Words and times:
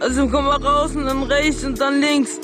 Also 0.00 0.28
komm 0.28 0.44
mal 0.46 0.56
raus 0.62 0.94
und 0.94 1.04
dann 1.06 1.22
rechts 1.24 1.64
und 1.64 1.80
dann 1.80 2.00
links. 2.00 2.40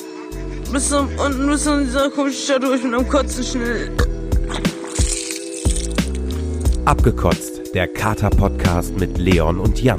Bis 0.73 0.89
zum, 0.89 1.08
unten 1.18 1.49
bis 1.49 1.65
zu 1.65 1.80
dieser 1.80 2.11
komischen 2.11 2.42
Stadt 2.45 2.62
durch 2.62 2.83
mit 2.84 2.95
einem 2.95 3.08
Kotzen 3.08 3.45
schnell. 3.45 3.91
Abgekotzt, 6.84 7.75
der 7.75 7.89
Kater-Podcast 7.89 8.98
mit 8.98 9.18
Leon 9.18 9.59
und 9.59 9.82
Jan. 9.82 9.96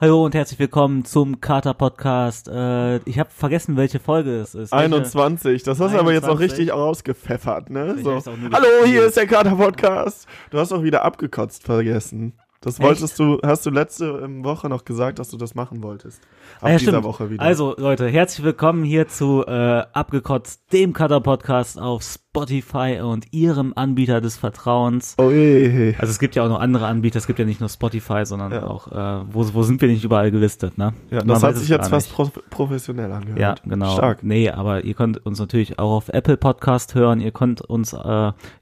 Hallo 0.00 0.24
und 0.24 0.34
herzlich 0.34 0.58
willkommen 0.58 1.04
zum 1.04 1.40
Kater 1.40 1.74
Podcast. 1.74 2.48
Äh, 2.48 2.96
ich 3.08 3.20
habe 3.20 3.30
vergessen, 3.30 3.76
welche 3.76 4.00
Folge 4.00 4.40
es 4.40 4.56
ist. 4.56 4.72
Welche- 4.72 4.84
21, 4.84 5.62
das 5.62 5.78
hast 5.78 5.94
du 5.94 5.98
aber 6.00 6.12
jetzt 6.12 6.24
auch 6.24 6.30
21. 6.40 6.58
richtig 6.58 6.72
rausgepfeffert, 6.74 7.70
ne? 7.70 7.96
So. 8.02 8.20
Hallo, 8.52 8.66
hier 8.84 9.04
ist 9.06 9.16
der 9.16 9.28
Kater 9.28 9.54
Podcast. 9.54 10.26
Du 10.50 10.58
hast 10.58 10.72
auch 10.72 10.82
wieder 10.82 11.04
abgekotzt 11.04 11.62
vergessen. 11.62 12.32
Das 12.64 12.78
Echt? 12.78 12.86
wolltest 12.88 13.18
du, 13.18 13.40
hast 13.44 13.66
du 13.66 13.70
letzte 13.70 14.20
ähm, 14.24 14.44
Woche 14.44 14.68
noch 14.68 14.84
gesagt, 14.84 15.18
dass 15.18 15.28
du 15.30 15.36
das 15.36 15.56
machen 15.56 15.82
wolltest. 15.82 16.22
Ab 16.22 16.28
Ah, 16.60 16.70
ja, 16.70 16.78
dieser 16.78 16.92
stimmt. 16.92 17.04
Woche 17.04 17.28
wieder. 17.28 17.42
Also 17.42 17.74
Leute, 17.76 18.06
herzlich 18.06 18.44
willkommen 18.44 18.84
hier 18.84 19.08
zu 19.08 19.44
äh, 19.44 19.82
Abgekotzt, 19.92 20.72
dem 20.72 20.92
Kater 20.92 21.20
Podcast 21.20 21.76
auf 21.80 22.04
Spotify 22.04 23.00
und 23.02 23.32
ihrem 23.32 23.72
Anbieter 23.74 24.20
des 24.20 24.36
Vertrauens. 24.36 25.16
Oh 25.18 25.30
je. 25.32 25.96
Also 25.98 26.12
es 26.12 26.20
gibt 26.20 26.36
ja 26.36 26.44
auch 26.44 26.48
noch 26.48 26.60
andere 26.60 26.86
Anbieter, 26.86 27.18
es 27.18 27.26
gibt 27.26 27.40
ja 27.40 27.44
nicht 27.44 27.58
nur 27.58 27.68
Spotify, 27.68 28.24
sondern 28.24 28.52
Ja. 28.52 28.64
auch, 28.68 28.86
äh, 28.92 29.24
wo, 29.32 29.52
wo 29.54 29.64
sind 29.64 29.80
wir 29.80 29.88
nicht 29.88 30.04
überall 30.04 30.30
gelistet, 30.30 30.78
ne? 30.78 30.94
Ja, 31.10 31.18
Man 31.18 31.26
das 31.26 31.42
hat 31.42 31.56
sich 31.56 31.68
jetzt 31.68 31.88
fast 31.88 32.12
pro 32.12 32.30
professionell 32.50 33.10
angehört. 33.10 33.40
Ja, 33.40 33.54
genau. 33.64 33.90
Stark. 33.96 34.22
Nee, 34.22 34.48
aber 34.50 34.84
ihr 34.84 34.94
könnt 34.94 35.26
uns 35.26 35.40
natürlich 35.40 35.80
auch 35.80 35.96
auf 35.96 36.10
Apple 36.10 36.36
Podcast 36.36 36.94
hören. 36.94 37.20
Ihr 37.20 37.32
könnt 37.32 37.60
uns, 37.60 37.92
äh, 37.92 37.98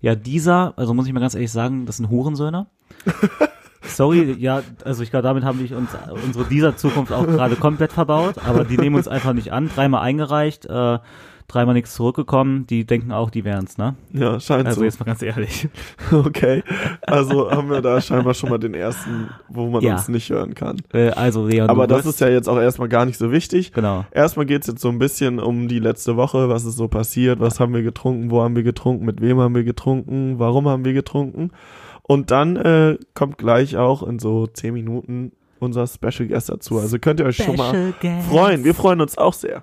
ja, 0.00 0.14
dieser, 0.14 0.72
also 0.78 0.94
muss 0.94 1.06
ich 1.06 1.12
mal 1.12 1.20
ganz 1.20 1.34
ehrlich 1.34 1.52
sagen, 1.52 1.84
das 1.84 1.98
sind 1.98 2.08
Hurensöhne. 2.08 2.66
Sorry, 3.82 4.36
ja, 4.38 4.62
also 4.84 5.02
ich 5.02 5.10
glaube, 5.10 5.22
damit 5.22 5.42
haben 5.44 5.58
wir 5.58 5.76
uns 5.76 5.90
unsere 6.24 6.44
dieser 6.44 6.76
Zukunft 6.76 7.12
auch 7.12 7.26
gerade 7.26 7.56
komplett 7.56 7.92
verbaut, 7.92 8.34
aber 8.46 8.64
die 8.64 8.76
nehmen 8.76 8.96
uns 8.96 9.08
einfach 9.08 9.32
nicht 9.32 9.52
an. 9.52 9.70
Dreimal 9.74 10.02
eingereicht, 10.02 10.66
äh, 10.66 10.98
dreimal 11.48 11.74
nichts 11.74 11.94
zurückgekommen. 11.94 12.66
Die 12.66 12.84
denken 12.84 13.10
auch, 13.10 13.30
die 13.30 13.42
wären's, 13.44 13.78
ne? 13.78 13.94
Ja, 14.12 14.38
scheint 14.38 14.66
Also 14.66 14.80
so. 14.80 14.84
jetzt 14.84 15.00
mal 15.00 15.06
ganz 15.06 15.22
ehrlich. 15.22 15.68
Okay. 16.12 16.62
Also 17.02 17.50
haben 17.50 17.70
wir 17.70 17.80
da 17.80 18.00
scheinbar 18.00 18.34
schon 18.34 18.50
mal 18.50 18.58
den 18.58 18.74
ersten, 18.74 19.30
wo 19.48 19.68
man 19.68 19.80
Ja. 19.82 19.94
uns 19.94 20.08
nicht 20.08 20.28
hören 20.30 20.54
kann. 20.54 20.76
Äh, 20.92 21.10
also 21.10 21.46
Leon, 21.46 21.70
Aber 21.70 21.86
das 21.86 22.04
ist 22.06 22.20
ja 22.20 22.28
jetzt 22.28 22.48
auch 22.48 22.58
erstmal 22.58 22.88
gar 22.88 23.04
nicht 23.06 23.16
so 23.18 23.32
wichtig. 23.32 23.72
genau. 23.72 24.04
Erstmal 24.12 24.44
geht's 24.46 24.66
jetzt 24.66 24.80
so 24.82 24.88
ein 24.90 24.98
bisschen 24.98 25.38
um 25.40 25.68
die 25.68 25.78
letzte 25.78 26.16
Woche, 26.16 26.48
was 26.48 26.64
ist 26.64 26.76
so 26.76 26.86
passiert, 26.88 27.40
was 27.40 27.58
haben 27.60 27.72
wir 27.74 27.82
getrunken, 27.82 28.30
wo 28.30 28.42
haben 28.42 28.54
wir 28.54 28.62
getrunken, 28.62 29.04
mit 29.06 29.20
wem 29.20 29.40
haben 29.40 29.54
wir 29.54 29.64
getrunken, 29.64 30.38
warum 30.38 30.68
haben 30.68 30.84
wir 30.84 30.92
getrunken. 30.92 31.50
Und 32.10 32.32
dann 32.32 32.56
äh, 32.56 32.98
kommt 33.14 33.38
gleich 33.38 33.76
auch 33.76 34.02
in 34.02 34.18
so 34.18 34.48
zehn 34.48 34.74
Minuten 34.74 35.30
unser 35.60 35.86
Special 35.86 36.26
Guest 36.26 36.48
dazu. 36.48 36.80
Also 36.80 36.98
könnt 36.98 37.20
ihr 37.20 37.26
euch 37.26 37.36
schon 37.36 37.54
mal 37.54 37.70
Special 37.70 37.94
Guest. 38.00 38.28
freuen. 38.28 38.64
Wir 38.64 38.74
freuen 38.74 39.00
uns 39.00 39.16
auch 39.16 39.32
sehr. 39.32 39.62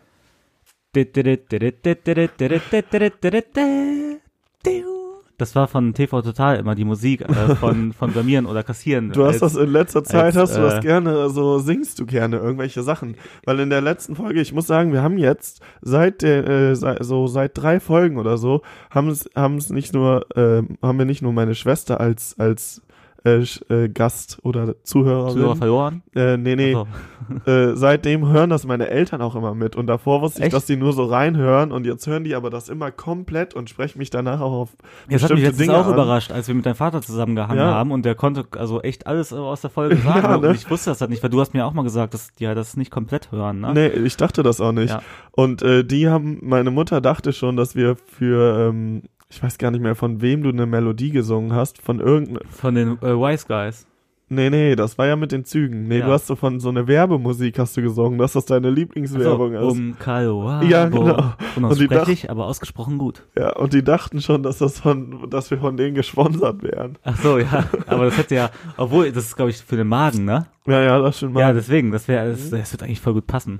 Das 5.39 5.53
war 5.53 5.67
von 5.67 5.93
TV 5.93 6.23
Total 6.23 6.57
immer 6.57 6.73
die 6.73 6.83
Musik 6.83 7.21
äh, 7.21 7.55
von, 7.55 7.93
von 7.97 8.11
Blamieren 8.11 8.47
oder 8.47 8.63
Kassieren. 8.63 9.11
Du 9.11 9.23
hast 9.23 9.43
Als- 9.43 9.53
das 9.53 9.63
in 9.63 9.71
letzter 9.71 10.03
Zeit, 10.03 10.23
als, 10.23 10.35
hast 10.35 10.57
du 10.57 10.61
das 10.61 10.77
äh, 10.79 10.81
gerne, 10.81 11.29
so 11.29 11.59
singst 11.59 11.99
du 11.99 12.07
gerne 12.07 12.37
irgendwelche 12.37 12.81
Sachen. 12.81 13.15
Weil 13.45 13.59
in 13.59 13.69
der 13.69 13.81
letzten 13.81 14.15
Folge, 14.15 14.41
ich 14.41 14.51
muss 14.53 14.65
sagen, 14.65 14.93
wir 14.93 15.03
haben 15.03 15.19
jetzt 15.19 15.61
seit 15.81 16.23
der, 16.23 16.47
äh, 16.47 16.75
seit, 16.75 17.03
so 17.05 17.27
seit 17.27 17.55
drei 17.55 17.79
Folgen 17.79 18.17
oder 18.17 18.37
so, 18.37 18.61
haben 18.89 19.09
es, 19.09 19.29
haben 19.35 19.57
es 19.57 19.69
nicht 19.69 19.93
nur, 19.93 20.25
äh, 20.35 20.63
haben 20.81 20.97
wir 20.97 21.05
nicht 21.05 21.21
nur 21.21 21.33
meine 21.33 21.53
Schwester 21.53 21.99
als, 21.99 22.35
als 22.39 22.81
äh, 23.27 23.43
äh, 23.73 23.89
Gast 23.89 24.39
oder 24.43 24.75
Zuhörerin. 24.83 25.33
Zuhörer 25.33 25.55
verloren. 25.55 26.03
äh, 26.15 26.37
nee, 26.37 26.55
nee. 26.55 26.75
Ach 26.75 26.85
Äh, 27.45 27.75
seitdem 27.75 28.29
hören 28.29 28.49
das 28.49 28.65
meine 28.65 28.87
Eltern 28.87 29.21
auch 29.21 29.35
immer 29.35 29.53
mit. 29.53 29.75
Und 29.75 29.87
davor 29.87 30.21
wusste 30.21 30.39
ich, 30.39 30.45
Echt? 30.45 30.53
dass 30.53 30.65
die 30.65 30.77
nur 30.77 30.93
so 30.93 31.03
reinhören 31.03 31.73
und 31.73 31.85
jetzt 31.85 32.07
hören 32.07 32.23
die 32.23 32.35
aber 32.35 32.49
das 32.49 32.69
immer 32.69 32.89
komplett 32.89 33.53
und 33.53 33.69
sprechen 33.69 33.97
mich 33.99 34.09
danach 34.09 34.39
auch 34.39 34.53
auf 34.53 34.69
Jetzt 35.09 35.23
hat 35.23 35.31
mich 35.31 35.41
letztens 35.41 35.57
Dinge 35.57 35.77
auch 35.77 35.87
an. 35.87 35.93
überrascht, 35.93 36.31
als 36.31 36.47
wir 36.47 36.55
mit 36.55 36.65
deinem 36.65 36.75
Vater 36.75 37.01
zusammengehangen 37.01 37.57
Ja. 37.57 37.73
haben 37.73 37.91
und 37.91 38.05
der 38.05 38.15
konnte 38.15 38.45
also 38.57 38.81
echt 38.81 39.07
alles 39.07 39.33
aus 39.33 39.59
der 39.59 39.69
Folge 39.69 39.97
sagen. 40.05 40.21
Ja, 40.23 40.37
ne? 40.37 40.47
Und 40.49 40.55
ich 40.55 40.69
wusste 40.71 40.91
das 40.91 41.01
halt 41.01 41.09
nicht, 41.11 41.21
weil 41.21 41.29
du 41.29 41.41
hast 41.41 41.53
mir 41.53 41.65
auch 41.65 41.73
mal 41.73 41.83
gesagt, 41.83 42.13
dass 42.13 42.33
die 42.33 42.45
ja 42.45 42.55
das 42.55 42.77
nicht 42.77 42.91
komplett 42.91 43.29
hören, 43.33 43.59
ne? 43.59 43.73
Nee, 43.73 43.87
ich 43.87 44.15
dachte 44.15 44.41
das 44.41 44.61
auch 44.61 44.71
nicht. 44.71 44.91
Ja. 44.91 45.01
Und 45.31 45.61
äh, 45.63 45.83
die 45.83 46.07
haben, 46.07 46.37
meine 46.43 46.71
Mutter 46.71 47.01
dachte 47.01 47.33
schon, 47.33 47.57
dass 47.57 47.75
wir 47.75 47.97
für, 47.97 48.69
ähm, 48.69 49.01
ich 49.29 49.41
weiß 49.43 49.57
gar 49.57 49.71
nicht 49.71 49.81
mehr, 49.81 49.95
von 49.95 50.21
wem 50.21 50.43
du 50.43 50.49
eine 50.49 50.65
Melodie 50.65 51.11
gesungen 51.11 51.53
hast, 51.53 51.81
von 51.81 51.99
irgendeinem, 51.99 52.47
Von 52.49 52.75
den 52.75 52.91
äh, 53.01 53.13
Wise 53.15 53.45
Guys. 53.47 53.85
nee, 54.29 54.49
nee, 54.49 54.75
das 54.75 54.97
war 54.97 55.05
ja 55.07 55.15
mit 55.15 55.31
den 55.31 55.43
Zügen. 55.45 55.87
Nee, 55.87 55.99
Ja. 55.99 56.05
du 56.07 56.11
hast 56.13 56.27
so 56.27 56.35
von 56.35 56.59
so 56.59 56.69
eine 56.69 56.87
Werbemusik 56.87 57.59
hast 57.59 57.75
du 57.77 57.81
gesungen, 57.81 58.19
dass 58.19 58.33
das 58.33 58.45
deine 58.45 58.69
Lieblingswerbung 58.69 59.55
Also, 59.55 59.67
ist. 59.69 59.73
um 59.77 59.99
Calvaro. 59.99 60.65
Ja, 60.65 60.85
genau. 60.87 61.33
Unaussprechlich, 61.55 62.29
aber 62.29 62.45
ausgesprochen 62.45 62.97
gut. 62.97 63.23
Ja, 63.37 63.55
und 63.57 63.73
die 63.73 63.83
dachten 63.83 64.21
schon, 64.21 64.43
dass 64.43 64.57
das 64.59 64.79
von, 64.79 65.29
dass 65.29 65.51
wir 65.51 65.57
von 65.57 65.75
denen 65.77 65.95
gesponsert 65.95 66.63
wären. 66.63 66.97
Ach 67.03 67.17
so, 67.21 67.37
ja. 67.37 67.65
Aber 67.87 68.05
das 68.05 68.17
hätte 68.17 68.35
ja, 68.35 68.49
obwohl, 68.77 69.11
das 69.11 69.25
ist, 69.25 69.35
glaube 69.35 69.51
ich, 69.51 69.57
für 69.57 69.75
den 69.75 69.87
Magen, 69.87 70.25
ne? 70.25 70.47
Ja, 70.67 70.81
ja, 70.81 70.99
das 70.99 71.17
stimmt. 71.17 71.37
Ja, 71.37 71.51
deswegen, 71.53 71.91
das 71.91 72.07
wäre, 72.07 72.29
das, 72.31 72.49
das 72.49 72.71
wird 72.71 72.83
eigentlich 72.83 73.01
voll 73.01 73.13
gut 73.13 73.27
passen. 73.27 73.59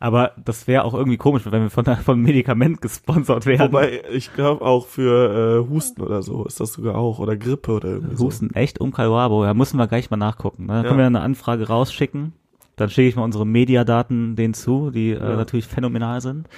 Aber 0.00 0.32
das 0.44 0.66
wäre 0.66 0.84
auch 0.84 0.92
irgendwie 0.94 1.16
komisch, 1.16 1.42
wenn 1.46 1.62
wir 1.62 1.70
von, 1.70 1.84
von 1.84 2.14
einem 2.14 2.22
Medikament 2.22 2.80
gesponsert 2.82 3.46
werden. 3.46 3.72
Wobei, 3.72 4.02
ich 4.12 4.32
glaube 4.34 4.64
auch 4.64 4.86
für 4.86 5.64
äh, 5.66 5.70
Husten 5.70 6.02
oder 6.02 6.22
so 6.22 6.44
ist 6.44 6.60
das 6.60 6.74
sogar 6.74 6.96
auch. 6.96 7.18
Oder 7.20 7.36
Grippe 7.36 7.72
oder 7.72 7.88
irgendwie 7.88 8.16
so. 8.16 8.26
Husten 8.26 8.50
echt 8.54 8.80
um 8.80 8.92
Calvabo, 8.92 9.44
da 9.44 9.54
müssen 9.54 9.78
wir 9.78 9.86
gleich 9.86 10.10
mal 10.10 10.16
nachgucken. 10.16 10.66
Ne? 10.66 10.72
Dann 10.74 10.82
Ja. 10.84 10.88
können 10.88 10.98
wir 11.00 11.06
eine 11.06 11.20
Anfrage 11.20 11.66
rausschicken. 11.68 12.32
Dann 12.76 12.90
schicke 12.90 13.08
ich 13.08 13.16
mal 13.16 13.22
unsere 13.22 13.46
Mediadaten 13.46 14.34
denen 14.36 14.52
zu, 14.52 14.90
die 14.90 15.10
äh, 15.10 15.18
Ja. 15.20 15.36
natürlich 15.36 15.66
phänomenal 15.66 16.20
sind. 16.20 16.48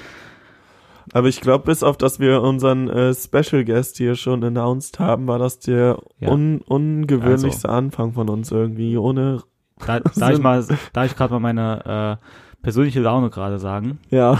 Aber 1.12 1.28
ich 1.28 1.40
glaube, 1.40 1.66
bis 1.66 1.82
auf 1.84 1.96
dass 1.98 2.18
wir 2.18 2.42
unseren 2.42 2.88
äh, 2.88 3.14
Special 3.14 3.64
Guest 3.64 3.96
hier 3.96 4.16
schon 4.16 4.42
announced 4.42 4.98
haben, 4.98 5.28
war 5.28 5.38
das 5.38 5.60
der 5.60 5.98
Ja. 6.18 6.28
Also. 6.28 6.32
un 6.34 6.60
ungewöhnlichste 6.66 7.68
Anfang 7.68 8.12
von 8.12 8.28
uns 8.28 8.50
irgendwie, 8.50 8.96
ohne 8.96 9.42
Da, 9.86 10.00
da 10.00 10.30
ich 10.32 10.38
mal, 10.42 10.64
da 10.92 11.04
ich 11.04 11.14
gerade 11.14 11.32
mal 11.34 11.38
meine 11.40 12.18
äh, 12.20 12.26
persönliche 12.66 12.98
Laune 12.98 13.30
gerade 13.30 13.60
sagen. 13.60 14.00
ja. 14.10 14.36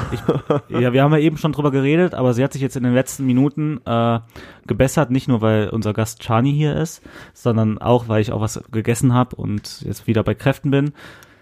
Ja, 0.68 0.92
wir 0.92 1.04
haben 1.04 1.12
ja 1.12 1.20
eben 1.20 1.36
schon 1.36 1.52
drüber 1.52 1.70
geredet, 1.70 2.12
aber 2.12 2.34
sie 2.34 2.42
hat 2.42 2.52
sich 2.52 2.60
jetzt 2.60 2.76
in 2.76 2.82
den 2.82 2.92
letzten 2.92 3.24
Minuten 3.24 3.80
äh, 3.86 4.18
gebessert, 4.66 5.12
nicht 5.12 5.28
nur 5.28 5.42
weil 5.42 5.68
unser 5.68 5.92
Gast 5.92 6.24
Chani 6.26 6.52
hier 6.52 6.74
ist, 6.74 7.02
sondern 7.34 7.78
auch 7.78 8.08
weil 8.08 8.20
ich 8.20 8.32
auch 8.32 8.40
was 8.40 8.60
gegessen 8.72 9.14
habe 9.14 9.36
und 9.36 9.82
jetzt 9.82 10.08
wieder 10.08 10.24
bei 10.24 10.34
Kräften 10.34 10.72
bin. 10.72 10.92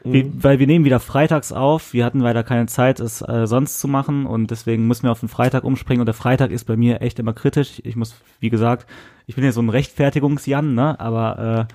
Wir, 0.06 0.30
weil 0.34 0.58
wir 0.58 0.66
nehmen 0.66 0.84
wieder 0.84 1.00
freitags 1.00 1.52
auf. 1.52 1.94
Wir 1.94 2.04
hatten 2.04 2.20
leider 2.20 2.42
keine 2.42 2.66
Zeit, 2.66 3.00
es 3.00 3.22
äh, 3.22 3.46
sonst 3.46 3.80
zu 3.80 3.88
machen 3.88 4.26
und 4.26 4.50
deswegen 4.50 4.86
müssen 4.86 5.04
wir 5.04 5.10
auf 5.10 5.20
den 5.20 5.30
Freitag 5.30 5.64
umspringen 5.64 6.00
und 6.00 6.06
der 6.06 6.14
Freitag 6.14 6.50
ist 6.50 6.64
bei 6.64 6.76
mir 6.76 7.00
echt 7.00 7.18
immer 7.18 7.32
kritisch. 7.32 7.80
Ich 7.82 7.96
muss, 7.96 8.14
wie 8.40 8.50
gesagt, 8.50 8.86
ich 9.26 9.36
bin 9.36 9.44
ja 9.44 9.52
so 9.52 9.62
ein 9.62 9.70
Rechtfertigungsjan, 9.70 10.74
ne, 10.74 11.00
aber 11.00 11.66
äh, 11.70 11.74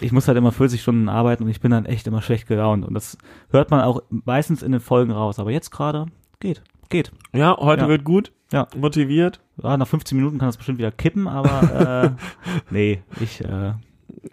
ich 0.00 0.12
muss 0.12 0.26
halt 0.28 0.36
immer 0.38 0.52
40 0.52 0.82
Stunden 0.82 1.08
arbeiten 1.08 1.44
und 1.44 1.50
ich 1.50 1.60
bin 1.60 1.70
dann 1.70 1.86
echt 1.86 2.06
immer 2.06 2.22
schlecht 2.22 2.46
gelaunt 2.48 2.84
und 2.86 2.94
das 2.94 3.16
hört 3.50 3.70
man 3.70 3.80
auch 3.80 4.02
meistens 4.10 4.62
in 4.62 4.72
den 4.72 4.80
Folgen 4.80 5.12
raus. 5.12 5.38
Aber 5.38 5.50
jetzt 5.50 5.70
gerade 5.70 6.06
geht, 6.40 6.62
geht. 6.90 7.12
ja, 7.32 7.56
heute 7.58 7.82
Ja. 7.82 7.88
wird 7.88 8.04
gut, 8.04 8.32
Ja. 8.52 8.66
motiviert. 8.76 9.40
Ja, 9.62 9.76
nach 9.76 9.86
15 9.86 10.16
Minuten 10.18 10.38
kann 10.38 10.48
das 10.48 10.56
bestimmt 10.56 10.78
wieder 10.78 10.90
kippen, 10.90 11.28
aber 11.28 12.14
äh, 12.18 12.22
nee, 12.70 13.02
ich 13.20 13.40
äh, 13.44 13.72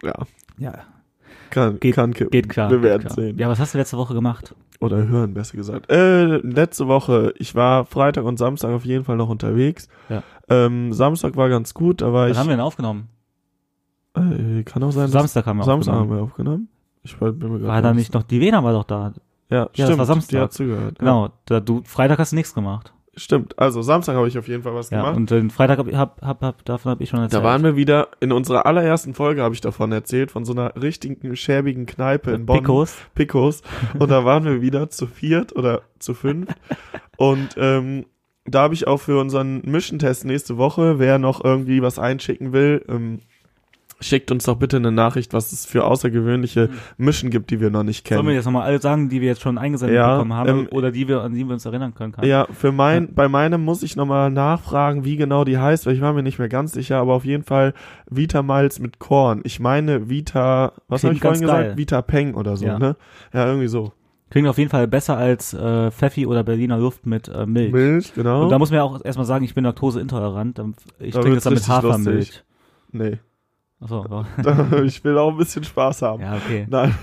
Ja, 0.02 0.14
ja, 0.58 0.74
kann, 1.50 1.78
Geht- 1.80 1.94
kann 1.94 2.12
kippen. 2.14 2.30
geht 2.30 2.48
klar. 2.48 2.70
Wir 2.70 2.82
werden 2.82 3.02
klar. 3.02 3.14
sehen. 3.14 3.38
Ja, 3.38 3.48
was 3.48 3.58
hast 3.60 3.74
du 3.74 3.78
letzte 3.78 3.96
Woche 3.98 4.14
gemacht? 4.14 4.54
Oder 4.80 5.06
hören, 5.06 5.32
besser 5.32 5.56
gesagt. 5.56 5.90
Äh, 5.92 6.38
letzte 6.38 6.88
Woche, 6.88 7.32
ich 7.38 7.54
war 7.54 7.84
Freitag 7.84 8.24
und 8.24 8.36
Samstag 8.36 8.70
auf 8.72 8.84
jeden 8.84 9.04
Fall 9.04 9.16
noch 9.16 9.28
unterwegs. 9.28 9.88
Ja. 10.08 10.24
Ähm, 10.48 10.92
Samstag 10.92 11.36
war 11.36 11.48
ganz 11.48 11.72
gut, 11.72 12.00
da 12.00 12.12
war 12.12 12.24
Was 12.24 12.32
ich. 12.32 12.38
haben 12.38 12.48
wir 12.48 12.56
denn 12.56 12.64
aufgenommen? 12.64 13.08
Äh, 14.16 14.62
kann 14.64 14.82
auch 14.82 14.90
sein, 14.92 15.08
Samstag 15.08 15.46
haben 15.46 15.58
wir 15.58 15.64
Samstag 15.64 15.92
haben 15.94 16.00
aufgenommen. 16.02 16.18
wir 16.18 16.22
aufgenommen. 16.24 16.68
Ich 17.04 17.20
war, 17.20 17.32
bin 17.32 17.52
mir 17.52 17.58
grad 17.60 17.68
War 17.68 17.82
da 17.82 17.88
nicht- 17.90 17.98
nicht 17.98 18.14
noch, 18.14 18.22
die 18.22 18.40
Vena 18.40 18.62
war 18.62 18.72
doch 18.72 18.84
da. 18.84 19.12
Ja, 19.50 19.66
das 19.66 19.70
stimmt. 19.86 19.98
war 19.98 20.06
Samstag. 20.06 20.30
Die 20.30 20.38
hat 20.38 20.52
zugehört. 20.52 20.98
Genau, 20.98 21.30
da, 21.46 21.60
du, 21.60 21.82
Freitag 21.84 22.18
hast 22.18 22.32
du 22.32 22.36
nichts 22.36 22.54
gemacht. 22.54 22.92
Ja, 23.12 23.18
stimmt. 23.20 23.58
Also 23.58 23.82
Samstag 23.82 24.16
habe 24.16 24.26
ich 24.28 24.38
auf 24.38 24.48
jeden 24.48 24.62
Fall 24.62 24.74
was 24.74 24.88
Ja, 24.90 25.00
gemacht. 25.02 25.16
und 25.16 25.30
den 25.30 25.50
Freitag 25.50 25.78
hab, 25.78 25.92
hab, 25.92 26.22
hab, 26.22 26.40
hab 26.42 26.64
davon 26.64 26.90
habe 26.90 27.02
ich 27.02 27.10
schon 27.10 27.18
erzählt. 27.20 27.42
Da 27.42 27.44
waren 27.46 27.62
wir 27.62 27.76
wieder, 27.76 28.08
in 28.20 28.32
unserer 28.32 28.64
allerersten 28.66 29.12
Folge 29.14 29.42
habe 29.42 29.54
ich 29.54 29.60
davon 29.60 29.92
erzählt, 29.92 30.30
von 30.30 30.44
so 30.46 30.52
einer 30.52 30.74
richtigen, 30.80 31.36
schäbigen 31.36 31.84
Kneipe 31.86 32.30
in 32.30 32.46
Bonn. 32.46 32.58
Picos. 32.60 32.96
Picos. 33.14 33.62
Und 33.98 34.10
da 34.10 34.24
waren 34.24 34.44
wir 34.44 34.62
wieder 34.62 34.88
zu 34.88 35.06
viert 35.06 35.54
oder 35.54 35.82
zu 35.98 36.14
fünf. 36.14 36.48
Und 37.18 37.50
ähm, 37.58 38.06
da 38.46 38.62
habe 38.62 38.74
ich 38.74 38.86
auch 38.86 38.98
für 38.98 39.20
unseren 39.20 39.60
Mischentest 39.70 40.24
nächste 40.24 40.56
Woche, 40.56 40.98
wer 40.98 41.18
noch 41.18 41.44
irgendwie 41.44 41.82
was 41.82 41.98
einschicken 41.98 42.52
will, 42.52 42.84
ähm, 42.88 43.20
schickt 44.02 44.30
uns 44.30 44.44
doch 44.44 44.56
bitte 44.56 44.76
eine 44.76 44.92
Nachricht, 44.92 45.32
was 45.32 45.52
es 45.52 45.64
für 45.64 45.84
außergewöhnliche 45.84 46.68
Mischen 46.98 47.30
gibt, 47.30 47.50
die 47.50 47.60
wir 47.60 47.70
noch 47.70 47.82
nicht 47.84 48.06
Sollen 48.06 48.18
wir 48.20 48.24
kennen. 48.24 48.34
jetzt 48.36 48.44
nochmal 48.44 48.64
alle 48.64 48.80
sagen, 48.80 49.08
die 49.08 49.20
wir 49.20 49.28
jetzt 49.28 49.40
schon 49.42 49.56
eingesendet 49.58 49.96
Ja, 49.96 50.14
bekommen 50.16 50.34
haben 50.34 50.48
ähm, 50.48 50.68
oder 50.72 50.90
die 50.90 51.08
wir, 51.08 51.22
an 51.22 51.34
die 51.34 51.44
wir 51.46 51.52
uns 51.54 51.64
erinnern 51.64 51.94
können? 51.94 52.12
Kann? 52.12 52.26
Ja, 52.26 52.46
für 52.52 52.72
mein, 52.72 53.14
bei 53.14 53.28
meinem 53.28 53.64
muss 53.64 53.82
ich 53.82 53.96
nochmal 53.96 54.30
nachfragen, 54.30 55.04
wie 55.04 55.16
genau 55.16 55.44
die 55.44 55.58
heißt, 55.58 55.86
weil 55.86 55.94
ich 55.94 56.00
war 56.00 56.12
mir 56.12 56.22
nicht 56.22 56.38
mehr 56.38 56.48
ganz 56.48 56.72
sicher, 56.72 56.98
aber 56.98 57.14
auf 57.14 57.24
jeden 57.24 57.44
Fall 57.44 57.72
Vita 58.10 58.42
Malz 58.42 58.78
mit 58.78 58.98
Korn. 58.98 59.40
Ich 59.44 59.60
meine 59.60 60.08
Vita, 60.10 60.72
was 60.88 61.04
habe 61.04 61.14
ich 61.14 61.20
vorhin 61.20 61.40
ganz 61.40 61.50
gesagt? 61.52 61.68
geil. 61.68 61.76
Vita 61.78 62.02
Peng 62.02 62.34
oder 62.34 62.56
so, 62.56 62.66
Ja. 62.66 62.78
ne? 62.78 62.96
Ja, 63.32 63.46
irgendwie 63.46 63.68
so. 63.68 63.92
Klingt 64.30 64.48
auf 64.48 64.56
jeden 64.56 64.70
Fall 64.70 64.88
besser 64.88 65.18
als 65.18 65.52
äh, 65.52 65.90
Pfeffi 65.90 66.26
oder 66.26 66.42
Berliner 66.42 66.78
Luft 66.78 67.04
mit 67.04 67.28
äh, 67.28 67.44
Milch. 67.44 67.70
Milch, 67.70 68.14
genau. 68.14 68.44
Und 68.44 68.48
da 68.50 68.58
muss 68.58 68.70
man 68.70 68.78
ja 68.78 68.82
auch 68.82 69.04
erstmal 69.04 69.26
sagen, 69.26 69.44
ich 69.44 69.54
bin 69.54 69.64
laktoseintolerant. 69.64 70.58
Ich 71.00 71.12
Da 71.12 71.20
trinke 71.20 71.34
das 71.36 71.44
dann 71.44 71.52
mit 71.54 71.68
Hafermilch. 71.68 72.42
nee. 72.92 73.18
Achso, 73.82 74.24
ich 74.84 75.02
will 75.02 75.18
auch 75.18 75.30
ein 75.32 75.36
bisschen 75.36 75.64
Spaß 75.64 76.02
haben. 76.02 76.22
ja, 76.22 76.36
okay. 76.36 76.66
Nein. 76.70 76.94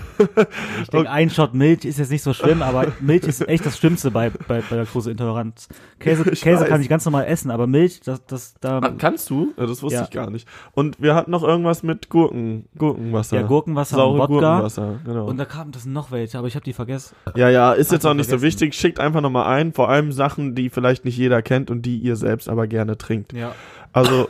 Ich 0.82 0.88
denke, 0.88 1.10
ein 1.10 1.28
Shot 1.28 1.52
Milch 1.52 1.84
ist 1.84 1.98
jetzt 1.98 2.10
nicht 2.10 2.22
so 2.22 2.32
schlimm, 2.32 2.62
aber 2.62 2.86
Milch 3.00 3.24
ist 3.24 3.46
echt 3.48 3.66
das 3.66 3.76
Schlimmste 3.76 4.10
bei, 4.10 4.30
bei, 4.48 4.62
bei 4.68 4.76
Laktoseintoleranz. 4.76 5.68
Käse, 5.98 6.30
Ich 6.32 6.40
Käse 6.40 6.62
weiß. 6.62 6.68
kann 6.68 6.80
ich 6.80 6.88
ganz 6.88 7.04
normal 7.04 7.26
essen, 7.26 7.50
aber 7.50 7.66
Milch, 7.66 8.00
das, 8.00 8.24
das, 8.24 8.54
da, 8.60 8.78
Ah, 8.78 8.92
Kannst 8.96 9.28
du? 9.28 9.52
Ja, 9.58 9.66
das 9.66 9.82
wusste 9.82 9.98
Ja. 9.98 10.04
ich 10.04 10.10
gar 10.10 10.30
nicht. 10.30 10.48
Und 10.72 11.00
wir 11.02 11.14
hatten 11.14 11.30
noch 11.30 11.42
irgendwas 11.42 11.82
mit 11.82 12.08
Gurken, 12.08 12.64
Gurkenwasser. 12.78 13.40
ja, 13.40 13.46
Gurkenwasser 13.46 13.96
Saure 13.96 14.12
und 14.14 14.18
Wodka. 14.20 14.34
Gurkenwasser, 14.38 15.00
genau. 15.04 15.26
Und 15.26 15.36
da 15.36 15.44
kamen 15.44 15.72
das 15.72 15.84
noch 15.84 16.10
welche, 16.10 16.38
aber 16.38 16.46
ich 16.48 16.54
habe 16.54 16.64
die 16.64 16.72
vergessen. 16.72 17.14
Ja, 17.36 17.50
ja, 17.50 17.72
ist 17.72 17.92
jetzt 17.92 18.06
Ach, 18.06 18.10
auch 18.10 18.14
nicht 18.14 18.26
so 18.30 18.38
vergessen. 18.38 18.46
wichtig. 18.60 18.74
Schickt 18.74 19.00
einfach 19.00 19.20
nochmal 19.20 19.46
ein, 19.54 19.72
vor 19.74 19.90
allem 19.90 20.12
Sachen, 20.12 20.54
die 20.54 20.70
vielleicht 20.70 21.04
nicht 21.04 21.18
jeder 21.18 21.42
kennt 21.42 21.70
und 21.70 21.82
die 21.82 21.98
ihr 21.98 22.16
selbst 22.16 22.48
aber 22.48 22.66
gerne 22.66 22.96
trinkt. 22.96 23.32
Ja. 23.34 23.52
Also, 23.92 24.28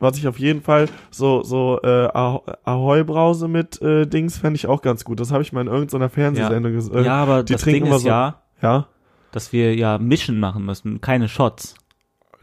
was 0.00 0.18
ich 0.18 0.26
auf 0.28 0.38
jeden 0.38 0.62
Fall, 0.62 0.88
so, 1.10 1.42
so, 1.42 1.80
äh, 1.82 2.08
Ah- 2.14 2.40
Ahoi-Brause 2.64 3.48
mit 3.48 3.80
äh, 3.82 4.06
Dings 4.06 4.38
fände 4.38 4.56
ich 4.56 4.66
auch 4.66 4.82
ganz 4.82 5.04
gut. 5.04 5.20
Das 5.20 5.32
habe 5.32 5.42
ich 5.42 5.52
mal 5.52 5.60
in 5.62 5.66
irgendeiner 5.68 6.08
Fernsehsendung 6.08 6.72
gesehen. 6.72 7.04
ja, 7.04 7.14
aber 7.22 7.42
die 7.42 7.52
das 7.54 7.62
trinken 7.62 7.84
Ding 7.84 7.94
ist 7.94 8.02
so- 8.02 8.08
ja, 8.08 8.42
ja? 8.62 8.86
dass 9.32 9.52
wir 9.52 9.74
ja 9.74 9.98
Mischen 9.98 10.38
machen 10.40 10.64
müssen, 10.64 11.00
keine 11.00 11.28
Shots. 11.28 11.74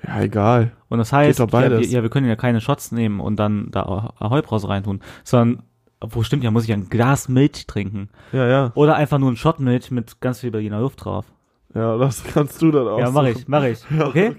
Ja, 0.06 0.22
egal. 0.22 0.74
Und 0.90 0.98
das 0.98 1.14
heißt, 1.14 1.40
ja, 1.40 1.52
wir, 1.52 1.88
ja, 1.92 2.04
wir 2.04 2.10
können 2.10 2.28
ja 2.28 2.36
keine 2.36 2.60
Shots 2.60 2.92
nehmen 2.92 3.20
und 3.20 3.38
dann 3.38 3.70
da 3.72 4.14
Ahoi-Brause 4.20 4.68
reintun, 4.68 5.00
sondern, 5.24 5.64
wo 6.02 6.24
stimmt 6.24 6.44
ja, 6.44 6.52
muss 6.52 6.66
ich 6.66 6.74
ein 6.74 6.90
Glas 6.90 7.30
Milch 7.30 7.66
trinken. 7.68 8.10
Ja, 8.34 8.46
ja. 8.48 8.72
Oder 8.76 8.96
einfach 8.96 9.18
nur 9.20 9.32
ein 9.32 9.38
Shot 9.38 9.60
Milch 9.62 9.92
mit 9.92 10.20
ganz 10.20 10.42
viel 10.42 10.52
Berliner 10.52 10.82
Luft 10.82 11.06
drauf. 11.06 11.26
Ja, 11.74 11.98
das 11.98 12.24
kannst 12.34 12.62
du 12.62 12.70
dann 12.72 12.88
auch. 12.88 13.00
Ja, 13.00 13.10
mach 13.12 13.24
ich, 13.26 13.48
mach 13.48 13.64
ich. 13.64 13.80
Ja, 13.98 14.08
Okay? 14.08 14.36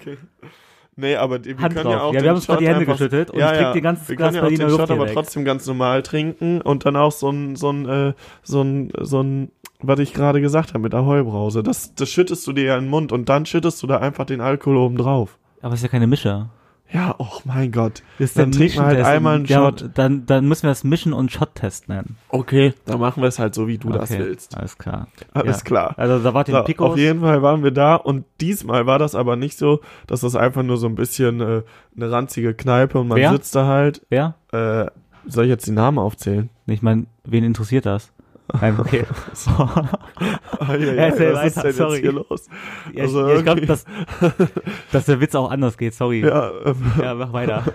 Nee, 0.96 1.16
aber 1.16 1.38
die, 1.38 1.56
wir 1.56 1.64
Hand 1.64 1.74
können 1.74 1.84
drauf. 1.86 1.94
ja 1.94 2.02
auch 2.02 2.14
Ja, 2.14 2.22
wir 2.22 2.28
haben 2.30 2.36
uns 2.36 2.46
gerade 2.46 2.60
die 2.60 2.68
Hände 2.68 2.86
geschüttelt 2.86 3.30
und 3.30 3.38
ja, 3.38 3.46
ich 3.46 3.52
krieg 3.52 3.62
ja. 3.66 3.72
den 3.72 3.82
ganzen 3.82 4.08
Wir 4.08 4.16
Glas 4.16 4.26
können 4.28 4.36
ja 4.36 4.40
auch 4.42 4.44
Berliner 4.44 4.64
den 4.64 4.70
Luft 4.70 4.80
Shot 4.80 4.90
aber 4.90 5.06
weg. 5.06 5.14
trotzdem 5.14 5.44
ganz 5.44 5.66
normal 5.66 6.02
trinken 6.02 6.60
und 6.60 6.86
dann 6.86 6.96
auch 6.96 7.12
so 7.12 7.30
ein, 7.30 7.56
so 7.56 7.70
ein, 7.70 7.88
äh, 7.88 8.12
so 8.42 8.62
ein, 8.62 8.92
so 9.00 9.22
ein, 9.22 9.50
was 9.80 9.98
ich 9.98 10.14
gerade 10.14 10.40
gesagt 10.40 10.70
habe 10.70 10.80
mit 10.80 10.94
Ahoi-Brause. 10.94 11.62
Das, 11.62 11.94
das 11.94 12.08
schüttest 12.10 12.46
du 12.46 12.52
dir 12.52 12.64
ja 12.64 12.76
in 12.76 12.84
den 12.84 12.90
Mund 12.90 13.12
und 13.12 13.28
dann 13.28 13.44
schüttest 13.46 13.82
du 13.82 13.86
da 13.86 13.98
einfach 13.98 14.24
den 14.24 14.40
Alkohol 14.40 14.76
oben 14.76 14.96
drauf. 14.96 15.38
Aber 15.62 15.74
es 15.74 15.80
ist 15.80 15.84
ja 15.84 15.88
keine 15.88 16.06
Mische. 16.06 16.48
Ja, 16.94 17.16
oh 17.18 17.40
mein 17.44 17.72
Gott. 17.72 18.04
Das 18.18 18.30
ist 18.30 18.38
Dann 18.38 18.52
der 18.52 18.58
trinken 18.60 18.76
wir 18.76 18.84
halt 18.86 19.04
einmal 19.04 19.34
einen 19.34 19.46
ja, 19.46 19.58
Shot. 19.58 19.90
Dann, 19.94 20.26
dann 20.26 20.46
müssen 20.46 20.62
wir 20.62 20.70
das 20.70 20.84
Mischen- 20.84 21.12
und 21.12 21.32
Shot-Test 21.32 21.88
nennen. 21.88 22.16
Okay, 22.28 22.72
dann 22.86 23.00
machen 23.00 23.20
wir 23.20 23.26
es 23.28 23.40
halt 23.40 23.54
so, 23.56 23.66
wie 23.66 23.78
du 23.78 23.90
das 23.90 24.12
Okay, 24.12 24.20
willst. 24.20 24.56
Alles 24.56 24.78
klar. 24.78 25.08
Alles 25.32 25.58
ja. 25.58 25.62
klar. 25.64 25.94
Also 25.98 26.20
da 26.22 26.32
wart 26.34 26.48
ihr 26.48 26.54
So, 26.54 26.62
Picos. 26.62 26.92
auf 26.92 26.96
jeden 26.96 27.20
Fall 27.20 27.42
waren 27.42 27.64
wir 27.64 27.72
da 27.72 27.96
und 27.96 28.24
diesmal 28.40 28.86
war 28.86 29.00
das 29.00 29.16
aber 29.16 29.34
nicht 29.34 29.58
so, 29.58 29.80
dass 30.06 30.20
das 30.20 30.36
einfach 30.36 30.62
nur 30.62 30.76
so 30.76 30.86
ein 30.86 30.94
bisschen 30.94 31.40
äh, 31.40 31.62
eine 31.96 32.10
ranzige 32.12 32.54
Kneipe 32.54 33.00
und 33.00 33.08
man 33.08 33.18
Wer? 33.18 33.32
sitzt 33.32 33.56
da 33.56 33.66
halt. 33.66 34.00
Wer? 34.08 34.36
Äh, 34.52 34.86
soll 35.26 35.44
ich 35.44 35.50
jetzt 35.50 35.66
die 35.66 35.72
Namen 35.72 35.98
aufzählen? 35.98 36.48
Ich 36.66 36.80
meine, 36.80 37.06
wen 37.24 37.42
interessiert 37.42 37.86
das? 37.86 38.12
Nein, 38.52 38.76
okay. 38.78 39.04
Ah, 39.46 40.74
ja, 40.74 40.76
ja, 40.76 40.92
Erzähl 40.92 41.32
was 41.34 41.46
ist 41.46 41.56
weiter, 41.56 41.68
denn 41.68 41.72
sorry. 41.76 41.92
jetzt 41.94 42.02
hier 42.02 42.12
los? 42.12 42.46
ja, 42.92 43.02
Also 43.02 43.28
ich 43.28 43.38
ich 43.38 43.42
glaube, 43.44 43.60
irgendwie- 43.62 43.66
dass, 43.66 43.84
dass 44.92 45.06
der 45.06 45.20
Witz 45.20 45.34
auch 45.34 45.50
anders 45.50 45.76
geht. 45.78 45.94
Sorry. 45.94 46.20
Ja, 46.20 46.50
Ja, 47.00 47.12
ähm, 47.12 47.18
mach 47.18 47.32
weiter. 47.32 47.62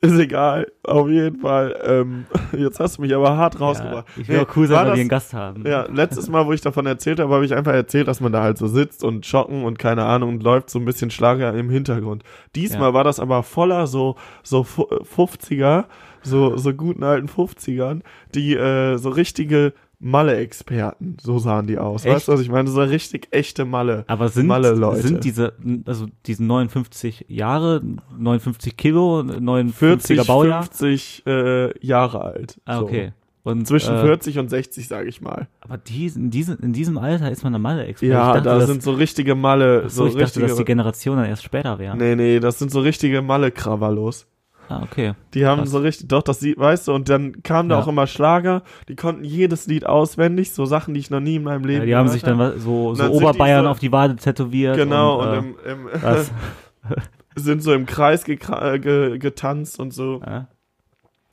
ist 0.00 0.18
egal. 0.18 0.66
Auf 0.82 1.08
jeden 1.08 1.38
Fall. 1.40 1.76
Ähm, 1.84 2.26
jetzt 2.56 2.80
hast 2.80 2.98
du 2.98 3.02
mich 3.02 3.14
aber 3.14 3.36
hart 3.36 3.54
Ja, 3.54 3.60
rausgebracht. 3.60 4.06
ich 4.16 4.28
will 4.28 4.38
Nee, 4.38 4.42
auch 4.42 4.56
cool 4.56 4.66
sein, 4.66 4.78
weil 4.78 4.84
das- 4.86 4.94
wir 4.96 5.00
einen 5.00 5.08
Gast 5.08 5.34
haben. 5.34 5.64
Ja, 5.66 5.86
letztes 5.92 6.28
Mal, 6.28 6.46
wo 6.46 6.52
ich 6.52 6.60
davon 6.62 6.86
erzählt 6.86 7.20
habe, 7.20 7.32
habe 7.32 7.44
ich 7.44 7.54
einfach 7.54 7.72
erzählt, 7.72 8.08
dass 8.08 8.20
man 8.20 8.32
da 8.32 8.42
halt 8.42 8.58
so 8.58 8.66
sitzt 8.66 9.04
und 9.04 9.24
schocken 9.24 9.64
und 9.64 9.78
keine 9.78 10.04
Ahnung 10.04 10.30
und 10.30 10.42
läuft 10.42 10.70
so 10.70 10.78
ein 10.80 10.84
bisschen 10.84 11.10
Schlager 11.10 11.54
im 11.54 11.70
Hintergrund. 11.70 12.24
Diesmal 12.56 12.88
Ja. 12.88 12.94
war 12.94 13.04
das 13.04 13.20
aber 13.20 13.42
voller 13.44 13.86
so 13.86 14.16
so 14.42 14.64
fu- 14.64 14.88
50er, 15.04 15.84
so 16.26 16.56
so 16.56 16.72
guten 16.74 17.02
alten 17.02 17.28
50ern, 17.28 18.02
die 18.34 18.54
äh, 18.54 18.96
so 18.98 19.08
richtige 19.10 19.72
Malle-Experten, 19.98 21.16
so 21.20 21.38
sahen 21.38 21.66
die 21.66 21.78
aus. 21.78 22.04
Echt? 22.04 22.14
Weißt 22.14 22.28
du, 22.28 22.32
was 22.32 22.40
ich 22.40 22.50
meine? 22.50 22.68
So 22.68 22.82
richtig 22.82 23.28
echte 23.30 23.64
Malle. 23.64 24.04
Aber 24.08 24.28
sind, 24.28 24.46
Malle-Leute. 24.46 25.00
sind 25.02 25.24
diese, 25.24 25.54
also 25.86 26.06
diese 26.26 26.44
59 26.44 27.24
Jahre, 27.28 27.82
59 28.18 28.76
Kilo, 28.76 29.20
59er 29.20 29.72
40, 29.72 30.26
Baujahr? 30.26 30.62
50 30.64 31.22
äh, 31.26 31.86
Jahre 31.86 32.20
alt. 32.22 32.60
Ah, 32.66 32.78
So. 32.80 32.84
okay. 32.84 33.12
Und, 33.42 33.64
Zwischen 33.66 33.94
äh, 33.94 34.00
40 34.02 34.38
und 34.40 34.50
60, 34.50 34.88
sage 34.88 35.08
ich 35.08 35.20
mal. 35.20 35.46
Aber 35.60 35.78
die, 35.78 36.06
in, 36.08 36.30
diesem, 36.30 36.58
in 36.60 36.72
diesem 36.72 36.98
Alter 36.98 37.30
ist 37.30 37.44
man 37.44 37.54
eine 37.54 37.62
Malle-Experte. 37.62 38.12
Ja, 38.12 38.32
dachte, 38.32 38.42
da 38.42 38.58
das, 38.58 38.66
sind 38.66 38.82
so 38.82 38.92
richtige 38.92 39.36
Malle, 39.36 39.84
ach 39.86 39.90
so, 39.90 40.02
so, 40.02 40.06
ich 40.08 40.12
dachte, 40.14 40.24
richtige. 40.24 40.46
dass 40.48 40.56
die 40.56 40.64
Generation 40.64 41.16
dann 41.16 41.26
erst 41.26 41.44
später 41.44 41.78
wäre. 41.78 41.96
nee, 41.96 42.16
nee, 42.16 42.40
das 42.40 42.58
sind 42.58 42.72
so 42.72 42.80
richtige 42.80 43.22
Malle-Krawallos. 43.22 44.26
Ah, 44.68 44.82
okay. 44.82 45.14
Die 45.34 45.46
haben 45.46 45.60
Krass. 45.60 45.70
so 45.70 45.78
richtig, 45.78 46.08
doch, 46.08 46.22
das 46.22 46.40
sieht, 46.40 46.58
weißt 46.58 46.88
du, 46.88 46.92
und 46.94 47.08
dann 47.08 47.42
kamen 47.42 47.68
da 47.68 47.76
Ja. 47.76 47.82
auch 47.82 47.88
immer 47.88 48.06
Schlager, 48.06 48.62
die 48.88 48.96
konnten 48.96 49.22
jedes 49.24 49.66
Lied 49.68 49.86
auswendig, 49.86 50.52
so 50.52 50.64
Sachen, 50.66 50.94
die 50.94 51.00
ich 51.00 51.10
noch 51.10 51.20
nie 51.20 51.36
in 51.36 51.44
meinem 51.44 51.64
Leben 51.64 51.80
Ja, 51.82 51.86
die 51.86 51.94
haben 51.96 52.08
sich 52.08 52.22
dann 52.22 52.38
was- 52.38 52.54
so, 52.56 52.94
so 52.94 53.02
dann 53.02 53.12
sind 53.12 53.20
die 53.20 53.24
Oberbayern 53.24 53.64
so- 53.64 53.70
auf 53.70 53.78
die 53.78 53.92
Wade 53.92 54.16
tätowiert. 54.16 54.76
Genau, 54.76 55.20
und, 55.22 55.28
und, 55.28 55.34
äh, 55.64 55.72
im, 55.72 55.88
im, 55.88 56.00
sind 57.36 57.62
so 57.62 57.72
im 57.72 57.86
Kreis 57.86 58.24
gekra- 58.26 58.72
äh, 58.74 58.78
ge 58.78 59.18
getanzt 59.18 59.78
und 59.78 59.92
so. 59.92 60.20
Ja. 60.26 60.48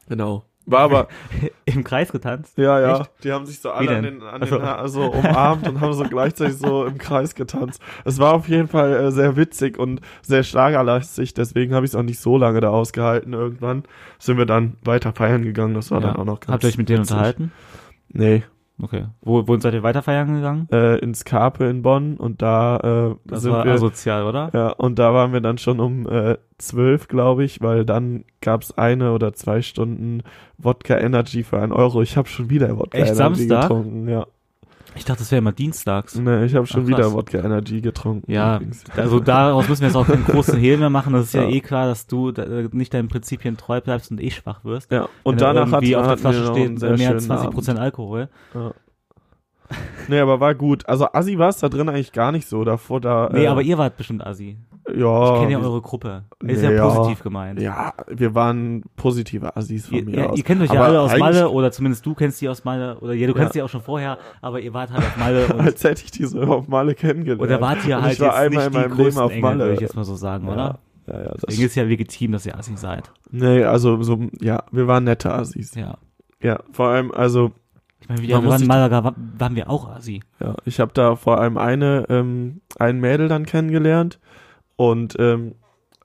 Genau. 0.10 0.44
War 0.66 0.80
aber, 0.82 1.08
Im 1.66 1.84
Kreis 1.84 2.12
getanzt? 2.12 2.58
ja, 2.58 2.80
ja, 2.80 3.00
Echt? 3.02 3.12
die 3.24 3.32
haben 3.34 3.46
sich 3.46 3.60
so 3.60 3.72
alle 3.72 3.98
an 3.98 4.04
den, 4.04 4.22
an 4.22 4.42
Ach 4.44 4.48
so. 4.48 4.58
den 4.58 4.66
Ha- 4.66 4.88
so 4.88 5.02
umarmt 5.12 5.68
und 5.68 5.82
haben 5.82 5.94
so 5.94 6.04
gleichzeitig 6.06 6.58
so 6.58 6.86
im 6.86 6.98
Kreis 6.98 7.36
getanzt. 7.36 7.82
Es 8.06 8.18
war 8.20 8.34
auf 8.34 8.48
jeden 8.48 8.68
Fall 8.70 8.94
äh, 8.94 9.12
sehr 9.12 9.36
witzig 9.36 9.78
und 9.78 10.00
sehr 10.22 10.44
schlagerlastig, 10.44 11.34
deswegen 11.34 11.76
habe 11.76 11.86
ich 11.86 11.92
es 11.92 11.96
auch 11.96 12.04
nicht 12.04 12.20
so 12.20 12.38
lange 12.38 12.62
da 12.62 12.70
ausgehalten. 12.70 13.34
Irgendwann 13.34 13.84
sind 14.20 14.38
wir 14.38 14.46
dann 14.46 14.78
weiter 14.84 15.12
feiern 15.14 15.44
gegangen, 15.44 15.74
das 15.74 15.92
war 15.92 16.00
Ja. 16.02 16.08
dann 16.08 16.16
auch 16.16 16.26
noch 16.26 16.40
ganz 16.40 16.52
Habt 16.54 16.64
ihr 16.64 16.70
euch 16.70 16.78
mit 16.78 16.88
denen 16.90 17.00
witzig. 17.02 17.12
unterhalten? 17.16 17.52
Nee, 18.10 18.44
Okay. 18.82 19.06
Wo, 19.22 19.48
wo 19.48 19.58
seid 19.60 19.74
ihr 19.76 19.84
weiter 19.84 20.02
feiern 20.02 20.34
gegangen? 20.34 20.68
äh, 20.72 20.98
ins 20.98 21.26
Karpe 21.26 21.66
in 21.66 21.84
Bonn 21.84 22.18
und 22.18 22.42
da 22.42 23.12
äh, 23.12 23.16
Das 23.26 23.44
sind 23.44 23.52
war 23.52 23.66
wir 23.66 23.74
asozial, 23.74 24.24
oder? 24.26 24.50
ja 24.54 24.70
und 24.72 24.98
da 25.00 25.14
waren 25.14 25.32
wir 25.32 25.42
dann 25.42 25.58
schon 25.60 25.80
um 25.80 26.08
äh, 26.10 26.38
zwölf, 26.58 27.08
glaube 27.08 27.44
ich, 27.44 27.62
weil 27.62 27.86
dann 27.86 28.26
gab's 28.42 28.72
eine 28.78 29.12
oder 29.14 29.34
zwei 29.34 29.62
Stunden 29.62 30.24
Wodka 30.58 30.98
Energy 30.98 31.44
für 31.44 31.62
einen 31.62 31.72
Euro. 31.72 32.02
Ich 32.02 32.18
habe 32.18 32.28
schon 32.28 32.50
wieder 32.50 32.78
Wodka 32.78 32.98
Echt, 32.98 33.10
Energy 33.16 33.16
Samstag? 33.48 33.62
getrunken. 33.62 34.10
Ja, 34.10 34.26
Ich 34.96 35.06
dachte, 35.06 35.20
das 35.20 35.32
wäre 35.32 35.40
immer 35.40 35.52
dienstags. 35.52 36.16
nee, 36.16 36.46
ich 36.46 36.56
habe 36.56 36.68
schon 36.68 36.84
Ach, 36.84 36.88
wieder 36.88 36.98
krass. 37.04 37.14
Wodka 37.14 37.40
Energy 37.40 37.82
getrunken. 37.82 38.32
Ja, 38.32 38.58
übrigens. 38.58 38.84
also 38.96 39.20
daraus 39.20 39.68
müssen 39.68 39.82
wir 39.82 39.88
jetzt 39.88 39.96
auch 39.96 40.08
keinen 40.08 40.26
großen 40.26 40.58
Hehl 40.58 40.78
mehr 40.78 40.90
machen. 40.90 41.14
Das 41.14 41.26
ist 41.26 41.34
ja, 41.34 41.44
Ja. 41.44 41.50
eh 41.50 41.60
klar, 41.62 41.88
dass 41.88 42.06
du 42.08 42.30
äh, 42.30 42.70
nicht 42.72 42.94
deinen 42.94 43.08
Prinzipien 43.08 43.58
treu 43.58 43.82
bleibst 43.82 44.12
und 44.12 44.22
eh 44.22 44.30
schwach 44.32 44.64
wirst. 44.64 44.92
ja. 44.92 45.08
Und 45.24 45.42
danach 45.42 45.72
hat 45.72 45.84
auf 45.84 46.08
der 46.08 46.18
Flasche 46.18 46.46
steht 46.48 46.80
mehr 46.82 46.90
als 46.92 47.02
schönen 47.02 47.20
20 47.20 47.50
Prozent 47.52 47.78
Abend. 47.80 47.86
Alkohol. 47.86 48.30
Nee, 50.10 50.20
aber 50.20 50.40
war 50.42 50.54
gut. 50.54 50.86
Also 50.90 51.08
Assi 51.14 51.38
war 51.40 51.48
es 51.48 51.58
da 51.60 51.70
drin 51.70 51.88
eigentlich 51.88 52.12
gar 52.12 52.34
nicht 52.34 52.48
so. 52.50 52.66
Davor 52.66 53.00
da. 53.00 53.30
Nee, 53.32 53.46
äh, 53.46 53.48
aber 53.48 53.62
ihr 53.62 53.78
wart 53.78 53.96
bestimmt 53.96 54.26
Assi. 54.26 54.58
ja, 54.94 55.34
Ich 55.36 55.40
kenne 55.40 55.52
ja 55.54 55.60
eure 55.60 55.82
Gruppe. 55.82 56.24
Ist 56.44 56.62
Nee, 56.62 56.68
ja 56.68 56.72
ja. 56.74 56.90
positiv 56.90 57.24
gemeint. 57.24 57.62
Ja, 57.62 57.94
wir 58.10 58.36
waren 58.36 58.84
positive 58.98 59.56
Assis 59.56 59.88
von 59.88 59.98
Ihr, 60.00 60.04
mir 60.06 60.12
ihr, 60.18 60.30
aus. 60.32 60.38
ihr 60.38 60.44
kennt 60.44 60.62
euch 60.62 60.70
ja 60.74 60.76
Aber 60.82 60.88
alle 60.90 61.00
aus 61.02 61.18
Malle 61.18 61.50
oder 61.50 61.72
zumindest 61.72 62.06
du 62.06 62.14
kennst 62.16 62.42
die 62.42 62.50
aus 62.50 62.66
Malle 62.66 62.98
oder 63.00 63.14
ja, 63.14 63.28
du 63.28 63.34
kennst 63.34 63.56
Ja. 63.56 63.62
die 63.62 63.64
auch 63.64 63.70
schon 63.70 63.82
vorher, 63.82 64.18
aber 64.42 64.60
ihr 64.60 64.74
wart 64.74 64.92
halt 64.92 65.04
auf 65.06 65.16
Malle 65.18 65.48
und, 65.54 65.62
als 65.62 65.82
hätte 65.86 66.04
ich 66.04 66.12
die 66.12 66.26
so 66.26 66.42
auf 66.42 66.68
Malle 66.68 66.96
kennengelernt. 66.96 67.42
oder 67.42 67.62
wart 67.62 67.86
ihr 67.88 68.02
halt 68.02 68.14
ich 68.14 68.20
war 68.20 68.28
jetzt 68.44 68.58
einmal 68.58 68.66
nicht 68.66 68.66
in 68.66 68.72
die 68.74 68.78
meinem 68.90 68.98
Leben 69.06 69.18
auf 69.20 69.32
Engel, 69.32 69.42
Malle. 69.42 69.60
würde 69.64 69.74
ich 69.76 69.80
jetzt 69.82 69.96
mal 69.96 70.04
so 70.04 70.16
sagen, 70.16 70.50
oder? 70.50 70.80
Ja, 71.08 71.22
ja, 71.22 71.32
Deswegen 71.48 71.66
ist 71.66 71.76
ja 71.76 71.84
legitim, 71.84 72.32
dass 72.34 72.46
ihr 72.46 72.58
Assi 72.58 72.76
seid. 72.76 73.10
Nee, 73.32 73.64
also 73.64 74.02
so, 74.04 74.20
ja, 74.42 74.64
wir 74.72 74.88
waren 74.88 75.06
nette 75.06 75.34
Assis. 75.34 75.76
Ja. 75.76 75.96
Ja, 76.42 76.60
vor 76.74 76.88
allem, 76.90 77.12
also, 77.14 77.52
Ich 78.04 78.10
meine, 78.10 78.22
wir 78.22 78.44
waren 78.50 78.62
in 78.62 78.68
Malaga, 78.68 79.04
wa- 79.04 79.16
waren 79.38 79.56
wir 79.56 79.70
auch 79.70 79.90
Assi. 79.90 80.22
ja, 80.40 80.56
ich 80.66 80.80
habe 80.80 80.92
da 80.94 81.16
vor 81.16 81.40
allem 81.40 81.58
eine, 81.58 82.06
ähm, 82.10 82.62
ein 82.78 83.00
Mädel 83.00 83.28
dann 83.30 83.46
kennengelernt 83.46 84.20
und 84.76 85.16
ähm, 85.20 85.56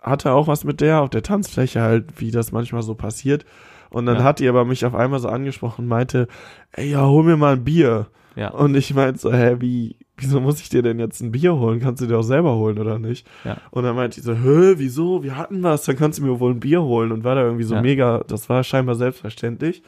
hatte 0.00 0.32
auch 0.32 0.46
was 0.46 0.64
mit 0.64 0.80
der 0.80 1.02
auf 1.02 1.10
der 1.10 1.22
Tanzfläche 1.22 1.80
halt, 1.82 2.20
wie 2.20 2.30
das 2.30 2.52
manchmal 2.52 2.82
so 2.82 2.94
passiert. 2.94 3.44
Und 3.90 4.06
dann 4.06 4.18
Ja. 4.18 4.22
hat 4.24 4.38
die 4.38 4.48
aber 4.48 4.64
mich 4.64 4.84
auf 4.86 4.94
einmal 4.94 5.18
so 5.18 5.28
angesprochen 5.28 5.82
und 5.82 5.88
meinte, 5.88 6.28
ey, 6.72 6.90
ja, 6.90 7.04
hol 7.06 7.24
mir 7.24 7.36
mal 7.36 7.54
ein 7.54 7.64
Bier. 7.64 8.06
Ja. 8.36 8.50
Und 8.50 8.76
ich 8.76 8.94
meinte 8.94 9.18
so, 9.18 9.32
hä, 9.32 9.56
wie, 9.58 9.96
wieso 10.16 10.40
muss 10.40 10.60
ich 10.60 10.68
dir 10.68 10.82
denn 10.82 11.00
jetzt 11.00 11.20
ein 11.20 11.32
Bier 11.32 11.56
holen? 11.56 11.80
Kannst 11.80 12.00
du 12.02 12.06
dir 12.06 12.18
auch 12.18 12.22
selber 12.22 12.54
holen 12.54 12.78
oder 12.78 12.98
nicht? 13.00 13.26
Ja. 13.44 13.56
Und 13.70 13.82
dann 13.84 13.96
meinte 13.96 14.20
ich 14.20 14.24
so, 14.24 14.34
hä, 14.34 14.74
wieso? 14.76 15.24
Wir 15.24 15.36
hatten 15.36 15.62
was, 15.64 15.84
dann 15.84 15.96
kannst 15.96 16.18
du 16.20 16.22
mir 16.24 16.38
wohl 16.38 16.52
ein 16.52 16.60
Bier 16.60 16.82
holen. 16.82 17.10
Und 17.10 17.24
war 17.24 17.34
da 17.34 17.42
irgendwie 17.42 17.64
so 17.64 17.74
Ja. 17.74 17.82
mega, 17.82 18.22
das 18.28 18.48
war 18.48 18.62
scheinbar 18.62 18.94
selbstverständlich. 18.94 19.82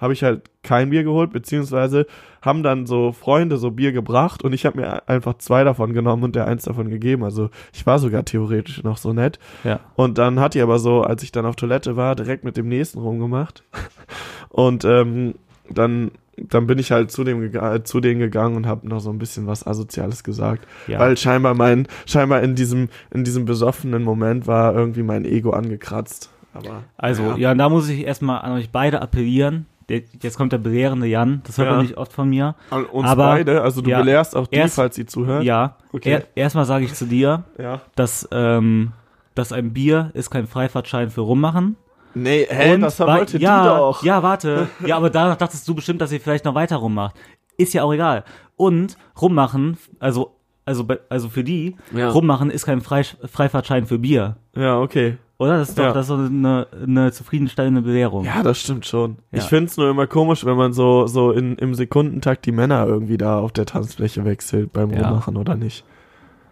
Habe 0.00 0.12
ich 0.12 0.22
halt 0.22 0.50
kein 0.62 0.90
Bier 0.90 1.04
geholt, 1.04 1.32
beziehungsweise 1.32 2.06
haben 2.42 2.62
dann 2.62 2.86
so 2.86 3.12
Freunde 3.12 3.58
so 3.58 3.70
Bier 3.70 3.92
gebracht 3.92 4.42
und 4.42 4.52
ich 4.52 4.64
habe 4.64 4.80
mir 4.80 5.08
einfach 5.08 5.34
zwei 5.38 5.62
davon 5.62 5.92
genommen 5.92 6.22
und 6.22 6.34
der 6.34 6.46
eins 6.46 6.64
davon 6.64 6.88
gegeben. 6.88 7.22
Also 7.22 7.50
ich 7.72 7.86
war 7.86 7.98
sogar 7.98 8.24
theoretisch 8.24 8.82
noch 8.82 8.96
so 8.96 9.12
nett. 9.12 9.38
Ja. 9.64 9.80
Und 9.94 10.18
dann 10.18 10.40
hat 10.40 10.54
die 10.54 10.62
aber 10.62 10.78
so, 10.78 11.02
als 11.02 11.22
ich 11.22 11.32
dann 11.32 11.46
auf 11.46 11.56
Toilette 11.56 11.96
war, 11.96 12.16
direkt 12.16 12.44
mit 12.44 12.56
dem 12.56 12.68
nächsten 12.68 12.98
rumgemacht. 12.98 13.62
Und 14.48 14.84
ähm, 14.84 15.34
dann, 15.70 16.10
dann 16.36 16.66
bin 16.66 16.78
ich 16.78 16.90
halt 16.90 17.10
zu 17.10 17.24
dem 17.24 17.54
äh, 17.54 17.82
zu 17.84 18.00
denen 18.00 18.20
gegangen 18.20 18.56
und 18.56 18.66
habe 18.66 18.88
noch 18.88 19.00
so 19.00 19.10
ein 19.10 19.18
bisschen 19.18 19.46
was 19.46 19.66
Asoziales 19.66 20.24
gesagt. 20.24 20.66
Ja. 20.88 20.98
Weil 20.98 21.16
scheinbar 21.16 21.54
mein, 21.54 21.86
scheinbar 22.06 22.42
in 22.42 22.54
diesem, 22.56 22.88
in 23.12 23.24
diesem 23.24 23.44
besoffenen 23.44 24.02
Moment 24.02 24.46
war 24.46 24.74
irgendwie 24.74 25.02
mein 25.02 25.24
Ego 25.24 25.50
angekratzt. 25.50 26.30
Aber 26.52 26.82
Also, 26.96 27.22
ja. 27.22 27.36
ja, 27.36 27.54
da 27.54 27.68
muss 27.68 27.88
ich 27.88 28.04
erstmal 28.04 28.42
an 28.42 28.52
euch 28.52 28.70
beide 28.70 29.00
appellieren. 29.00 29.66
Jetzt 29.90 30.36
kommt 30.36 30.52
der 30.52 30.58
belehrende 30.58 31.06
Jan. 31.06 31.42
Das 31.46 31.58
hört 31.58 31.68
Ja. 31.68 31.74
man 31.76 31.82
nicht 31.82 31.96
oft 31.96 32.12
von 32.12 32.28
mir. 32.28 32.54
An 32.70 32.84
uns 32.86 33.08
aber- 33.08 33.24
beide, 33.26 33.62
also 33.62 33.80
du 33.82 33.90
ja, 33.90 33.98
belehrst 34.00 34.36
auch 34.36 34.46
die, 34.46 34.56
erst- 34.56 34.76
falls 34.76 34.94
sie 34.94 35.06
zuhört. 35.06 35.42
Ja. 35.44 35.76
Okay. 35.92 36.10
Er, 36.12 36.24
erstmal 36.36 36.64
sage 36.64 36.84
ich 36.84 36.94
zu 36.94 37.06
dir, 37.06 37.44
ja. 37.58 37.80
dass, 37.96 38.28
ähm, 38.32 38.92
dass 39.34 39.52
ein 39.52 39.72
Bier 39.72 40.10
ist 40.14 40.30
kein 40.30 40.46
Freifahrtschein 40.46 41.10
für 41.10 41.22
Rummachen. 41.22 41.76
Nee, 42.14 42.46
hä, 42.48 42.74
Und 42.74 42.80
das 42.82 42.98
wollte 43.00 43.38
ja, 43.38 43.62
die 43.62 43.68
doch. 43.68 44.02
Ja, 44.02 44.22
warte. 44.22 44.68
Ja, 44.84 44.96
aber 44.96 45.10
danach 45.10 45.36
dachtest 45.36 45.66
du 45.68 45.74
bestimmt, 45.74 46.00
dass 46.00 46.10
ihr 46.12 46.20
vielleicht 46.20 46.44
noch 46.44 46.54
weiter 46.54 46.76
rummacht. 46.76 47.14
Ist 47.56 47.72
ja 47.72 47.82
auch 47.84 47.92
egal. 47.92 48.24
Und 48.56 48.96
rummachen, 49.20 49.76
also, 50.00 50.34
also, 50.64 50.86
also 51.08 51.28
für 51.28 51.44
die, 51.44 51.76
Ja. 51.92 52.10
rummachen 52.10 52.50
ist 52.50 52.66
kein 52.66 52.80
Frei, 52.80 53.02
Freifahrtschein 53.04 53.86
für 53.86 53.98
Bier. 53.98 54.36
Ja, 54.56 54.78
okay. 54.80 55.18
Oder? 55.40 55.56
Das 55.56 55.70
ist 55.70 55.78
doch, 55.78 55.84
Ja. 55.84 55.92
das 55.94 56.10
ist 56.10 56.12
eine, 56.12 56.66
eine 56.82 57.12
zufriedenstellende 57.12 57.80
Belehrung. 57.80 58.26
Ja, 58.26 58.42
das 58.42 58.60
stimmt 58.60 58.84
schon. 58.84 59.16
Ja. 59.32 59.38
Ich 59.38 59.44
find's 59.44 59.78
nur 59.78 59.88
immer 59.88 60.06
komisch, 60.06 60.44
wenn 60.44 60.56
man 60.56 60.74
so, 60.74 61.06
so 61.06 61.32
in, 61.32 61.56
im 61.56 61.74
Sekundentakt 61.74 62.44
die 62.44 62.52
Männer 62.52 62.86
irgendwie 62.86 63.16
da 63.16 63.38
auf 63.38 63.50
der 63.50 63.64
Tanzfläche 63.64 64.26
wechselt 64.26 64.70
beim 64.74 64.90
Ja. 64.90 65.08
Rummachen 65.08 65.38
oder 65.38 65.54
nicht. 65.56 65.82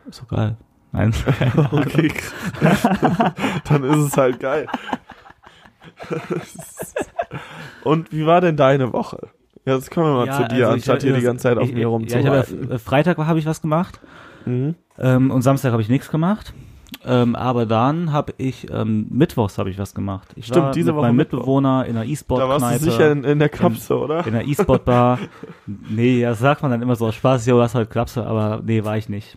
Ist 0.08 0.22
doch 0.22 0.28
geil. 0.28 0.56
Nein. 0.92 1.12
Okay. 1.70 2.10
Dann 3.68 3.84
ist 3.84 3.96
es 3.98 4.16
halt 4.16 4.40
geil. 4.40 4.66
Und 7.84 8.10
wie 8.10 8.24
war 8.24 8.40
denn 8.40 8.56
deine 8.56 8.94
Woche? 8.94 9.28
Ja, 9.66 9.74
Jetzt 9.74 9.90
kommen 9.90 10.06
wir 10.06 10.14
mal 10.14 10.26
Ja, 10.28 10.36
zu 10.36 10.48
dir, 10.48 10.64
also 10.68 10.72
anstatt 10.76 11.02
hier 11.02 11.12
die 11.12 11.20
ganze 11.20 11.42
Zeit 11.42 11.58
auf 11.58 11.68
ich, 11.68 11.74
mir 11.74 11.80
Ja, 11.82 11.88
ich 11.88 11.92
rumzureiten. 11.92 12.30
habe 12.30 12.66
ja, 12.70 12.78
Freitag 12.78 13.18
habe 13.18 13.38
ich 13.38 13.44
was 13.44 13.60
gemacht 13.60 14.00
mhm. 14.46 14.76
ähm, 14.98 15.30
und 15.30 15.42
Samstag 15.42 15.72
habe 15.72 15.82
ich 15.82 15.90
nichts 15.90 16.10
gemacht. 16.10 16.54
Ähm, 17.04 17.36
aber 17.36 17.66
dann 17.66 18.12
habe 18.12 18.34
ich 18.38 18.70
ähm, 18.70 19.06
Mittwochs 19.10 19.58
habe 19.58 19.70
ich 19.70 19.78
was 19.78 19.94
gemacht. 19.94 20.28
Ich 20.36 20.46
Stimmt, 20.46 20.66
war 20.66 20.72
diese 20.72 20.90
mit 20.90 20.96
Woche 20.96 21.06
meinem 21.06 21.16
Mittwoch. 21.16 21.38
Mitbewohner 21.38 21.84
in 21.86 21.96
einer 21.96 22.04
Da 22.04 22.08
warst 22.08 22.12
E-Sport-Kneipe. 22.12 22.84
du 22.84 22.90
sicher 22.90 23.12
in, 23.12 23.24
in 23.24 23.38
der 23.38 23.48
Kapsel, 23.48 23.96
oder? 23.96 24.26
in 24.26 24.34
einer 24.34 24.46
E-Sport-Bar. 24.46 25.18
nee, 25.66 26.22
das 26.22 26.38
sagt 26.38 26.62
man 26.62 26.70
dann 26.70 26.82
immer 26.82 26.96
so 26.96 27.06
aus 27.06 27.14
Spaß, 27.14 27.46
jo, 27.46 27.60
hast 27.60 27.74
halt 27.74 27.90
Klapse, 27.90 28.26
aber 28.26 28.62
nee, 28.64 28.84
war 28.84 28.96
ich 28.96 29.08
nicht. 29.08 29.36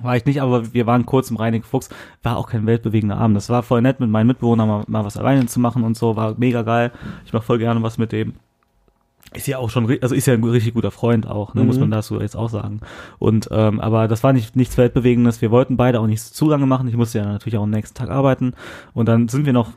War 0.00 0.16
ich 0.16 0.26
nicht, 0.26 0.40
aber 0.40 0.72
wir 0.72 0.86
waren 0.86 1.06
kurz 1.06 1.30
im 1.30 1.36
Reinig 1.36 1.64
Fuchs. 1.64 1.88
War 2.22 2.36
auch 2.36 2.48
kein 2.48 2.66
weltbewegender 2.66 3.16
Abend. 3.16 3.36
Das 3.36 3.50
war 3.50 3.62
voll 3.62 3.82
nett, 3.82 3.98
mit 3.98 4.10
meinen 4.10 4.28
Mitbewohnern 4.28 4.68
mal, 4.68 4.84
mal 4.86 5.04
was 5.04 5.16
alleine 5.16 5.46
zu 5.46 5.58
machen 5.58 5.82
und 5.82 5.96
so. 5.96 6.14
War 6.14 6.34
mega 6.38 6.62
geil. 6.62 6.92
Ich 7.24 7.32
mach 7.32 7.42
voll 7.42 7.58
gerne 7.58 7.82
was 7.82 7.98
mit 7.98 8.12
dem. 8.12 8.34
Ist 9.34 9.46
ja 9.46 9.58
auch 9.58 9.68
schon, 9.68 9.90
also 10.00 10.14
ist 10.14 10.26
ja 10.26 10.34
ein 10.34 10.42
richtig 10.44 10.74
guter 10.74 10.90
Freund 10.90 11.26
auch, 11.26 11.52
ne, 11.54 11.62
muss 11.62 11.76
Mhm. 11.76 11.82
man 11.82 11.90
dazu 11.90 12.20
jetzt 12.20 12.36
auch 12.36 12.48
sagen. 12.48 12.80
Und, 13.18 13.48
ähm, 13.52 13.78
aber 13.80 14.08
das 14.08 14.22
war 14.24 14.32
nicht, 14.32 14.56
nichts 14.56 14.78
Weltbewegendes. 14.78 15.42
Wir 15.42 15.50
wollten 15.50 15.76
beide 15.76 16.00
auch 16.00 16.06
nichts 16.06 16.32
zu 16.32 16.48
lange 16.48 16.66
machen. 16.66 16.88
Ich 16.88 16.96
musste 16.96 17.18
ja 17.18 17.24
natürlich 17.26 17.58
auch 17.58 17.64
am 17.64 17.70
nächsten 17.70 17.96
Tag 17.96 18.08
arbeiten. 18.10 18.54
Und 18.94 19.06
dann 19.06 19.28
sind 19.28 19.44
wir 19.44 19.52
noch, 19.52 19.72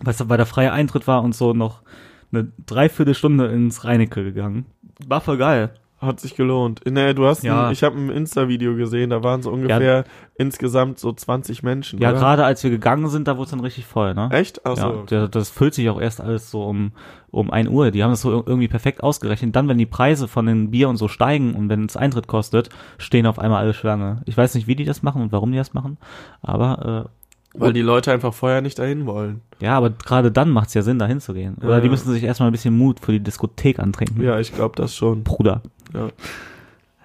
was 0.00 0.28
weil 0.28 0.36
der 0.36 0.46
freie 0.46 0.72
Eintritt 0.72 1.06
war 1.08 1.22
und 1.22 1.34
so, 1.34 1.52
noch 1.54 1.82
eine 2.30 2.52
Dreiviertelstunde 2.66 3.46
ins 3.46 3.84
Reinecke 3.84 4.22
gegangen. 4.24 4.66
War 5.06 5.20
voll 5.20 5.38
geil. 5.38 5.74
Hat 6.02 6.18
sich 6.18 6.34
gelohnt. 6.34 6.80
Nee, 6.84 7.14
du 7.14 7.26
hast, 7.26 7.44
Ja. 7.44 7.66
ein, 7.68 7.72
ich 7.72 7.84
habe 7.84 7.96
ein 7.96 8.10
Insta-Video 8.10 8.74
gesehen, 8.74 9.10
da 9.10 9.22
waren 9.22 9.40
so 9.40 9.50
ungefähr 9.52 10.04
insgesamt 10.36 10.98
so 10.98 11.12
20 11.12 11.62
Menschen. 11.62 12.00
Ja, 12.00 12.10
gerade 12.10 12.44
als 12.44 12.64
wir 12.64 12.70
gegangen 12.70 13.08
sind, 13.08 13.28
da 13.28 13.36
wurde 13.36 13.44
es 13.44 13.50
dann 13.52 13.60
richtig 13.60 13.86
voll, 13.86 14.12
ne? 14.14 14.28
Echt? 14.32 14.60
Ach 14.66 14.76
Ja, 14.76 14.82
so. 14.82 15.02
der, 15.08 15.28
das 15.28 15.48
füllt 15.50 15.74
sich 15.74 15.88
auch 15.88 16.00
erst 16.00 16.20
alles 16.20 16.50
so 16.50 16.64
um, 16.64 16.90
um 17.30 17.52
1 17.52 17.68
Uhr. 17.68 17.92
Die 17.92 18.02
haben 18.02 18.10
das 18.10 18.22
so 18.22 18.30
ir- 18.40 18.42
irgendwie 18.46 18.66
perfekt 18.68 19.02
ausgerechnet. 19.02 19.54
Dann, 19.54 19.68
wenn 19.68 19.78
die 19.78 19.86
Preise 19.86 20.26
von 20.26 20.44
den 20.46 20.72
Bier 20.72 20.88
und 20.88 20.96
so 20.96 21.06
steigen 21.06 21.54
und 21.54 21.68
wenn 21.68 21.84
es 21.84 21.96
Eintritt 21.96 22.26
kostet, 22.26 22.68
stehen 22.98 23.26
auf 23.26 23.38
einmal 23.38 23.62
alle 23.62 23.72
Schlange. 23.72 24.22
Ich 24.26 24.36
weiß 24.36 24.56
nicht, 24.56 24.66
wie 24.66 24.74
die 24.74 24.84
das 24.84 25.02
machen 25.04 25.22
und 25.22 25.30
warum 25.30 25.52
die 25.52 25.58
das 25.58 25.72
machen, 25.72 25.98
aber 26.40 27.10
Weil 27.54 27.72
die 27.74 27.82
Leute 27.82 28.10
einfach 28.12 28.32
vorher 28.34 28.62
nicht 28.62 28.78
dahin 28.78 29.06
wollen. 29.06 29.42
äh, 29.60 29.66
ja, 29.66 29.76
aber 29.76 29.90
gerade 29.90 30.32
dann 30.32 30.50
macht 30.50 30.68
es 30.68 30.74
ja 30.74 30.82
Sinn, 30.82 30.98
da 30.98 31.06
hinzugehen. 31.06 31.56
Oder 31.58 31.74
Ja, 31.74 31.80
die 31.80 31.86
ja. 31.86 31.90
müssen 31.92 32.10
sich 32.10 32.24
erstmal 32.24 32.48
ein 32.48 32.52
bisschen 32.52 32.76
Mut 32.76 32.98
für 32.98 33.12
die 33.12 33.20
Diskothek 33.20 33.78
antrinken. 33.78 34.20
Ja, 34.22 34.40
ich 34.40 34.52
glaube 34.54 34.74
das 34.76 34.96
schon. 34.96 35.22
Bruder. 35.22 35.60
Ja. 35.94 36.08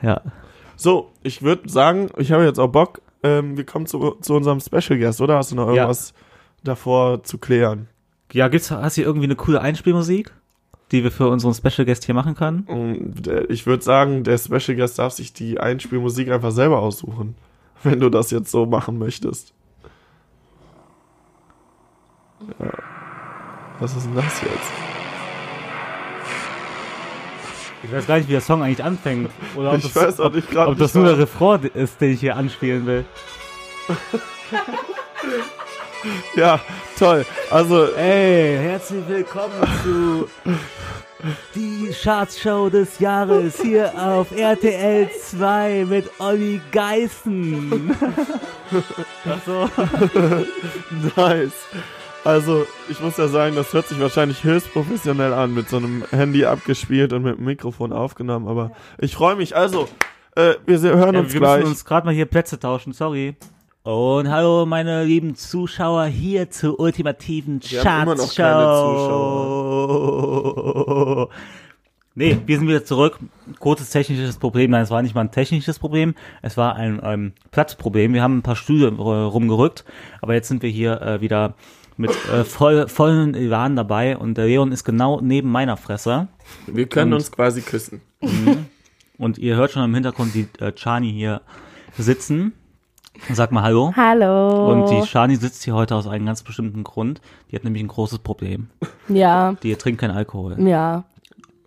Ja. 0.01 0.21
So, 0.75 1.11
ich 1.23 1.41
würde 1.41 1.67
sagen, 1.69 2.09
ich 2.17 2.31
habe 2.31 2.43
jetzt 2.45 2.59
auch 2.59 2.67
Bock. 2.67 3.01
Ähm, 3.23 3.57
wir 3.57 3.65
kommen 3.65 3.87
zu, 3.87 4.11
zu 4.21 4.35
unserem 4.35 4.59
Special 4.59 4.99
Guest, 4.99 5.21
oder? 5.21 5.37
Hast 5.37 5.51
du 5.51 5.55
noch 5.55 5.67
Ja. 5.69 5.73
irgendwas 5.73 6.13
davor 6.63 7.23
zu 7.23 7.37
klären? 7.39 7.87
Ja, 8.31 8.47
gibt's, 8.47 8.69
hast 8.69 8.97
du 8.97 9.01
irgendwie 9.01 9.25
eine 9.25 9.35
coole 9.35 9.59
Einspielmusik, 9.61 10.31
die 10.91 11.03
wir 11.03 11.11
für 11.11 11.27
unseren 11.29 11.53
Special 11.53 11.85
Guest 11.85 12.05
hier 12.05 12.13
machen 12.13 12.35
können? 12.35 13.13
Der- 13.17 13.49
ich 13.49 13.65
würde 13.65 13.83
sagen, 13.83 14.23
der 14.23 14.37
Special 14.37 14.77
Guest 14.77 14.99
darf 14.99 15.13
sich 15.13 15.33
die 15.33 15.59
Einspielmusik 15.59 16.29
einfach 16.29 16.51
selber 16.51 16.79
aussuchen, 16.79 17.35
wenn 17.83 17.99
du 17.99 18.09
das 18.09 18.29
jetzt 18.31 18.51
so 18.51 18.65
machen 18.67 18.99
möchtest. 18.99 19.53
Ja. 22.59 22.71
Was 23.79 23.95
ist 23.95 24.05
denn 24.05 24.15
das 24.15 24.41
jetzt? 24.41 24.71
Ich 27.83 27.91
weiß 27.91 28.07
gar 28.07 28.17
nicht, 28.17 28.27
wie 28.27 28.33
der 28.33 28.41
Song 28.41 28.63
eigentlich 28.63 28.83
anfängt. 28.83 29.29
Oder 29.55 29.71
ob 29.71 29.77
Ich 29.77 29.83
das, 29.93 29.95
weiß 29.95 30.19
auch 30.19 30.31
nicht 30.31 30.49
gerade. 30.49 30.71
ob 30.71 30.77
das 30.77 30.93
nur 30.93 31.05
der 31.05 31.17
Refrain 31.17 31.69
ist, 31.73 32.01
den 32.01 32.13
ich 32.13 32.19
hier 32.19 32.35
anspielen 32.35 32.85
will. 32.85 33.05
Ja, 36.35 36.59
toll. 36.97 37.25
Also, 37.49 37.87
Ey, 37.95 38.57
herzlich 38.61 39.03
willkommen 39.07 39.55
zu 39.83 40.29
die 41.55 41.91
Chartshow 41.91 42.69
des 42.69 42.99
Jahres 42.99 43.59
hier 43.59 43.91
auf 43.97 44.31
RTL 44.31 45.09
2 45.11 45.85
mit 45.89 46.09
Olli 46.19 46.61
Geißen. 46.71 47.97
Ach 49.25 49.39
so. 49.45 49.69
nice. 51.15 51.53
Also, 52.27 52.67
ich 52.89 52.99
muss 52.99 53.15
ja 53.15 53.29
sagen, 53.29 53.55
das 53.55 53.71
hört 53.71 53.87
sich 53.87 54.01
wahrscheinlich 54.01 54.43
höchst 54.43 54.73
professionell 54.73 55.31
an, 55.31 55.53
mit 55.53 55.69
so 55.69 55.77
einem 55.77 56.03
Handy 56.11 56.43
abgespielt 56.43 57.13
und 57.13 57.23
mit 57.23 57.37
dem 57.37 57.45
Mikrofon 57.45 57.93
aufgenommen, 57.93 58.49
aber 58.49 58.73
ich 58.97 59.15
freue 59.15 59.37
mich. 59.37 59.55
Also, 59.55 59.87
äh, 60.35 60.55
wir 60.65 60.77
hören 60.81 61.13
Ja, 61.15 61.21
uns 61.21 61.31
wir 61.31 61.39
gleich. 61.39 61.59
müssen 61.59 61.69
uns 61.69 61.85
gerade 61.85 62.05
mal 62.05 62.13
hier 62.13 62.25
Plätze 62.25 62.59
tauschen, 62.59 62.91
sorry. 62.91 63.37
Und 63.83 64.29
hallo 64.29 64.65
meine 64.65 65.05
lieben 65.05 65.35
Zuschauer 65.35 66.07
hier 66.07 66.49
zur 66.49 66.77
ultimativen 66.81 67.61
Wir 67.63 67.81
Chartshow. 67.81 68.49
Nee, 72.15 72.39
wir 72.45 72.57
sind 72.57 72.67
wieder 72.67 72.83
zurück. 72.83 73.19
Kurzes 73.59 73.91
technisches 73.91 74.37
Problem. 74.37 74.71
Nein, 74.71 74.81
es 74.81 74.91
war 74.91 75.01
nicht 75.01 75.15
mal 75.15 75.21
ein 75.21 75.31
technisches 75.31 75.79
Problem. 75.79 76.13
Es 76.41 76.57
war 76.57 76.75
ein 76.75 76.99
ähm, 77.03 77.31
Platzproblem. 77.51 78.13
Wir 78.13 78.21
haben 78.21 78.39
ein 78.39 78.43
paar 78.43 78.57
Stühle 78.57 78.87
äh, 78.87 78.91
rumgerückt. 78.91 79.85
Aber 80.21 80.33
jetzt 80.33 80.49
sind 80.49 80.61
wir 80.61 80.69
hier 80.69 81.01
äh, 81.01 81.21
wieder 81.21 81.53
mit 81.97 82.11
äh, 82.31 82.43
voll, 82.43 82.87
vollen 82.87 83.33
Elan 83.35 83.75
dabei. 83.75 84.17
Und 84.17 84.37
der 84.37 84.45
Leon 84.45 84.71
ist 84.71 84.83
genau 84.83 85.19
neben 85.21 85.51
meiner 85.51 85.77
Fresse. 85.77 86.27
wir 86.67 86.87
können 86.87 87.13
und- 87.13 87.19
uns 87.19 87.31
quasi 87.31 87.61
küssen. 87.61 88.01
Und 89.17 89.37
ihr 89.39 89.55
hört 89.55 89.71
schon 89.71 89.83
im 89.83 89.93
Hintergrund 89.93 90.33
die 90.35 90.47
äh, 90.59 90.71
Chani 90.73 91.11
hier 91.11 91.41
sitzen. 91.97 92.53
Sag 93.33 93.51
mal 93.51 93.63
Hallo. 93.63 93.93
Hallo. 93.95 94.71
Und 94.71 94.89
die 94.91 95.05
Shani 95.07 95.35
sitzt 95.37 95.63
hier 95.63 95.73
heute 95.73 95.95
aus 95.95 96.05
einem 96.05 96.27
ganz 96.27 96.43
bestimmten 96.43 96.83
Grund. 96.83 97.19
Die 97.49 97.55
hat 97.55 97.63
nämlich 97.63 97.83
ein 97.83 97.87
großes 97.87 98.19
Problem. 98.19 98.67
ja, 99.07 99.53
Die 99.63 99.75
trinkt 99.75 100.01
keinen 100.01 100.15
Alkohol. 100.15 100.55
ja. 100.67 101.03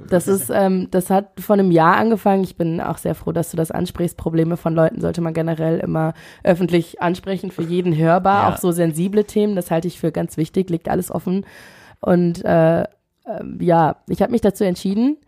Das 0.08 0.28
ist, 0.28 0.50
ähm, 0.50 0.88
das 0.90 1.10
hat 1.10 1.40
vor 1.40 1.54
einem 1.54 1.70
Jahr 1.70 1.96
angefangen. 1.96 2.42
Ich 2.44 2.56
bin 2.56 2.80
auch 2.80 2.98
sehr 2.98 3.14
froh, 3.14 3.32
dass 3.32 3.50
du 3.50 3.56
das 3.56 3.70
ansprichst. 3.70 4.16
Probleme 4.16 4.56
von 4.56 4.74
Leuten 4.74 5.00
sollte 5.00 5.20
man 5.20 5.34
generell 5.34 5.78
immer 5.78 6.14
öffentlich 6.42 7.00
ansprechen, 7.02 7.50
für 7.50 7.62
jeden 7.62 7.96
hörbar. 7.96 8.48
Ja. 8.48 8.54
Auch 8.54 8.58
so 8.58 8.72
sensible 8.72 9.24
Themen, 9.24 9.56
das 9.56 9.70
halte 9.70 9.88
ich 9.88 10.00
für 10.00 10.12
ganz 10.12 10.36
wichtig, 10.36 10.70
liegt 10.70 10.88
alles 10.88 11.10
offen. 11.10 11.44
Und 12.00 12.44
äh, 12.44 12.84
ähm, 13.26 13.58
ja, 13.60 13.96
ich 14.08 14.22
habe 14.22 14.32
mich 14.32 14.40
dazu 14.40 14.64
entschieden. 14.64 15.18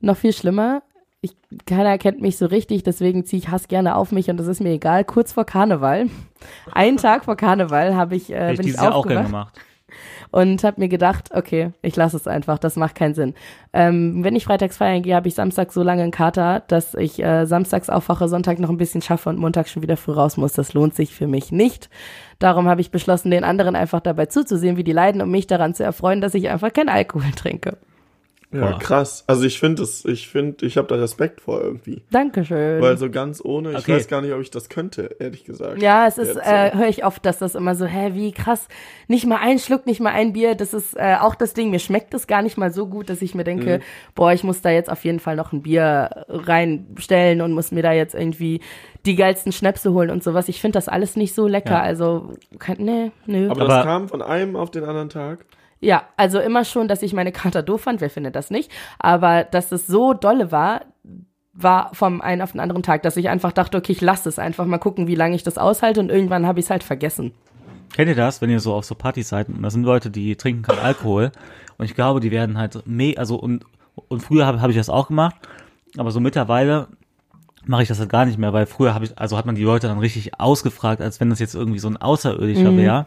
Noch 0.00 0.16
viel 0.16 0.32
schlimmer. 0.32 0.82
Ich, 1.20 1.36
keiner 1.66 1.96
kennt 1.98 2.20
mich 2.20 2.36
so 2.36 2.46
richtig, 2.46 2.82
deswegen 2.82 3.24
ziehe 3.24 3.40
ich 3.40 3.48
Hass 3.48 3.68
gerne 3.68 3.94
auf 3.94 4.10
mich 4.10 4.28
und 4.28 4.38
das 4.38 4.48
ist 4.48 4.60
mir 4.60 4.72
egal. 4.72 5.04
Kurz 5.04 5.32
vor 5.32 5.44
Karneval, 5.44 6.06
einen 6.72 6.96
Tag 6.96 7.24
vor 7.24 7.36
Karneval, 7.36 7.94
habe 7.94 8.16
ich, 8.16 8.32
äh, 8.32 8.52
ich 8.52 8.58
bin 8.58 8.68
ich 8.68 8.74
Jahr 8.74 8.92
auch 8.92 9.06
gerne 9.06 9.20
aufgewacht. 9.20 9.54
gemacht. 9.54 9.71
Und 10.32 10.64
habe 10.64 10.80
mir 10.80 10.88
gedacht, 10.88 11.30
okay, 11.32 11.70
ich 11.82 11.94
lasse 11.94 12.16
es 12.16 12.26
einfach, 12.26 12.58
das 12.58 12.76
macht 12.76 12.96
keinen 12.96 13.14
Sinn. 13.14 13.34
Ähm, 13.72 14.24
wenn 14.24 14.34
ich 14.34 14.44
freitags 14.44 14.78
feiern 14.78 15.02
gehe, 15.02 15.14
habe 15.14 15.28
ich 15.28 15.34
Samstag 15.34 15.72
so 15.72 15.82
lange 15.82 16.02
einen 16.02 16.10
Kater, 16.10 16.62
dass 16.66 16.94
ich 16.94 17.22
äh, 17.22 17.44
samstags 17.44 17.90
aufwache, 17.90 18.28
Sonntag 18.28 18.58
noch 18.58 18.70
ein 18.70 18.78
bisschen 18.78 19.02
schaffe 19.02 19.28
und 19.28 19.38
Montag 19.38 19.68
schon 19.68 19.82
wieder 19.82 19.96
früh 19.96 20.12
raus 20.12 20.36
muss. 20.36 20.54
Das 20.54 20.72
lohnt 20.72 20.94
sich 20.94 21.14
für 21.14 21.28
mich 21.28 21.52
nicht. 21.52 21.90
Darum 22.38 22.66
habe 22.66 22.80
ich 22.80 22.90
beschlossen, 22.90 23.30
den 23.30 23.44
anderen 23.44 23.76
einfach 23.76 24.00
dabei 24.00 24.26
zuzusehen, 24.26 24.76
wie 24.76 24.84
die 24.84 24.92
leiden, 24.92 25.20
um 25.20 25.30
mich 25.30 25.46
daran 25.46 25.74
zu 25.74 25.84
erfreuen, 25.84 26.20
dass 26.20 26.34
ich 26.34 26.48
einfach 26.48 26.72
keinen 26.72 26.88
Alkohol 26.88 27.30
trinke. 27.36 27.76
Ja, 28.52 28.60
Boah. 28.72 28.78
krass. 28.78 29.24
Also 29.26 29.44
ich 29.44 29.58
finde 29.58 29.82
es, 29.82 30.04
ich 30.04 30.28
finde, 30.28 30.66
ich 30.66 30.76
habe 30.76 30.86
da 30.86 30.96
Respekt 30.96 31.40
vor 31.40 31.62
irgendwie. 31.62 32.02
Dankeschön. 32.10 32.82
Weil 32.82 32.98
so 32.98 33.08
ganz 33.10 33.42
ohne, 33.42 33.70
ich 33.72 33.78
Okay. 33.78 33.94
weiß 33.96 34.08
gar 34.08 34.20
nicht, 34.20 34.32
ob 34.34 34.40
ich 34.42 34.50
das 34.50 34.68
könnte, 34.68 35.16
ehrlich 35.18 35.44
gesagt. 35.44 35.80
Ja, 35.80 36.06
es 36.06 36.18
ist, 36.18 36.36
äh, 36.36 36.74
höre 36.74 36.88
ich 36.88 37.04
oft, 37.04 37.24
dass 37.24 37.38
das 37.38 37.54
immer 37.54 37.74
so, 37.74 37.86
hä, 37.86 38.10
wie 38.12 38.30
krass, 38.32 38.68
nicht 39.08 39.26
mal 39.26 39.38
ein 39.40 39.58
Schluck, 39.58 39.86
nicht 39.86 40.00
mal 40.00 40.10
ein 40.12 40.34
Bier, 40.34 40.54
das 40.54 40.74
ist 40.74 40.94
äh, 40.96 41.16
auch 41.20 41.34
das 41.34 41.54
Ding, 41.54 41.70
mir 41.70 41.78
schmeckt 41.78 42.12
es 42.12 42.26
gar 42.26 42.42
nicht 42.42 42.58
mal 42.58 42.70
so 42.72 42.86
gut, 42.86 43.08
dass 43.08 43.22
ich 43.22 43.34
mir 43.34 43.44
denke, 43.44 43.78
Mhm. 43.78 43.82
boah, 44.14 44.32
ich 44.32 44.44
muss 44.44 44.60
da 44.60 44.68
jetzt 44.70 44.90
auf 44.90 45.02
jeden 45.04 45.18
Fall 45.20 45.36
noch 45.36 45.52
ein 45.52 45.62
Bier 45.62 46.26
reinstellen 46.28 47.40
und 47.40 47.52
muss 47.52 47.72
mir 47.72 47.82
da 47.82 47.92
jetzt 47.92 48.14
irgendwie 48.14 48.60
die 49.06 49.16
geilsten 49.16 49.52
Schnäpse 49.52 49.92
holen 49.92 50.10
und 50.10 50.22
sowas. 50.22 50.48
Ich 50.48 50.60
finde 50.60 50.76
das 50.76 50.88
alles 50.88 51.16
nicht 51.16 51.34
so 51.34 51.46
lecker, 51.48 51.70
Ja. 51.72 51.82
also, 51.82 52.34
nee, 52.78 53.10
nö. 53.26 53.50
Aber, 53.50 53.62
Aber- 53.62 53.74
das 53.76 53.84
kam 53.84 54.08
von 54.08 54.22
einem 54.22 54.56
auf 54.56 54.70
den 54.70 54.84
anderen 54.84 55.08
Tag. 55.08 55.44
Ja, 55.82 56.04
also 56.16 56.38
immer 56.38 56.64
schon, 56.64 56.86
dass 56.86 57.02
ich 57.02 57.12
meine 57.12 57.32
Kater 57.32 57.60
doof 57.60 57.82
fand, 57.82 58.00
wer 58.00 58.08
findet 58.08 58.36
das 58.36 58.50
nicht, 58.50 58.70
aber 59.00 59.42
dass 59.42 59.72
es 59.72 59.88
so 59.88 60.14
dolle 60.14 60.52
war, 60.52 60.82
war 61.52 61.92
vom 61.92 62.20
einen 62.20 62.40
auf 62.40 62.52
den 62.52 62.60
anderen 62.60 62.84
Tag, 62.84 63.02
dass 63.02 63.16
ich 63.16 63.28
einfach 63.28 63.50
dachte, 63.50 63.78
okay, 63.78 63.90
ich 63.90 64.00
lasse 64.00 64.28
es 64.28 64.38
einfach 64.38 64.64
mal 64.64 64.78
gucken, 64.78 65.08
wie 65.08 65.16
lange 65.16 65.34
ich 65.34 65.42
das 65.42 65.58
aushalte 65.58 65.98
und 65.98 66.08
irgendwann 66.08 66.46
habe 66.46 66.60
ich 66.60 66.66
es 66.66 66.70
halt 66.70 66.84
vergessen. 66.84 67.32
Kennt 67.94 68.08
ihr 68.08 68.14
das, 68.14 68.40
wenn 68.40 68.48
ihr 68.48 68.60
so 68.60 68.72
auf 68.74 68.84
so 68.84 68.94
Partys 68.94 69.28
seid 69.28 69.48
und 69.48 69.60
da 69.60 69.70
sind 69.70 69.82
Leute, 69.82 70.08
die 70.08 70.36
trinken 70.36 70.62
keinen 70.62 70.78
Alkohol 70.78 71.32
und 71.78 71.84
ich 71.84 71.96
glaube, 71.96 72.20
die 72.20 72.30
werden 72.30 72.58
halt 72.58 72.86
me 72.86 73.14
also 73.16 73.34
und 73.34 73.66
und 74.08 74.22
früher 74.22 74.46
habe 74.46 74.62
hab 74.62 74.70
ich 74.70 74.76
das 74.76 74.88
auch 74.88 75.08
gemacht, 75.08 75.34
aber 75.98 76.12
so 76.12 76.20
mittlerweile 76.20 76.86
mache 77.64 77.82
ich 77.82 77.88
das 77.88 77.98
halt 77.98 78.10
gar 78.10 78.24
nicht 78.24 78.38
mehr, 78.38 78.52
weil 78.52 78.66
früher 78.66 78.94
habe 78.94 79.04
ich 79.04 79.18
also 79.18 79.36
hat 79.36 79.46
man 79.46 79.54
die 79.54 79.62
Leute 79.62 79.88
dann 79.88 79.98
richtig 79.98 80.40
ausgefragt, 80.40 81.00
als 81.00 81.20
wenn 81.20 81.30
das 81.30 81.38
jetzt 81.38 81.54
irgendwie 81.54 81.78
so 81.78 81.88
ein 81.88 81.96
außerirdischer 81.96 82.76
wäre. 82.76 83.06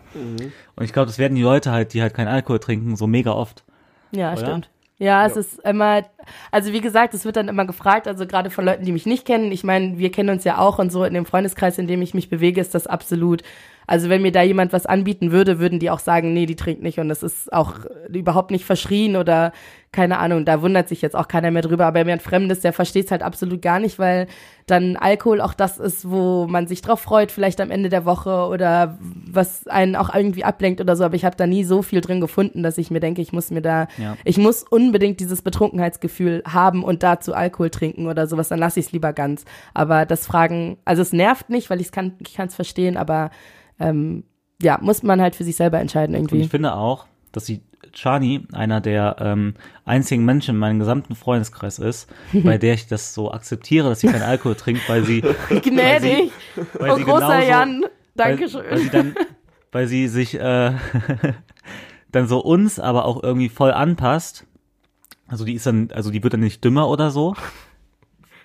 Und 0.76 0.84
ich 0.86 0.94
glaube, 0.94 1.08
das 1.08 1.18
werden 1.18 1.36
die 1.36 1.42
Leute 1.42 1.72
halt, 1.72 1.94
die 1.94 2.02
halt 2.02 2.14
keinen 2.14 2.28
Alkohol 2.28 2.60
trinken, 2.60 2.96
so 2.96 3.08
mega 3.08 3.32
oft. 3.32 3.64
Ja, 4.12 4.32
Oder? 4.32 4.42
stimmt. 4.42 4.70
Ja, 4.98 5.26
es 5.26 5.36
ist 5.36 5.60
immer, 5.60 6.04
also 6.52 6.72
wie 6.72 6.80
gesagt, 6.80 7.14
es 7.14 7.26
wird 7.26 7.36
dann 7.36 7.50
immer 7.50 7.66
gefragt, 7.66 8.08
also 8.08 8.26
gerade 8.26 8.50
von 8.50 8.64
Leuten, 8.64 8.86
die 8.86 8.94
mich 8.94 9.06
nicht 9.06 9.26
kennen. 9.26 9.52
Ich 9.52 9.66
meine, 9.66 9.98
wir 9.98 10.10
kennen 10.10 10.30
uns 10.30 10.46
ja 10.46 10.58
auch 10.58 10.80
und 10.80 10.90
so 10.90 11.04
in 11.04 11.14
dem 11.14 11.26
Freundeskreis, 11.26 11.78
in 11.78 11.88
dem 11.88 12.02
ich 12.02 12.14
mich 12.14 12.30
bewege, 12.30 12.62
ist 12.62 12.74
das 12.74 12.88
absolut. 12.88 13.44
Also 13.88 14.10
wenn 14.10 14.22
mir 14.22 14.32
da 14.32 14.42
jemand 14.42 14.74
was 14.74 14.86
anbieten 14.86 15.32
würde, 15.32 15.60
würden 15.60 15.80
die 15.80 15.90
auch 15.90 16.00
sagen, 16.00 16.34
nee, 16.34 16.46
die 16.46 16.56
trinkt 16.56 16.82
nicht 16.84 17.00
und 17.00 17.10
das 17.10 17.24
ist 17.24 17.52
auch 17.54 17.74
überhaupt 18.10 18.52
nicht 18.52 18.66
verschrien 18.66 19.16
oder 19.16 19.52
keine 19.92 20.18
Ahnung, 20.18 20.44
da 20.44 20.62
wundert 20.62 20.90
sich 20.90 21.02
jetzt 21.02 21.16
auch 21.16 21.30
keiner 21.30 21.52
mehr 21.52 21.62
drüber. 21.62 21.86
Aber 21.86 22.04
mir 22.04 22.12
ein 22.12 22.20
Fremdes, 22.20 22.60
der 22.60 22.74
versteht 22.74 23.06
es 23.06 23.12
halt 23.12 23.24
absolut 23.24 23.62
gar 23.62 23.80
nicht, 23.80 23.98
weil 23.98 24.28
dann 24.68 24.98
Alkohol 24.98 25.40
auch 25.40 25.54
das 25.54 25.78
ist, 25.78 26.10
wo 26.12 26.48
man 26.48 26.68
sich 26.68 26.82
drauf 26.82 27.00
freut, 27.00 27.32
vielleicht 27.32 27.62
am 27.62 27.72
Ende 27.72 27.88
der 27.88 28.04
Woche 28.04 28.48
oder 28.50 28.98
was 29.00 29.68
einen 29.68 29.96
auch 29.96 30.14
irgendwie 30.14 30.44
ablenkt 30.44 30.82
oder 30.82 30.98
so. 30.98 31.06
Aber 31.06 31.16
ich 31.16 31.24
habe 31.24 31.38
da 31.38 31.48
nie 31.48 31.64
so 31.64 31.82
viel 31.82 32.02
drin 32.02 32.20
gefunden, 32.20 32.62
dass 32.62 32.78
ich 32.78 32.92
mir 32.92 33.00
denke, 33.00 33.22
ich 33.22 33.32
muss 33.32 33.52
mir 33.52 33.62
da, 33.62 33.88
Ja. 33.98 34.18
ich 34.26 34.38
muss 34.38 34.64
unbedingt 34.64 35.22
dieses 35.22 35.42
Betrunkenheitsgefühl 35.42 36.44
haben 36.46 36.84
und 36.84 37.02
dazu 37.02 37.34
Alkohol 37.34 37.70
trinken 37.70 38.08
oder 38.08 38.28
sowas, 38.28 38.50
dann 38.50 38.60
lasse 38.60 38.82
ich 38.82 38.88
es 38.88 38.92
lieber 38.92 39.14
ganz. 39.14 39.46
Aber 39.74 40.06
das 40.06 40.26
Fragen, 40.28 40.78
also 40.84 41.04
es 41.04 41.14
nervt 41.14 41.50
nicht, 41.50 41.70
weil 41.70 41.80
ich 41.80 41.94
kann, 41.94 42.16
ich 42.20 42.34
kann 42.34 42.48
es 42.50 42.56
verstehen, 42.56 42.98
aber 42.98 43.30
ähm, 43.80 44.24
ja, 44.62 44.78
muss 44.82 45.04
man 45.04 45.22
halt 45.22 45.36
für 45.36 45.44
sich 45.44 45.56
selber 45.56 45.80
entscheiden 45.80 46.16
Und 46.16 46.22
irgendwie. 46.24 46.42
ich 46.42 46.50
finde 46.50 46.76
auch, 46.76 47.06
dass 47.32 47.46
die 47.46 47.62
Chani 47.94 48.48
einer 48.54 48.82
der 48.82 49.18
ähm, 49.20 49.54
einzigen 49.86 50.26
Menschen 50.26 50.56
in 50.56 50.60
meinem 50.60 50.80
gesamten 50.80 51.16
Freundeskreis 51.16 51.80
ist, 51.80 52.10
bei 52.34 52.58
der 52.58 52.74
ich 52.74 52.88
das 52.88 53.14
so 53.14 53.32
akzeptiere, 53.32 53.90
dass 53.90 54.00
sie 54.00 54.08
keinen 54.08 54.22
Alkohol 54.24 54.56
trinkt, 54.56 54.88
weil 54.90 55.04
sie, 55.04 55.22
Gnädig. 55.62 56.32
weil 56.80 56.92
Oh, 56.92 56.96
sie 56.96 57.04
großer 57.04 57.28
genauso, 57.28 57.48
Jan. 57.50 57.82
weil, 57.82 57.90
Dankeschön. 58.16 58.64
weil 58.70 58.78
sie 58.80 58.90
dann, 58.90 59.16
weil 59.72 59.88
sie 59.88 60.08
sich 60.08 60.36
äh, 60.40 60.72
dann 62.12 62.28
so 62.28 62.40
uns 62.40 62.80
aber 62.80 63.06
auch 63.06 63.22
irgendwie 63.24 63.50
voll 63.50 63.72
anpasst. 63.72 64.46
Also 65.28 65.44
die 65.44 65.54
ist 65.54 65.66
dann, 65.66 65.90
also 65.94 66.12
die 66.12 66.24
wird 66.24 66.34
dann 66.34 66.40
nicht 66.42 66.64
dümmer 66.64 66.88
oder 66.88 67.12
so. 67.12 67.36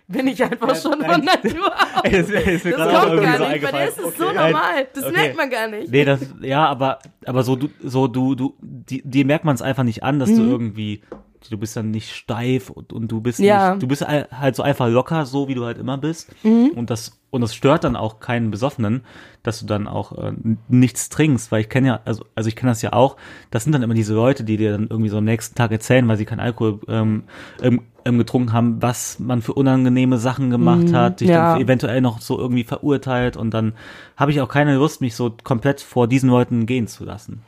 Bin 0.08 0.26
ich 0.26 0.42
einfach 0.42 0.74
schon 0.74 1.00
von 1.04 1.24
Natur 1.24 1.72
aus. 1.72 1.89
Ey, 2.04 2.12
das, 2.12 2.30
ist 2.30 2.64
mir 2.64 2.76
Das 2.76 2.88
kommt 2.92 3.12
irgendwie 3.12 3.24
gar 3.24 3.38
so 3.38 3.44
nicht, 3.44 3.62
bei 3.62 3.72
eingefallen. 3.72 3.88
ist 3.88 3.98
es 3.98 4.16
so 4.18 4.24
Okay. 4.26 4.34
normal. 4.34 4.86
Das 4.94 5.04
Okay. 5.04 5.12
merkt 5.16 5.36
man 5.36 5.50
gar 5.50 5.68
nicht. 5.68 5.90
Nee, 5.90 6.04
das, 6.04 6.20
ja, 6.42 6.66
aber, 6.66 6.98
aber 7.26 7.42
so, 7.42 7.56
du, 7.56 7.68
so, 7.82 8.06
du, 8.08 8.34
du, 8.34 8.54
die, 8.60 9.02
dir 9.02 9.24
merkt 9.24 9.44
man 9.44 9.54
es 9.54 9.62
einfach 9.62 9.82
nicht 9.84 10.02
an, 10.02 10.18
dass 10.18 10.34
du 10.34 10.42
irgendwie, 10.42 11.02
du 11.48 11.56
bist 11.58 11.74
dann 11.76 11.90
nicht 11.90 12.10
steif 12.14 12.70
und, 12.70 12.92
und 12.92 13.08
du 13.08 13.20
bist 13.20 13.38
Mhm. 13.40 13.44
Ja. 13.46 13.70
nicht, 13.70 13.82
du 13.82 13.86
bist 13.88 14.06
al- 14.06 14.28
halt 14.30 14.56
so 14.56 14.62
einfach 14.62 14.88
locker, 14.88 15.24
so 15.26 15.48
wie 15.48 15.54
du 15.54 15.64
halt 15.64 15.78
immer 15.78 15.96
bist. 15.98 16.30
Mhm. 16.44 16.70
Und 16.76 16.90
das, 16.90 17.18
und 17.30 17.40
das 17.42 17.54
stört 17.54 17.84
dann 17.84 17.96
auch 17.96 18.20
keinen 18.20 18.50
Besoffenen, 18.50 19.02
dass 19.42 19.60
du 19.60 19.66
dann 19.66 19.86
auch 19.88 20.18
äh, 20.18 20.32
nichts 20.68 21.08
trinkst, 21.08 21.50
weil 21.52 21.60
ich 21.62 21.68
kenne 21.68 21.86
ja, 21.88 22.00
also, 22.04 22.24
also 22.34 22.48
ich 22.48 22.56
kenne 22.56 22.72
das 22.72 22.82
ja 22.82 22.92
auch, 22.92 23.16
das 23.50 23.64
sind 23.64 23.72
dann 23.72 23.82
immer 23.82 23.94
diese 23.94 24.14
Leute, 24.14 24.44
die 24.44 24.56
dir 24.58 24.72
dann 24.72 24.88
irgendwie 24.90 25.08
so 25.10 25.18
am 25.18 25.24
nächsten 25.24 25.54
Tag 25.54 25.70
erzählen, 25.70 26.06
weil 26.08 26.16
sie 26.18 26.24
keinen 26.26 26.40
Alkohol 26.40 26.80
ähm, 26.88 27.22
ähm, 27.62 27.80
getrunken 28.18 28.52
haben, 28.52 28.82
was 28.82 29.18
man 29.20 29.40
für 29.42 29.52
unangenehme 29.54 30.18
Sachen 30.18 30.50
gemacht 30.50 30.92
hat, 30.92 31.20
dich 31.20 31.28
Mhm. 31.28 31.34
ja. 31.34 31.52
dann 31.54 31.62
eventuell 31.62 31.89
noch 32.00 32.20
so 32.20 32.38
irgendwie 32.38 32.64
verurteilt 32.64 33.36
und 33.36 33.52
dann 33.52 33.74
habe 34.16 34.30
ich 34.30 34.40
auch 34.40 34.48
keine 34.48 34.76
Lust, 34.76 35.00
mich 35.00 35.14
so 35.16 35.34
komplett 35.42 35.80
vor 35.80 36.06
diesen 36.06 36.30
Leuten 36.30 36.66
gehen 36.66 36.86
zu 36.86 37.04
lassen. 37.04 37.42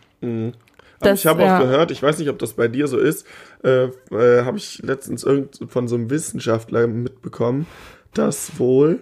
Aber 1.00 1.10
Das, 1.10 1.20
ich 1.20 1.26
habe 1.26 1.42
ja. 1.42 1.56
auch 1.56 1.62
gehört, 1.62 1.90
ich 1.90 2.02
weiß 2.02 2.18
nicht, 2.18 2.28
ob 2.28 2.38
das 2.38 2.52
bei 2.54 2.68
dir 2.68 2.86
so 2.86 2.98
ist, 2.98 3.26
äh, 3.64 3.84
äh, 4.10 4.44
habe 4.44 4.56
ich 4.56 4.80
letztens 4.82 5.24
irgend 5.24 5.60
von 5.68 5.88
so 5.88 5.96
einem 5.96 6.10
Wissenschaftler 6.10 6.86
mitbekommen, 6.86 7.66
dass 8.14 8.58
wohl, 8.58 9.00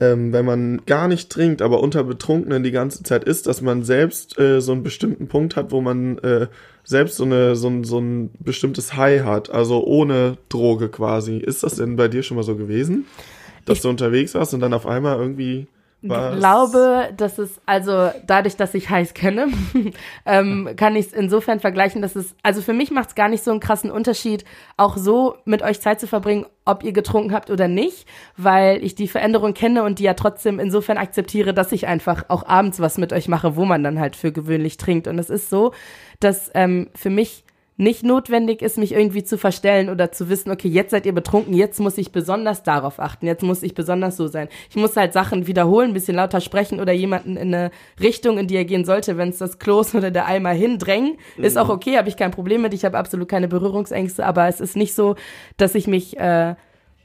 ähm, 0.00 0.32
wenn 0.32 0.44
man 0.44 0.82
gar 0.86 1.08
nicht 1.08 1.30
trinkt, 1.30 1.62
aber 1.62 1.80
unter 1.80 2.04
Betrunkenen 2.04 2.62
die 2.62 2.70
ganze 2.70 3.02
Zeit 3.02 3.24
ist, 3.24 3.46
dass 3.46 3.62
man 3.62 3.82
selbst 3.82 4.38
äh, 4.38 4.60
so 4.60 4.72
einen 4.72 4.82
bestimmten 4.82 5.28
Punkt 5.28 5.56
hat, 5.56 5.72
wo 5.72 5.80
man 5.80 6.18
äh, 6.18 6.48
selbst 6.84 7.16
so, 7.16 7.24
eine, 7.24 7.56
so, 7.56 7.68
ein, 7.68 7.84
so 7.84 7.98
ein 7.98 8.30
bestimmtes 8.38 8.96
High 8.96 9.24
hat, 9.24 9.50
also 9.50 9.84
ohne 9.84 10.36
Droge 10.48 10.88
quasi. 10.88 11.38
Ist 11.38 11.62
das 11.62 11.76
denn 11.76 11.96
bei 11.96 12.08
dir 12.08 12.22
schon 12.22 12.36
mal 12.36 12.42
so 12.42 12.56
gewesen? 12.56 13.06
Dass 13.68 13.76
Ich- 13.78 13.82
du 13.82 13.88
unterwegs 13.90 14.34
warst 14.34 14.54
und 14.54 14.60
dann 14.60 14.72
auf 14.74 14.86
einmal 14.86 15.18
irgendwie 15.18 15.66
was? 16.00 16.34
Ich 16.34 16.38
glaube, 16.38 17.08
dass 17.16 17.38
es, 17.38 17.60
also 17.66 18.10
dadurch, 18.24 18.54
dass 18.56 18.72
ich 18.74 18.88
heiß 18.88 19.14
kenne, 19.14 19.48
ähm, 20.26 20.70
kann 20.76 20.94
ich 20.94 21.06
es 21.06 21.12
insofern 21.12 21.58
vergleichen, 21.58 22.02
dass 22.02 22.14
es, 22.14 22.36
also 22.44 22.62
für 22.62 22.72
mich 22.72 22.92
macht 22.92 23.08
es 23.08 23.14
gar 23.16 23.28
nicht 23.28 23.42
so 23.42 23.50
einen 23.50 23.58
krassen 23.58 23.90
Unterschied, 23.90 24.44
auch 24.76 24.96
so 24.96 25.34
mit 25.44 25.60
euch 25.62 25.80
Zeit 25.80 25.98
zu 25.98 26.06
verbringen, 26.06 26.46
ob 26.64 26.84
ihr 26.84 26.92
getrunken 26.92 27.32
habt 27.32 27.50
oder 27.50 27.66
nicht, 27.66 28.06
weil 28.36 28.82
ich 28.84 28.94
die 28.94 29.08
Veränderung 29.08 29.54
kenne 29.54 29.82
und 29.82 29.98
die 29.98 30.04
ja 30.04 30.14
trotzdem 30.14 30.60
insofern 30.60 30.98
akzeptiere, 30.98 31.52
dass 31.52 31.72
ich 31.72 31.88
einfach 31.88 32.26
auch 32.28 32.46
abends 32.46 32.78
was 32.78 32.96
mit 32.96 33.12
euch 33.12 33.26
mache, 33.26 33.56
wo 33.56 33.64
man 33.64 33.82
dann 33.82 33.98
halt 33.98 34.14
für 34.14 34.30
gewöhnlich 34.30 34.76
trinkt. 34.76 35.08
Und 35.08 35.18
es 35.18 35.30
ist 35.30 35.50
so, 35.50 35.72
dass 36.20 36.48
ähm, 36.54 36.90
für 36.94 37.10
mich 37.10 37.42
nicht 37.78 38.02
notwendig 38.02 38.60
ist, 38.60 38.76
mich 38.76 38.92
irgendwie 38.92 39.22
zu 39.22 39.38
verstellen 39.38 39.88
oder 39.88 40.10
zu 40.10 40.28
wissen, 40.28 40.50
okay, 40.50 40.68
jetzt 40.68 40.90
seid 40.90 41.06
ihr 41.06 41.14
betrunken, 41.14 41.54
jetzt 41.54 41.78
muss 41.78 41.96
ich 41.96 42.10
besonders 42.10 42.64
darauf 42.64 42.98
achten, 42.98 43.24
jetzt 43.24 43.44
muss 43.44 43.62
ich 43.62 43.72
besonders 43.72 44.16
so 44.16 44.26
sein. 44.26 44.48
Ich 44.68 44.76
muss 44.76 44.96
halt 44.96 45.12
Sachen 45.12 45.46
wiederholen, 45.46 45.90
ein 45.90 45.94
bisschen 45.94 46.16
lauter 46.16 46.40
sprechen 46.40 46.80
oder 46.80 46.92
jemanden 46.92 47.36
in 47.36 47.54
eine 47.54 47.70
Richtung, 48.00 48.36
in 48.36 48.48
die 48.48 48.56
er 48.56 48.64
gehen 48.64 48.84
sollte, 48.84 49.16
wenn 49.16 49.28
es 49.28 49.38
das 49.38 49.60
Klos 49.60 49.94
oder 49.94 50.10
der 50.10 50.26
Eimer 50.26 50.50
hindrängen, 50.50 51.18
ist 51.36 51.56
auch 51.56 51.68
okay, 51.68 51.96
habe 51.96 52.08
ich 52.08 52.16
kein 52.16 52.32
Problem 52.32 52.62
mit, 52.62 52.74
ich 52.74 52.84
habe 52.84 52.98
absolut 52.98 53.28
keine 53.28 53.46
Berührungsängste, 53.46 54.26
aber 54.26 54.48
es 54.48 54.60
ist 54.60 54.76
nicht 54.76 54.94
so, 54.94 55.14
dass 55.56 55.76
ich 55.76 55.86
mich 55.86 56.18
äh, 56.18 56.56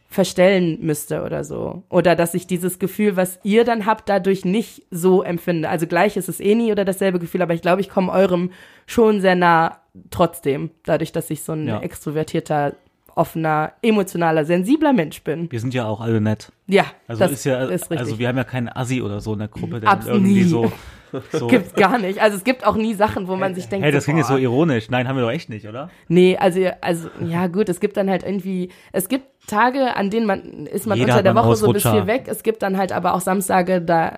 verstellen 0.10 0.80
müsste 0.82 1.24
oder 1.24 1.44
so. 1.44 1.84
Oder 1.90 2.16
dass 2.16 2.34
ich 2.34 2.48
dieses 2.48 2.80
Gefühl, 2.80 3.16
was 3.16 3.40
ihr 3.44 3.64
dann 3.64 3.86
habt, 3.86 4.10
dadurch 4.10 4.44
nicht 4.44 4.84
so 4.90 5.22
empfinde. 5.22 5.70
Also 5.70 5.86
gleich 5.86 6.18
ist 6.18 6.30
es 6.30 6.40
eh 6.40 6.56
nie 6.56 6.72
oder 6.72 6.84
dasselbe 6.86 7.20
Gefühl, 7.20 7.44
aber 7.44 7.54
ich 7.54 7.62
glaube, 7.62 7.82
ich 7.82 7.90
komme 7.90 8.12
eurem 8.12 8.52
schon 8.86 9.22
sehr 9.22 9.36
nah 9.36 9.83
trotzdem, 10.12 10.72
dadurch, 10.86 11.12
dass 11.12 11.30
ich 11.30 11.44
so 11.44 11.54
ein 11.54 11.68
Ja. 11.68 11.80
extrovertierter, 11.82 12.74
offener, 13.16 13.74
emotionaler, 13.84 14.44
sensibler 14.44 14.92
Mensch 14.92 15.22
bin. 15.24 15.52
Wir 15.52 15.60
sind 15.60 15.74
ja 15.76 15.86
auch 15.86 16.02
alle 16.02 16.20
nett. 16.20 16.52
Ja, 16.66 16.86
Also 17.08 17.20
das 17.24 17.32
ist 17.34 17.44
ja, 17.46 17.64
ist 17.66 17.92
also 17.92 18.18
wir 18.18 18.28
haben 18.28 18.38
ja 18.38 18.44
keinen 18.44 18.70
Assi 18.70 19.04
oder 19.04 19.20
so 19.22 19.34
in 19.34 19.40
der 19.40 19.50
Gruppe, 19.50 19.80
der 19.80 19.90
Abs- 19.90 20.08
irgendwie 20.08 20.34
nie. 20.34 20.44
so, 20.44 20.72
so 21.32 21.46
Gibt's 21.46 21.74
gar 21.76 22.00
nicht. 22.00 22.20
Also 22.20 22.38
es 22.38 22.44
gibt 22.44 22.66
auch 22.66 22.76
nie 22.76 22.96
Sachen, 22.96 23.28
wo 23.28 23.36
man 23.36 23.54
sich 23.54 23.68
denkt, 23.70 23.86
hey, 23.86 23.92
das 23.92 24.04
so, 24.04 24.08
klingt 24.08 24.18
jetzt 24.18 24.30
so 24.30 24.38
ironisch. 24.38 24.90
Nein, 24.90 25.08
haben 25.08 25.16
wir 25.16 25.22
doch 25.24 25.30
echt 25.32 25.48
nicht, 25.50 25.68
oder? 25.68 25.92
Nee, 26.08 26.38
also, 26.38 26.60
also, 26.82 27.08
ja 27.24 27.46
gut, 27.46 27.70
es 27.70 27.80
gibt 27.80 27.98
dann 27.98 28.10
halt 28.10 28.24
irgendwie, 28.24 28.70
es 28.94 29.08
gibt 29.10 29.26
Tage, 29.46 29.96
an 29.96 30.10
denen 30.10 30.26
man, 30.26 30.66
ist 30.66 30.88
man 30.88 30.98
Jeder 30.98 31.14
unter 31.14 31.24
der 31.24 31.36
Woche 31.36 31.56
so 31.56 31.72
bis 31.72 31.86
Ausrutscher. 31.86 31.92
viel 32.06 32.08
weg. 32.08 32.24
Es 32.28 32.42
gibt 32.42 32.64
dann 32.64 32.78
halt 32.78 32.92
aber 32.92 33.14
auch 33.14 33.22
Samstage, 33.22 33.80
da 33.80 34.18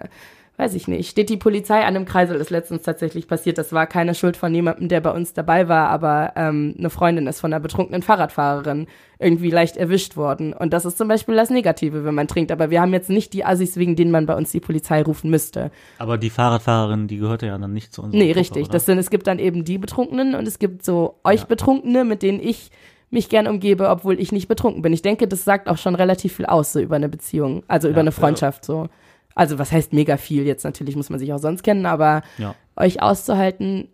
weiß 0.57 0.73
ich 0.73 0.87
nicht, 0.87 1.09
steht 1.09 1.29
die 1.29 1.37
Polizei 1.37 1.79
an 1.81 1.95
einem 1.95 2.05
Kreisel, 2.05 2.37
ist 2.37 2.49
letztens 2.49 2.83
tatsächlich 2.83 3.27
passiert. 3.27 3.57
Das 3.57 3.73
war 3.73 3.87
keine 3.87 4.15
Schuld 4.15 4.37
von 4.37 4.53
jemandem, 4.55 4.87
der 4.87 5.01
bei 5.01 5.11
uns 5.11 5.33
dabei 5.33 5.67
war, 5.67 5.89
aber 5.89 6.33
ähm, 6.35 6.75
eine 6.77 6.89
Freundin 6.89 7.27
ist 7.27 7.41
von 7.41 7.51
einer 7.53 7.59
betrunkenen 7.59 8.01
Fahrradfahrerin 8.01 8.87
irgendwie 9.19 9.49
leicht 9.49 9.77
erwischt 9.77 10.15
worden. 10.17 10.53
Und 10.53 10.71
das 10.73 10.85
ist 10.85 10.97
zum 10.97 11.07
Beispiel 11.07 11.35
das 11.35 11.49
Negative, 11.49 12.05
wenn 12.05 12.15
man 12.15 12.27
trinkt. 12.27 12.51
Aber 12.51 12.69
wir 12.69 12.81
haben 12.81 12.93
jetzt 12.93 13.09
nicht 13.09 13.33
die 13.33 13.43
Assis, 13.45 13.77
wegen 13.77 13.95
denen 13.95 14.11
man 14.11 14.25
bei 14.25 14.35
uns 14.35 14.51
die 14.51 14.59
Polizei 14.59 15.01
rufen 15.03 15.29
müsste. 15.29 15.71
Aber 15.99 16.17
die 16.17 16.29
Fahrradfahrerin, 16.29 17.07
die 17.07 17.17
gehörte 17.17 17.47
ja 17.47 17.57
dann 17.57 17.73
nicht 17.73 17.93
zu 17.93 18.01
unserer 18.01 18.19
Nee, 18.19 18.27
Gruppe, 18.27 18.39
richtig. 18.39 18.63
oder? 18.63 18.71
Das 18.73 18.85
sind, 18.85 18.97
es 18.97 19.09
gibt 19.09 19.27
dann 19.27 19.39
eben 19.39 19.65
die 19.65 19.77
Betrunkenen 19.77 20.35
und 20.35 20.47
es 20.47 20.59
gibt 20.59 20.83
so 20.85 21.15
euch 21.23 21.45
Betrunkene, 21.45 22.03
mit 22.05 22.21
denen 22.23 22.39
ich 22.41 22.71
mich 23.09 23.29
gern 23.29 23.47
umgebe, 23.47 23.89
obwohl 23.89 24.19
ich 24.19 24.31
nicht 24.31 24.47
betrunken 24.47 24.81
bin. 24.81 24.91
Ich 24.91 25.01
denke, 25.01 25.27
das 25.27 25.45
sagt 25.45 25.69
auch 25.69 25.77
schon 25.77 25.95
relativ 25.95 26.35
viel 26.35 26.45
aus, 26.45 26.73
so 26.73 26.79
über 26.79 26.95
eine 26.95 27.07
Beziehung, 27.07 27.63
also 27.67 27.87
über 27.87 27.97
Ja, 27.97 28.01
eine 28.01 28.11
Freundschaft, 28.11 28.65
so. 28.65 28.89
Also, 29.35 29.59
was 29.59 29.71
heißt 29.71 29.93
mega 29.93 30.17
viel? 30.17 30.43
Jetzt 30.45 30.63
natürlich 30.63 30.95
muss 30.95 31.09
man 31.09 31.19
sich 31.19 31.31
auch 31.33 31.37
sonst 31.39 31.61
kennen, 31.63 31.85
aber 31.85 32.23
Ja. 32.37 32.55
euch 32.77 33.01
auszuhalten 33.01 33.89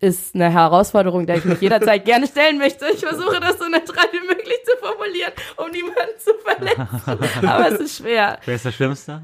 ist 0.00 0.34
eine 0.34 0.50
Herausforderung, 0.50 1.26
der 1.26 1.36
ich 1.36 1.44
mich 1.44 1.60
jederzeit 1.60 2.04
gerne 2.06 2.26
stellen 2.26 2.56
möchte. 2.58 2.86
Ich 2.94 3.00
versuche 3.00 3.38
das 3.38 3.58
so 3.58 3.68
neutral 3.68 4.06
wie 4.12 4.26
möglich 4.26 4.56
zu 4.64 4.76
formulieren, 4.84 5.32
um 5.58 5.70
niemanden 5.70 6.18
zu 6.18 6.30
verletzen. 6.42 7.46
aber 7.46 7.68
es 7.70 7.80
ist 7.80 7.96
schwer. 7.98 8.38
Wer 8.46 8.54
ist 8.54 8.64
der 8.64 8.72
Schlimmste? 8.72 9.22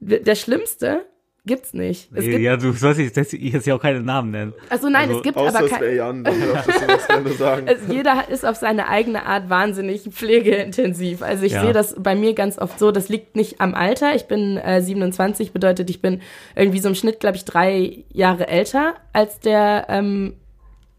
Der 0.00 0.34
Schlimmste 0.34 1.04
gibt's 1.46 1.74
nicht. 1.74 2.08
Es 2.14 2.24
Nee, 2.24 2.30
gibt, 2.30 2.42
ja, 2.42 2.56
du 2.56 2.72
sollst 2.72 2.98
nicht, 2.98 3.14
dass 3.16 3.32
ich 3.32 3.52
jetzt 3.52 3.66
ja 3.66 3.74
auch 3.74 3.80
keine 3.80 4.00
Namen 4.00 4.30
nennen. 4.30 4.54
also 4.70 4.88
nein, 4.88 5.08
also 5.08 5.18
es 5.18 5.22
gibt 5.22 5.36
Außer 5.36 5.56
aber 5.58 5.66
es 5.66 5.70
kein, 5.72 5.80
wäre 5.82 5.94
Jan, 5.96 6.24
sagen. 7.38 7.66
es, 7.68 7.78
jeder 7.88 8.28
ist 8.28 8.46
auf 8.46 8.56
seine 8.56 8.88
eigene 8.88 9.26
Art 9.26 9.50
wahnsinnig 9.50 10.08
pflegeintensiv. 10.10 11.22
Also 11.22 11.44
ich 11.44 11.52
Ja. 11.52 11.62
sehe 11.62 11.72
das 11.72 11.94
bei 11.98 12.14
mir 12.14 12.34
ganz 12.34 12.58
oft 12.58 12.78
so, 12.78 12.90
das 12.90 13.08
liegt 13.08 13.36
nicht 13.36 13.60
am 13.60 13.74
Alter. 13.74 14.14
Ich 14.14 14.24
bin 14.26 14.56
äh, 14.56 14.80
27, 14.80 15.52
bedeutet, 15.52 15.90
ich 15.90 16.00
bin 16.00 16.20
irgendwie 16.56 16.78
so 16.80 16.88
im 16.88 16.94
Schnitt, 16.94 17.20
glaube 17.20 17.36
ich, 17.36 17.44
drei 17.44 18.04
Jahre 18.12 18.48
älter 18.48 18.94
als 19.12 19.38
der, 19.40 19.86
ähm, 19.88 20.34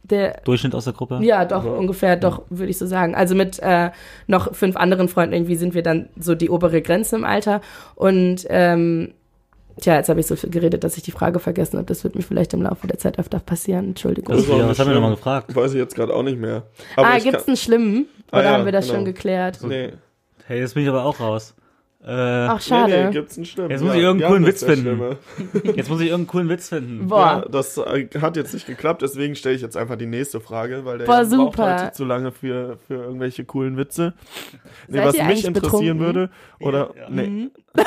der 0.03 0.41
Durchschnitt 0.45 0.75
aus 0.75 0.83
der 0.83 0.93
Gruppe? 0.93 1.19
ja, 1.23 1.45
doch, 1.45 1.65
ungefähr, 1.65 2.15
doch, 2.15 2.43
würde 2.49 2.69
ich 2.69 2.77
so 2.77 2.85
sagen. 2.85 3.15
Also 3.15 3.33
mit 3.33 3.57
äh, 3.63 3.89
noch 4.27 4.53
fünf 4.53 4.75
anderen 4.75 5.07
Freunden 5.07 5.33
irgendwie 5.33 5.55
sind 5.55 5.73
wir 5.73 5.81
dann 5.81 6.09
so 6.19 6.35
die 6.35 6.51
obere 6.51 6.83
Grenze 6.83 7.15
im 7.15 7.23
Alter. 7.25 7.61
Und 7.95 8.45
ähm, 8.49 9.13
tja, 9.79 9.95
jetzt 9.95 10.09
habe 10.09 10.19
ich 10.19 10.27
so 10.27 10.35
viel 10.35 10.49
geredet, 10.49 10.83
dass 10.83 10.97
ich 10.97 11.03
die 11.03 11.11
Frage 11.11 11.39
vergessen 11.39 11.77
habe. 11.77 11.85
Das 11.87 12.03
wird 12.03 12.15
mir 12.15 12.21
vielleicht 12.23 12.53
im 12.53 12.61
Laufe 12.61 12.87
der 12.87 12.97
Zeit 12.97 13.19
öfter 13.19 13.39
passieren. 13.39 13.85
Entschuldigung. 13.89 14.35
Das 14.35 14.47
nicht 14.47 14.57
was 14.57 14.79
haben 14.79 14.87
wir 14.87 14.95
nochmal 14.95 15.15
gefragt? 15.15 15.55
Weiß 15.55 15.71
ich 15.71 15.77
jetzt 15.77 15.95
gerade 15.95 16.13
auch 16.13 16.23
nicht 16.23 16.39
mehr. 16.39 16.63
Aber 16.95 17.07
ah, 17.07 17.17
gibt's 17.19 17.39
kann, 17.39 17.47
einen 17.47 17.57
schlimmen? 17.57 18.05
Ah, 18.31 18.39
Oder 18.39 18.45
ja, 18.45 18.51
haben 18.53 18.65
wir 18.65 18.71
das 18.71 18.85
genau. 18.85 18.97
schon 18.97 19.05
geklärt? 19.05 19.59
Nee. 19.63 19.93
Hey, 20.47 20.59
jetzt 20.59 20.73
bin 20.75 20.83
ich 20.83 20.89
aber 20.89 21.05
auch 21.05 21.19
raus. 21.19 21.55
Äh, 22.03 22.11
Ach, 22.11 22.57
Nee, 22.57 22.61
schade. 22.61 23.05
nee, 23.05 23.11
gibt's 23.13 23.35
einen 23.35 23.45
Schlimmen. 23.47 23.71
Jetzt 23.71 23.81
muss 23.83 23.95
ich 23.95 24.01
irgendeinen 24.01 24.31
coolen 24.31 24.45
Witz 24.45 24.63
finden. 24.63 24.81
Schlimme. 24.81 25.17
jetzt 25.75 25.89
muss 25.89 25.99
ich 26.01 26.07
irgendeinen 26.09 26.27
coolen 26.27 26.49
Witz 26.49 26.69
finden. 26.69 27.07
Boah. 27.07 27.17
Ja, 27.43 27.45
das 27.49 27.77
äh, 27.79 28.07
hat 28.21 28.37
jetzt 28.37 28.53
nicht 28.53 28.67
geklappt, 28.67 29.01
deswegen 29.01 29.35
stelle 29.35 29.55
ich 29.55 29.63
jetzt 29.63 29.75
einfach 29.75 29.95
die 29.95 30.05
nächste 30.05 30.39
Frage, 30.39 30.85
weil 30.85 30.99
der 30.99 31.05
Boah, 31.05 31.23
braucht 31.25 31.57
heute 31.57 31.91
zu 31.93 32.05
lange 32.05 32.31
für, 32.31 32.77
für 32.85 32.93
irgendwelche 32.93 33.43
coolen 33.45 33.75
Witze. 33.77 34.13
Nee, 34.87 34.97
Seid 34.97 35.07
was 35.07 35.15
ihr 35.15 35.23
mich 35.23 35.45
interessieren 35.45 35.97
betrunken? 35.97 35.99
würde, 35.99 36.29
oder, 36.59 36.91
Ja. 36.95 37.09
nee, 37.09 37.27
Mhm. 37.27 37.51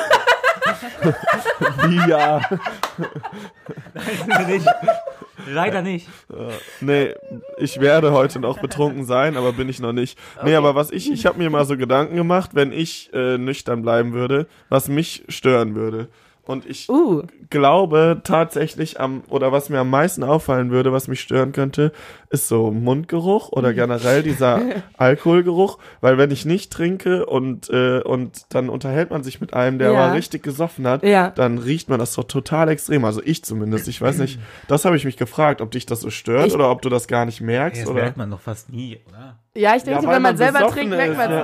wie 1.87 2.09
ja, 2.09 2.41
nicht. 4.47 4.67
Leider 5.47 5.81
nicht. 5.81 6.07
nee, 6.81 7.13
ich 7.57 7.79
werde 7.79 8.11
heute 8.11 8.39
noch 8.39 8.59
betrunken 8.59 9.05
sein, 9.05 9.37
aber 9.37 9.53
bin 9.53 9.69
ich 9.69 9.79
noch 9.79 9.93
nicht. 9.93 10.17
Nee, 10.43 10.55
aber 10.55 10.75
was 10.75 10.91
ich, 10.91 11.11
ich 11.11 11.25
habe 11.25 11.37
mir 11.37 11.49
mal 11.49 11.65
so 11.65 11.77
Gedanken 11.77 12.15
gemacht, 12.15 12.51
wenn 12.53 12.71
ich 12.71 13.09
äh, 13.13 13.37
nüchtern 13.37 13.81
bleiben 13.81 14.13
würde, 14.13 14.47
was 14.69 14.89
mich 14.89 15.23
stören 15.29 15.75
würde. 15.75 16.07
Und 16.49 16.65
ich 16.65 16.89
Uh, 16.89 17.21
glaube 17.51 18.21
tatsächlich 18.23 18.99
am, 18.99 19.21
oder 19.29 19.51
was 19.51 19.69
mir 19.69 19.77
am 19.79 19.89
meisten 19.91 20.23
auffallen 20.23 20.71
würde, 20.71 20.91
was 20.91 21.07
mich 21.07 21.21
stören 21.21 21.51
könnte, 21.51 21.91
ist 22.31 22.47
so 22.47 22.71
Mundgeruch 22.71 23.49
oder 23.51 23.71
generell 23.71 24.23
dieser 24.23 24.59
Alkoholgeruch, 24.97 25.77
weil 26.01 26.17
wenn 26.17 26.31
ich 26.31 26.45
nicht 26.45 26.73
trinke 26.73 27.27
und, 27.27 27.69
äh, 27.69 27.99
und 28.01 28.45
dann 28.49 28.69
unterhält 28.69 29.11
man 29.11 29.21
sich 29.21 29.39
mit 29.41 29.53
einem, 29.53 29.77
der 29.77 29.91
Ja. 29.91 30.05
aber 30.05 30.13
richtig 30.15 30.41
gesoffen 30.41 30.87
hat, 30.87 31.03
Ja. 31.03 31.29
dann 31.29 31.59
riecht 31.59 31.87
man 31.87 31.99
das 31.99 32.13
doch 32.15 32.23
total 32.23 32.69
extrem. 32.69 33.05
Also 33.05 33.21
ich 33.23 33.43
zumindest. 33.43 33.87
Ich 33.87 34.01
weiß 34.01 34.17
nicht, 34.17 34.39
das 34.67 34.85
habe 34.85 34.97
ich 34.97 35.05
mich 35.05 35.17
gefragt, 35.17 35.61
ob 35.61 35.69
dich 35.69 35.85
das 35.85 36.01
so 36.01 36.09
stört 36.09 36.47
Ich- 36.47 36.53
oder 36.55 36.71
ob 36.71 36.81
du 36.81 36.89
das 36.89 37.07
gar 37.07 37.25
nicht 37.25 37.41
merkst. 37.41 37.83
Das 37.83 37.89
oder? 37.89 38.01
merkt 38.01 38.17
man 38.17 38.31
doch 38.31 38.41
fast 38.41 38.71
nie, 38.71 38.97
oder? 39.07 39.37
Ja, 39.55 39.75
ich 39.75 39.83
denke, 39.83 40.05
weil 40.05 40.15
wenn 40.15 40.21
man, 40.21 40.37
selber 40.37 40.59
besoffen 40.59 40.75
trinkt, 40.91 40.95
merkt 40.97 41.17
man 41.17 41.31
es 41.31 41.43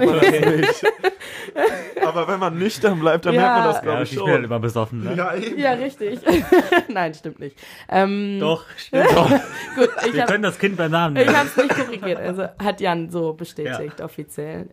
nicht. 0.61 0.83
man. 0.83 2.05
Aber 2.07 2.27
wenn 2.27 2.39
man 2.39 2.57
nüchtern 2.57 2.99
bleibt, 2.99 3.25
dann 3.25 3.33
Ja. 3.33 3.41
merkt 3.41 3.55
man 3.57 3.65
das, 3.67 3.75
Ja, 3.77 3.81
glaube 3.81 4.03
ich 4.03 4.11
ich, 4.11 4.17
bin 4.17 4.25
halt 4.27 4.35
schon. 4.35 4.43
immer 4.45 4.59
besoffen, 4.59 5.03
ne? 5.03 5.13
Ja, 5.15 5.35
eben. 5.35 5.57
Ja, 5.59 5.71
richtig. 5.71 6.19
Nein, 6.87 7.13
stimmt 7.13 7.39
nicht. 7.39 7.57
Ähm, 7.89 8.37
Doch, 8.39 8.63
stimmt 8.77 9.11
doch. 9.11 9.29
Gut, 9.75 9.89
ich 10.05 10.13
Wir 10.13 10.21
habe 10.21 10.31
können 10.31 10.43
das 10.43 10.59
Kind 10.59 10.77
beim 10.77 10.91
Namen 10.91 11.15
Ich 11.15 11.25
nennen. 11.25 11.37
habe 11.37 11.47
es 11.47 11.57
nicht 11.57 11.69
korrigiert, 11.75 12.19
also 12.19 12.43
hat 12.63 12.79
Jan 12.81 13.09
so 13.09 13.33
bestätigt, 13.33 14.01
offiziell. 14.01 14.69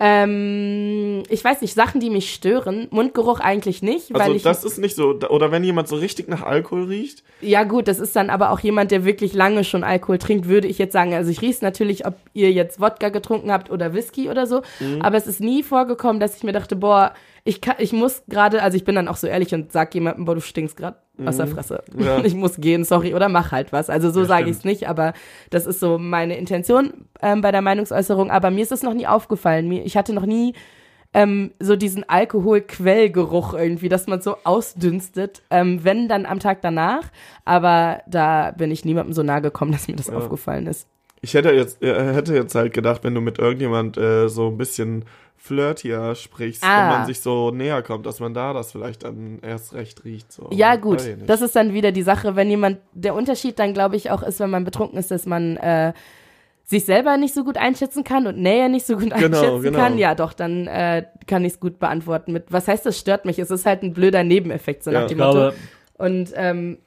Ähm, 0.00 1.22
ich 1.28 1.44
weiß 1.44 1.60
nicht, 1.60 1.74
Sachen, 1.74 2.00
die 2.00 2.10
mich 2.10 2.32
stören, 2.34 2.88
Mundgeruch 2.90 3.40
eigentlich 3.40 3.82
nicht, 3.82 4.12
weil 4.12 4.22
Also 4.22 4.34
ich, 4.34 4.42
das 4.42 4.64
ist 4.64 4.78
nicht 4.78 4.96
so, 4.96 5.18
oder 5.28 5.50
wenn 5.52 5.64
jemand 5.64 5.88
so 5.88 5.96
richtig 5.96 6.28
nach 6.28 6.42
Alkohol 6.42 6.84
riecht, 6.84 7.22
ja 7.40 7.64
gut, 7.64 7.88
das 7.88 7.98
ist 7.98 8.14
dann 8.16 8.30
aber 8.30 8.50
auch 8.50 8.60
jemand, 8.60 8.90
der 8.90 9.04
wirklich 9.04 9.32
lange 9.32 9.64
schon 9.64 9.84
Alkohol 9.84 10.18
trinkt, 10.18 10.48
würde 10.48 10.68
ich 10.68 10.78
jetzt 10.78 10.92
sagen. 10.92 11.14
Also 11.14 11.30
ich 11.30 11.40
riech's 11.42 11.62
natürlich, 11.62 12.06
ob 12.06 12.14
ihr 12.32 12.50
jetzt 12.52 12.80
Wodka 12.80 13.08
getrunken 13.10 13.52
habt 13.52 13.70
oder 13.70 13.94
Whisky 13.94 14.28
oder 14.28 14.46
so, 14.46 14.62
Mhm. 14.80 15.02
aber 15.02 15.16
es 15.16 15.26
ist 15.26 15.40
nie 15.40 15.62
vorgekommen, 15.62 16.20
dass 16.20 16.36
ich 16.36 16.42
mir 16.44 16.52
dachte, 16.52 16.76
boah, 16.76 17.12
ich 17.44 17.60
kann, 17.60 17.76
ich 17.78 17.92
muss 17.92 18.22
gerade, 18.28 18.62
also 18.62 18.76
ich 18.76 18.84
bin 18.84 18.94
dann 18.94 19.08
auch 19.08 19.16
so 19.16 19.26
ehrlich 19.26 19.52
und 19.52 19.72
sag 19.72 19.92
jemandem, 19.94 20.24
boah, 20.26 20.34
du 20.36 20.40
stinkst 20.40 20.76
gerade 20.76 20.98
aus 21.26 21.36
der 21.38 21.46
Fresse. 21.48 21.82
Mhm. 21.92 22.04
Ja. 22.04 22.18
Ich 22.24 22.34
muss 22.34 22.56
gehen, 22.56 22.84
sorry, 22.84 23.14
oder 23.14 23.28
mach 23.28 23.50
halt 23.52 23.72
was. 23.72 23.90
Also 23.90 24.10
so 24.10 24.20
Ja, 24.20 24.26
sage 24.26 24.50
ich 24.50 24.58
es 24.58 24.64
nicht, 24.64 24.88
aber 24.88 25.12
das 25.50 25.66
ist 25.66 25.80
so 25.80 25.98
meine 25.98 26.36
Intention 26.36 27.06
ähm, 27.20 27.40
bei 27.40 27.50
der 27.50 27.62
Meinungsäußerung. 27.62 28.30
Aber 28.30 28.50
mir 28.50 28.62
ist 28.62 28.72
es 28.72 28.82
noch 28.84 28.94
nie 28.94 29.06
aufgefallen. 29.06 29.68
Mir, 29.68 29.84
ich 29.84 29.96
hatte 29.96 30.12
noch 30.12 30.24
nie 30.26 30.54
ähm, 31.14 31.52
so 31.58 31.74
diesen 31.76 32.08
Alkoholquellgeruch 32.08 33.54
irgendwie, 33.54 33.88
dass 33.88 34.06
man 34.06 34.20
so 34.20 34.36
ausdünstet, 34.44 35.42
ähm, 35.50 35.84
wenn 35.84 36.08
dann 36.08 36.26
am 36.26 36.38
Tag 36.38 36.62
danach. 36.62 37.02
Aber 37.44 38.02
da 38.06 38.52
bin 38.52 38.70
ich 38.70 38.84
niemandem 38.84 39.12
so 39.12 39.22
nahe 39.22 39.42
gekommen, 39.42 39.72
dass 39.72 39.88
mir 39.88 39.96
das 39.96 40.06
Ja. 40.08 40.14
aufgefallen 40.16 40.66
ist. 40.66 40.88
Ich 41.22 41.32
hätte 41.34 41.50
jetzt, 41.52 41.82
äh, 41.82 42.12
hätte 42.12 42.34
jetzt 42.34 42.54
halt 42.54 42.74
gedacht, 42.74 43.02
wenn 43.04 43.14
du 43.14 43.20
mit 43.22 43.38
irgendjemand 43.38 43.96
äh, 43.96 44.28
so 44.28 44.48
ein 44.48 44.58
bisschen 44.58 45.04
flirtier 45.38 46.14
sprichst, 46.14 46.62
Ah. 46.62 46.82
wenn 46.82 46.98
man 46.98 47.06
sich 47.06 47.20
so 47.20 47.50
näher 47.50 47.82
kommt, 47.82 48.06
dass 48.06 48.20
man 48.20 48.32
da 48.34 48.52
das 48.52 48.70
vielleicht 48.72 49.02
dann 49.04 49.40
erst 49.42 49.72
recht 49.74 50.04
riecht. 50.04 50.30
So. 50.30 50.48
Ja, 50.52 50.76
gut. 50.76 51.02
Das 51.26 51.40
ist 51.42 51.56
dann 51.56 51.72
wieder 51.72 51.90
die 51.90 52.02
Sache, 52.02 52.36
wenn 52.36 52.48
jemand, 52.48 52.78
der 52.92 53.14
Unterschied 53.14 53.58
dann, 53.58 53.72
glaube 53.74 53.96
ich, 53.96 54.10
auch 54.12 54.22
ist, 54.22 54.38
wenn 54.38 54.50
man 54.50 54.64
betrunken 54.64 54.98
ist, 54.98 55.10
dass 55.10 55.26
man 55.26 55.56
äh, 55.56 55.94
sich 56.64 56.84
selber 56.84 57.16
nicht 57.16 57.34
so 57.34 57.42
gut 57.42 57.56
einschätzen 57.56 58.04
kann 58.04 58.28
und 58.28 58.38
Nähe 58.38 58.68
nicht 58.68 58.86
so 58.86 58.94
gut 58.94 59.10
Genau, 59.12 59.16
einschätzen 59.16 59.62
genau. 59.62 59.78
kann. 59.80 59.98
Ja, 59.98 60.14
doch, 60.14 60.32
dann 60.32 60.68
äh, 60.68 61.06
kann 61.26 61.44
ich 61.44 61.54
es 61.54 61.60
gut 61.60 61.80
beantworten 61.80 62.32
mit, 62.32 62.44
was 62.50 62.68
heißt, 62.68 62.86
das 62.86 62.96
stört 62.98 63.24
mich? 63.24 63.40
Es 63.40 63.50
ist 63.50 63.66
halt 63.66 63.82
ein 63.82 63.92
blöder 63.94 64.22
Nebeneffekt, 64.22 64.84
so 64.84 64.92
Ja. 64.92 65.00
nach 65.00 65.08
dem 65.08 65.18
Motto. 65.18 65.50
Und 65.98 66.30
ähm, 66.36 66.78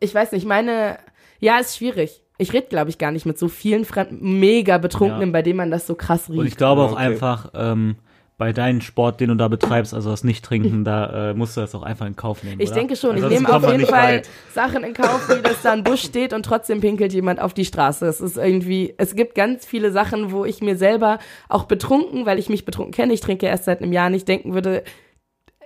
ich 0.00 0.14
weiß 0.14 0.32
nicht, 0.32 0.46
meine, 0.46 0.98
ja, 1.40 1.58
ist 1.58 1.76
schwierig. 1.78 2.22
Ich 2.38 2.52
rede, 2.52 2.66
glaube 2.68 2.90
ich, 2.90 2.98
gar 2.98 3.12
nicht 3.12 3.26
mit 3.26 3.38
so 3.38 3.48
vielen 3.48 3.84
fremden, 3.84 4.38
mega 4.40 4.78
Betrunkenen, 4.78 5.28
Ja. 5.28 5.32
bei 5.32 5.42
denen 5.42 5.56
man 5.56 5.70
das 5.70 5.86
so 5.86 5.94
krass 5.94 6.28
riecht. 6.28 6.38
und 6.38 6.46
ich 6.46 6.56
glaube 6.56 6.82
auch 6.82 6.92
okay. 6.92 7.02
einfach, 7.02 7.50
ähm, 7.54 7.96
bei 8.38 8.52
deinem 8.52 8.82
Sport, 8.82 9.20
den 9.20 9.28
du 9.30 9.34
da 9.34 9.48
betreibst, 9.48 9.94
also 9.94 10.10
das 10.10 10.22
Nicht-Trinken, 10.22 10.84
da 10.84 11.30
äh, 11.30 11.34
musst 11.34 11.56
du 11.56 11.62
das 11.62 11.74
auch 11.74 11.82
einfach 11.82 12.04
in 12.04 12.16
Kauf 12.16 12.42
nehmen. 12.42 12.60
Ich 12.60 12.68
oder? 12.68 12.80
denke 12.80 12.94
schon. 12.96 13.16
Ich 13.16 13.24
Ansonsten 13.24 13.44
nehme 13.44 13.56
auf 13.56 13.72
jeden 13.72 13.86
Fall 13.86 14.16
weit. 14.16 14.28
Sachen 14.52 14.84
in 14.84 14.92
Kauf, 14.92 15.30
wie 15.30 15.40
dass 15.40 15.62
da 15.62 15.72
ein 15.72 15.82
Busch 15.82 16.02
steht 16.02 16.34
und 16.34 16.44
trotzdem 16.44 16.82
pinkelt 16.82 17.14
jemand 17.14 17.40
auf 17.40 17.54
die 17.54 17.64
Straße. 17.64 18.04
Es 18.06 18.20
ist 18.20 18.36
irgendwie, 18.36 18.92
es 18.98 19.14
gibt 19.14 19.34
ganz 19.36 19.64
viele 19.64 19.90
Sachen, 19.90 20.32
wo 20.32 20.44
ich 20.44 20.60
mir 20.60 20.76
selber 20.76 21.18
auch 21.48 21.64
betrunken, 21.64 22.26
weil 22.26 22.38
ich 22.38 22.50
mich 22.50 22.66
betrunken 22.66 22.92
kenne, 22.92 23.14
ich 23.14 23.22
trinke 23.22 23.46
erst 23.46 23.64
seit 23.64 23.80
einem 23.80 23.94
Jahr 23.94 24.10
nicht, 24.10 24.28
denken 24.28 24.52
würde, 24.52 24.84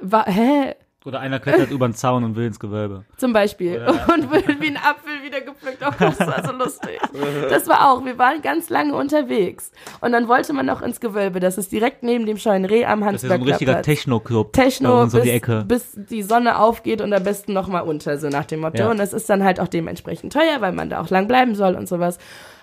wa, 0.01 0.25
hä? 0.27 0.77
Oder 1.07 1.21
einer 1.21 1.41
klettert 1.41 1.71
über 1.71 1.89
den 1.89 1.95
Zaun 1.95 2.25
und 2.25 2.37
will 2.37 2.47
ins 2.47 2.61
Gewölbe. 2.61 3.05
Zum 3.17 3.33
Beispiel. 3.33 3.77
Oder- 3.83 4.07
Und 4.15 4.31
wird 4.31 4.61
wie 4.61 4.67
ein 4.69 4.77
Apfel 4.77 5.23
wieder 5.25 5.41
gepflückt. 5.41 5.79
Oh, 5.83 5.91
das 5.99 6.21
war 6.21 6.45
so 6.47 6.53
lustig. 6.53 6.99
Das 7.51 7.67
war 7.69 7.91
auch, 7.91 8.05
wir 8.05 8.19
waren 8.19 8.43
ganz 8.43 8.69
lange 8.71 8.95
unterwegs. 8.95 9.73
Und 10.01 10.13
dann 10.13 10.29
wollte 10.29 10.53
man 10.53 10.67
noch 10.67 10.83
ins 10.83 11.01
Gewölbe. 11.01 11.41
Das 11.41 11.57
ist 11.59 11.73
direkt 11.73 12.03
neben 12.03 12.27
dem 12.27 12.37
Scheunenreh 12.37 12.85
am 12.85 13.01
Das 13.01 13.23
ist 13.23 13.29
so 13.29 13.33
ein 13.33 13.43
richtiger. 13.43 13.81
Techno-Club. 13.83 14.53
Techno 14.53 15.05
bis, 15.07 15.23
die 15.23 15.31
Ecke. 15.31 15.65
bis 15.67 15.93
die 15.95 16.23
Sonne 16.23 16.59
aufgeht 16.59 17.01
und 17.01 17.13
am 17.13 17.23
besten 17.23 17.53
nochmal 17.53 17.83
unter, 17.83 18.19
so 18.19 18.29
nach 18.29 18.45
dem 18.45 18.61
Motto. 18.61 18.79
Ja. 18.79 18.91
Und 18.91 18.99
das 18.99 19.13
ist 19.13 19.29
dann 19.31 19.43
halt 19.43 19.59
auch 19.61 19.69
dementsprechend 19.69 20.33
teuer, 20.33 20.61
weil 20.61 20.73
man 20.73 20.91
da 20.91 21.01
auch 21.01 21.09
lang 21.11 21.27
bleiben 21.29 21.55
soll 21.55 21.75
und 21.77 21.89
sowas. 21.89 22.19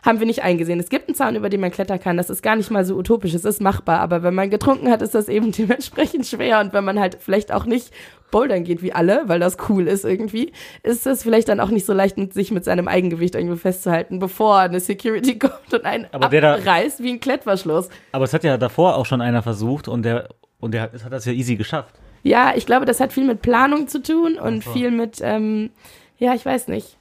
Haben 0.08 0.20
wir 0.20 0.26
nicht 0.26 0.42
eingesehen. 0.42 0.80
Es 0.80 0.90
gibt 0.90 1.08
einen 1.10 1.16
Zaun, 1.16 1.36
über 1.36 1.50
den 1.50 1.60
man 1.60 1.70
klettern 1.70 2.00
kann. 2.00 2.18
Das 2.18 2.30
ist 2.30 2.42
gar 2.42 2.56
nicht 2.56 2.72
mal 2.72 2.86
so 2.86 2.96
utopisch. 2.96 3.34
Es 3.34 3.44
ist 3.46 3.62
machbar. 3.62 4.00
Aber 4.00 4.24
wenn 4.24 4.34
man 4.34 4.50
getrunken 4.50 4.90
hat, 4.90 5.02
ist 5.02 5.14
das 5.14 5.28
eben 5.28 5.52
dementsprechend 5.58 6.26
schwer. 6.26 6.60
Und 6.62 6.72
wenn 6.74 6.86
man 6.86 7.00
halt 7.00 7.18
vielleicht 7.20 7.52
auch 7.52 7.66
nicht 7.66 7.92
bouldern 8.32 8.64
geht 8.64 8.82
wie 8.82 8.92
alle, 8.94 9.24
weil 9.28 9.40
das 9.40 9.58
cool 9.70 9.88
ist 9.88 10.04
irgendwie, 10.06 10.52
ist 10.84 11.06
es 11.08 11.24
vielleicht 11.24 11.48
dann 11.50 11.60
auch 11.60 11.70
nicht 11.70 11.86
so 11.86 11.94
leicht, 11.94 12.18
mit 12.18 12.34
sich 12.34 12.52
mit 12.52 12.66
seinem 12.66 12.88
Eigengewicht 12.88 13.36
irgendwie 13.36 13.58
festzuhalten, 13.58 14.20
bevor 14.20 14.58
eine 14.60 14.80
Security 14.80 15.38
kommt 15.40 15.74
und 15.74 15.86
einen 15.86 16.08
Aber 16.12 16.28
der 16.30 16.42
da- 16.42 16.56
abreißt 16.56 17.04
wie 17.04 17.12
ein 17.12 17.20
Klettverschluss. 17.20 17.88
Aber 18.12 18.26
es 18.26 18.34
hat 18.34 18.44
ja 18.44 18.58
davor 18.58 18.96
auch 18.98 19.06
schon 19.06 19.22
einer 19.22 19.44
versucht 19.44 19.88
und 19.88 20.04
der 20.04 20.30
und 20.60 20.74
der 20.74 20.82
hat, 20.84 20.92
das 21.12 21.26
ja 21.26 21.34
easy 21.34 21.56
geschafft. 21.56 21.96
Ja, 22.24 22.54
ich 22.56 22.66
glaube, 22.66 22.86
das 22.86 23.00
hat 23.00 23.14
viel 23.14 23.26
mit 23.26 23.42
Planung 23.42 23.88
zu 23.88 24.02
tun 24.02 24.38
und 24.40 24.64
so. 24.64 24.72
viel 24.72 24.92
mit, 24.92 25.20
ähm, 25.22 25.70
ja, 26.18 26.34
ich 26.34 26.46
weiß 26.46 26.68
nicht. 26.68 26.98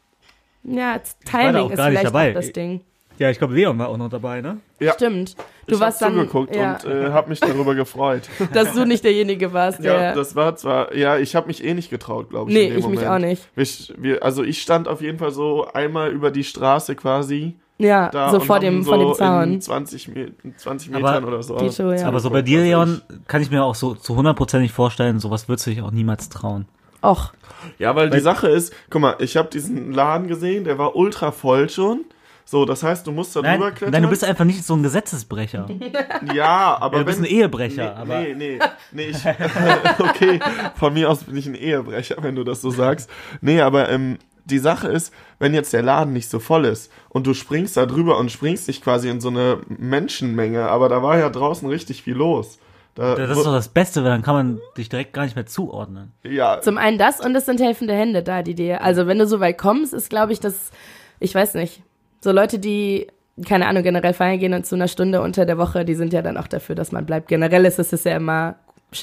Ja, 0.63 1.01
Timing 1.25 1.71
ist 1.71 1.81
vielleicht 1.81 2.05
dabei. 2.05 2.31
auch 2.31 2.35
das 2.35 2.53
Ding. 2.53 2.83
Ja, 3.19 3.31
ich 3.31 3.39
glaube, 3.39 3.55
Leon 3.55 3.79
war 3.79 3.89
auch 3.89 3.97
noch 3.97 4.09
dabei, 4.11 4.41
ne? 4.41 4.59
Ja. 4.79 4.93
Stimmt. 4.93 5.37
Du 5.67 5.75
ich 5.75 5.81
warst 5.81 6.01
hab 6.03 6.09
dann, 6.11 6.19
zugeguckt 6.19 6.55
ja, 6.55 6.75
und 6.77 6.85
äh, 6.85 7.11
habe 7.11 7.31
mich 7.31 7.41
darüber 7.41 7.75
gefreut. 7.75 8.23
dass 8.53 8.75
du 8.75 8.85
nicht 8.85 9.03
derjenige 9.05 9.53
warst, 9.53 9.81
Ja, 9.81 9.99
der. 9.99 10.15
das 10.15 10.37
war 10.37 10.55
zwar, 10.57 10.95
ja, 10.95 11.17
ich 11.19 11.35
habe 11.35 11.47
mich 11.49 11.65
eh 11.65 11.75
nicht 11.75 11.91
getraut, 11.91 12.31
glaube 12.31 12.51
ich. 12.51 12.57
nee, 12.57 12.65
in 12.65 12.71
dem 12.71 12.79
ich 12.79 12.87
mich 12.87 13.01
Moment. 13.01 13.11
auch 13.11 13.19
nicht. 13.19 13.49
Ich, 13.57 13.93
wir, 13.97 14.23
also 14.23 14.43
ich 14.45 14.61
stand 14.63 14.87
auf 14.89 15.01
jeden 15.01 15.19
Fall 15.19 15.31
so 15.31 15.67
einmal 15.73 16.11
über 16.11 16.31
die 16.31 16.45
Straße 16.45 16.95
quasi 16.95 17.55
Ja, 17.79 18.11
da 18.11 18.31
so 18.31 18.39
vor 18.41 18.61
dem, 18.61 18.83
so 18.83 18.91
vor 18.91 18.99
dem 18.99 19.09
in 19.09 19.15
Zaun. 19.15 19.61
20, 19.61 20.09
Me 20.09 20.33
20 20.57 20.95
Aber 20.95 21.01
Metern 21.13 21.25
oder 21.25 21.43
so. 21.43 21.59
Show, 21.71 21.91
ja. 21.93 22.07
Aber 22.07 22.21
so 22.21 22.31
bei 22.31 22.43
dir, 22.43 22.61
Leon, 22.61 23.01
kann 23.27 23.41
ich 23.43 23.51
mir 23.51 23.65
auch 23.65 23.75
so 23.75 23.95
zu 23.95 24.15
hundertprozentig 24.15 24.73
vorstellen, 24.73 25.19
sowas 25.21 25.49
würdest 25.49 25.67
du 25.67 25.71
dich 25.71 25.81
auch 25.83 25.91
niemals 25.91 26.29
trauen. 26.29 26.67
Och, 27.03 27.33
Ja, 27.79 27.95
weil 27.97 28.11
die 28.11 28.21
Sache 28.21 28.49
ist, 28.49 28.73
guck 28.91 29.01
mal, 29.01 29.17
ich 29.21 29.37
habe 29.37 29.49
diesen 29.51 29.93
Laden 29.93 30.29
gesehen, 30.29 30.65
der 30.65 30.79
war 30.79 30.97
ultra 30.97 31.31
voll 31.33 31.69
schon. 31.71 32.05
So, 32.49 32.65
das 32.65 32.85
heißt, 32.85 33.05
du 33.05 33.11
musst 33.11 33.35
da 33.35 33.43
Nein, 33.43 33.59
drüber 33.59 33.73
klettern. 33.73 33.93
nein, 33.93 34.03
du 34.05 34.09
bist 34.09 34.23
einfach 34.23 34.45
nicht 34.45 34.63
so 34.65 34.75
ein 34.75 34.83
Gesetzesbrecher. 34.85 35.67
ja, 36.33 36.77
aber 36.81 36.99
Ja, 36.99 37.03
du 37.03 37.05
bist 37.07 37.19
wenn, 37.19 37.27
ein 37.27 37.31
Ehebrecher, 37.31 37.91
nee, 37.93 38.01
aber 38.01 38.21
nee, 38.21 38.35
nee, 38.35 38.59
nee, 38.93 39.07
ich, 39.09 39.17
okay, 39.99 40.39
von 40.77 40.95
mir 40.95 41.11
aus 41.11 41.25
bin 41.25 41.37
ich 41.37 41.47
ein 41.47 41.57
Ehebrecher, 41.57 42.17
wenn 42.21 42.37
du 42.37 42.45
das 42.45 42.61
so 42.61 42.71
sagst. 42.71 43.11
Nee, 43.41 43.61
aber 43.61 43.89
ähm, 43.89 44.19
die 44.45 44.61
Sache 44.61 44.87
ist, 44.87 45.13
wenn 45.41 45.55
jetzt 45.55 45.73
der 45.73 45.83
Laden 45.83 46.13
nicht 46.13 46.31
so 46.31 46.39
voll 46.39 46.67
ist 46.67 46.93
und 47.09 47.27
du 47.27 47.35
springst 47.35 47.77
da 47.77 47.85
drüber 47.85 48.17
und 48.17 48.31
springst 48.31 48.69
dich 48.69 48.81
quasi 48.81 49.09
in 49.09 49.21
so 49.21 49.27
eine 49.29 49.59
Menschenmenge, 49.67 50.69
aber 50.69 50.89
da 50.89 51.03
war 51.03 51.19
ja 51.19 51.31
draußen 51.31 51.69
richtig 51.69 52.05
viel 52.05 52.15
los. 52.15 52.61
Da, 52.95 53.17
das 53.17 53.37
ist 53.37 53.45
doch 53.45 53.53
das 53.53 53.69
Beste, 53.69 54.05
weil 54.05 54.11
dann 54.11 54.23
kann 54.23 54.35
man 54.35 54.61
dich 54.79 54.89
direkt 54.89 55.13
gar 55.13 55.25
nicht 55.25 55.35
mehr 55.35 55.47
zuordnen. 55.47 56.13
ja, 56.23 56.61
zum 56.61 56.79
einen 56.79 56.97
das 56.97 57.19
und 57.19 57.35
es 57.35 57.45
sind 57.45 57.61
helfende 57.61 57.93
Hände 57.93 58.23
da, 58.23 58.43
die 58.43 58.55
dir. 58.55 58.83
Also 58.83 59.09
wenn 59.09 59.19
du 59.19 59.27
so 59.27 59.41
weit 59.41 59.59
kommst, 59.59 59.93
ist 59.93 60.11
glaube 60.11 60.33
ich 60.33 60.39
das, 60.39 60.71
ich 61.19 61.35
weiß 61.35 61.55
nicht, 61.55 61.83
so 62.21 62.33
Leute, 62.33 62.59
die 62.59 63.07
keine 63.47 63.67
Ahnung, 63.67 63.83
generell 63.83 64.15
feiern 64.15 64.39
gehen 64.39 64.55
und 64.55 64.65
zu 64.65 64.77
einer 64.77 64.89
Stunde 64.89 65.21
unter 65.21 65.45
der 65.45 65.59
Woche, 65.59 65.85
die 65.85 65.95
sind 65.95 66.15
ja 66.15 66.23
dann 66.23 66.39
auch 66.39 66.47
dafür, 66.47 66.75
dass 66.75 66.91
man 66.91 67.05
bleibt. 67.05 67.29
Generell 67.29 67.67
ist 67.67 67.79
es 67.79 68.05
ja 68.05 68.17
immer 68.17 68.57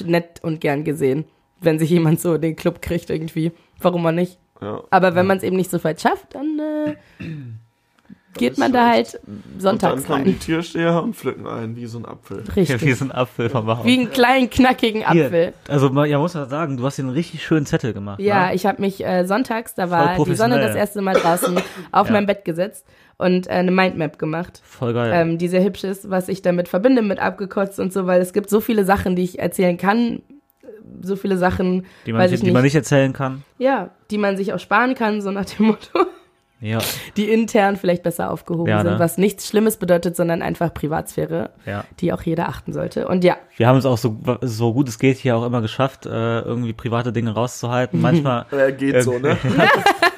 nett 0.04 0.40
und 0.42 0.60
gern 0.60 0.82
gesehen, 0.82 1.24
wenn 1.60 1.78
sich 1.78 1.90
jemand 1.90 2.20
so 2.20 2.34
in 2.34 2.40
den 2.42 2.56
Club 2.56 2.82
kriegt 2.82 3.10
irgendwie. 3.10 3.52
Warum 3.80 4.04
auch 4.06 4.10
nicht? 4.10 4.38
ja. 4.60 4.82
Aber 4.90 5.14
wenn 5.14 5.26
man 5.26 5.36
es 5.36 5.44
eben 5.44 5.54
nicht 5.56 5.70
so 5.70 5.82
weit 5.84 6.00
schafft, 6.00 6.34
dann 6.34 6.58
äh, 6.58 6.94
geht 8.36 8.58
man 8.58 8.72
da 8.72 8.88
halt 8.88 9.20
Und 9.24 9.42
dann 9.44 9.60
sonntags 9.60 10.04
kommen 10.06 10.24
die 10.24 10.30
rein. 10.32 10.40
Türsteher 10.40 11.00
und 11.02 11.14
pflücken 11.14 11.46
einen 11.46 11.76
wie 11.76 11.86
so 11.86 11.98
ein 11.98 12.04
Apfel. 12.04 12.42
Ja, 12.48 12.56
wie 12.56 12.60
Richtig. 12.62 12.96
so 12.96 13.04
ein 13.04 13.12
Apfel 13.12 13.48
vom 13.48 13.66
Baum. 13.66 13.84
Wie 13.84 13.96
einen 14.00 14.10
kleinen, 14.10 14.50
knackigen 14.50 15.08
Hier, 15.12 15.26
Apfel. 15.26 15.52
Also, 15.68 15.90
ma- 15.90 16.06
ja, 16.06 16.18
muss 16.18 16.34
man 16.34 16.48
sagen, 16.48 16.76
du 16.76 16.84
hast 16.84 16.96
hier 16.96 17.04
einen 17.04 17.14
richtig 17.14 17.44
schönen 17.44 17.66
Zettel 17.66 17.92
gemacht. 17.92 18.18
Ja, 18.18 18.48
ne? 18.48 18.54
ich 18.56 18.66
habe 18.66 18.80
mich 18.80 19.04
äh, 19.06 19.24
sonntags, 19.24 19.74
da 19.76 19.90
war 19.90 20.16
die 20.24 20.34
Sonne 20.34 20.58
das 20.60 20.74
erste 20.74 21.00
Mal 21.02 21.14
draußen, 21.14 21.56
auf 21.92 22.08
Ja. 22.08 22.12
mein 22.12 22.26
Bett 22.26 22.44
gesetzt 22.44 22.84
und 23.16 23.46
äh, 23.46 23.50
eine 23.50 23.70
Mindmap 23.70 24.18
gemacht. 24.18 24.60
Voll 24.64 24.92
geil. 24.94 25.12
Ähm, 25.14 25.38
die 25.38 25.48
sehr 25.48 25.62
hübsch 25.64 25.84
ist, 25.84 26.10
was 26.10 26.28
ich 26.28 26.42
damit 26.42 26.68
verbinde 26.68 27.02
mit 27.02 27.18
abgekotzt 27.18 27.78
und 27.80 27.92
so, 27.92 28.06
weil 28.06 28.20
es 28.20 28.32
gibt 28.32 28.50
so 28.50 28.60
viele 28.60 28.84
Sachen, 28.84 29.16
die 29.16 29.22
ich 29.24 29.38
erzählen 29.38 29.76
kann, 29.76 30.22
so 31.02 31.16
viele 31.16 31.38
Sachen, 31.38 31.86
die 32.06 32.12
man, 32.12 32.22
weiß 32.22 32.30
nicht, 32.30 32.42
ich 32.42 32.48
die 32.48 32.52
man 32.52 32.62
nicht. 32.62 32.74
erzählen 32.74 33.12
kann. 33.12 33.42
ja, 33.58 33.90
die 34.10 34.18
man 34.18 34.36
sich 34.36 34.52
auch 34.52 34.58
sparen 34.58 34.94
kann, 34.94 35.20
so 35.22 35.30
nach 35.30 35.44
dem 35.46 35.66
Motto, 35.66 36.06
Ja, 36.60 36.78
die 37.16 37.28
intern 37.30 37.76
vielleicht 37.76 38.02
besser 38.02 38.30
aufgehoben 38.30 38.68
Ja, 38.70 38.82
sind, 38.82 38.92
ne? 38.92 38.98
was 38.98 39.18
nichts 39.18 39.48
Schlimmes 39.48 39.76
bedeutet, 39.76 40.14
sondern 40.16 40.40
einfach 40.42 40.72
Privatsphäre, 40.72 41.50
ja. 41.66 41.84
die 42.00 42.12
auch 42.12 42.22
jeder 42.22 42.48
achten 42.48 42.72
sollte. 42.72 43.08
Und 43.08 43.24
ja, 43.24 43.36
Wir 43.56 43.66
haben 43.66 43.78
es 43.78 43.86
auch 43.86 43.98
so, 43.98 44.16
so 44.42 44.72
gut 44.72 44.88
es 44.88 44.98
geht 44.98 45.16
hier 45.18 45.36
auch 45.36 45.44
immer 45.46 45.60
geschafft, 45.62 46.06
äh, 46.06 46.40
irgendwie 46.40 46.72
private 46.72 47.12
Dinge 47.12 47.32
rauszuhalten. 47.32 48.00
Manchmal. 48.00 48.46
Ja, 48.52 48.70
geht 48.70 49.02
so, 49.02 49.18
ne? 49.18 49.36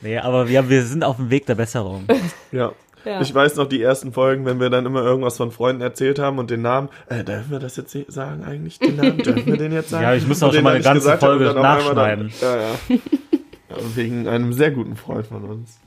nee, 0.00 0.18
aber 0.18 0.48
wir, 0.48 0.68
wir 0.68 0.82
sind 0.82 1.04
auf 1.04 1.16
dem 1.16 1.30
Weg 1.30 1.46
der 1.46 1.54
Besserung. 1.56 2.04
Ja. 2.52 2.72
Ja. 3.04 3.20
Ich 3.20 3.32
weiß 3.32 3.54
noch 3.54 3.68
die 3.68 3.80
ersten 3.80 4.12
Folgen, 4.12 4.44
wenn 4.46 4.58
wir 4.58 4.68
dann 4.68 4.84
immer 4.84 5.00
irgendwas 5.00 5.36
von 5.36 5.52
Freunden 5.52 5.80
erzählt 5.80 6.18
haben 6.18 6.38
und 6.38 6.50
den 6.50 6.62
Namen, 6.62 6.88
äh, 7.08 7.22
dürfen 7.22 7.52
wir 7.52 7.60
das 7.60 7.76
jetzt 7.76 7.96
sagen 8.08 8.42
eigentlich, 8.44 8.80
den 8.80 8.96
Namen? 8.96 9.18
Dürfen 9.18 9.46
wir 9.46 9.56
den 9.56 9.70
jetzt 9.72 9.90
sagen? 9.90 10.02
Ja, 10.02 10.14
ich 10.14 10.26
müsste 10.26 10.46
auch 10.46 10.52
schon 10.52 10.64
mal 10.64 10.74
eine 10.74 10.82
ganze 10.82 11.16
Folge 11.16 11.52
nachschneiden. 11.54 12.32
Dann, 12.40 12.50
ja, 12.50 12.62
ja. 12.62 12.96
ja. 13.68 13.76
Wegen 13.94 14.26
einem 14.26 14.52
sehr 14.52 14.72
guten 14.72 14.96
Freund 14.96 15.26
von 15.28 15.44
uns. 15.44 15.78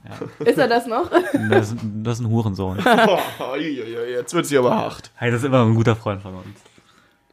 ist 0.45 0.58
er 0.58 0.69
das 0.69 0.88
noch? 0.88 1.12
Das, 1.50 1.72
ist- 1.74 1.78
das 2.04 2.19
ist 2.19 2.26
ein 2.26 2.30
Hurensohn. 2.30 2.78
Boah, 2.82 3.19
uiuiui, 3.54 4.12
jetzt 4.13 4.34
wird 4.34 4.45
sie 4.45 4.58
aber 4.58 4.74
hart. 4.76 5.12
Hey, 5.15 5.30
das 5.30 5.41
ist 5.41 5.45
immer 5.48 5.65
ein 5.65 5.76
guter 5.76 5.98
Freund 5.98 6.22
von 6.22 6.36
uns. 6.36 6.45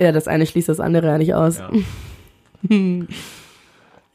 ja, 0.01 0.11
das 0.11 0.27
eine 0.27 0.47
schließt 0.47 0.69
das 0.69 0.81
andere 0.81 1.07
ja 1.07 1.19
nicht 1.19 1.35
aus. 1.35 1.59
Ja. 1.59 1.71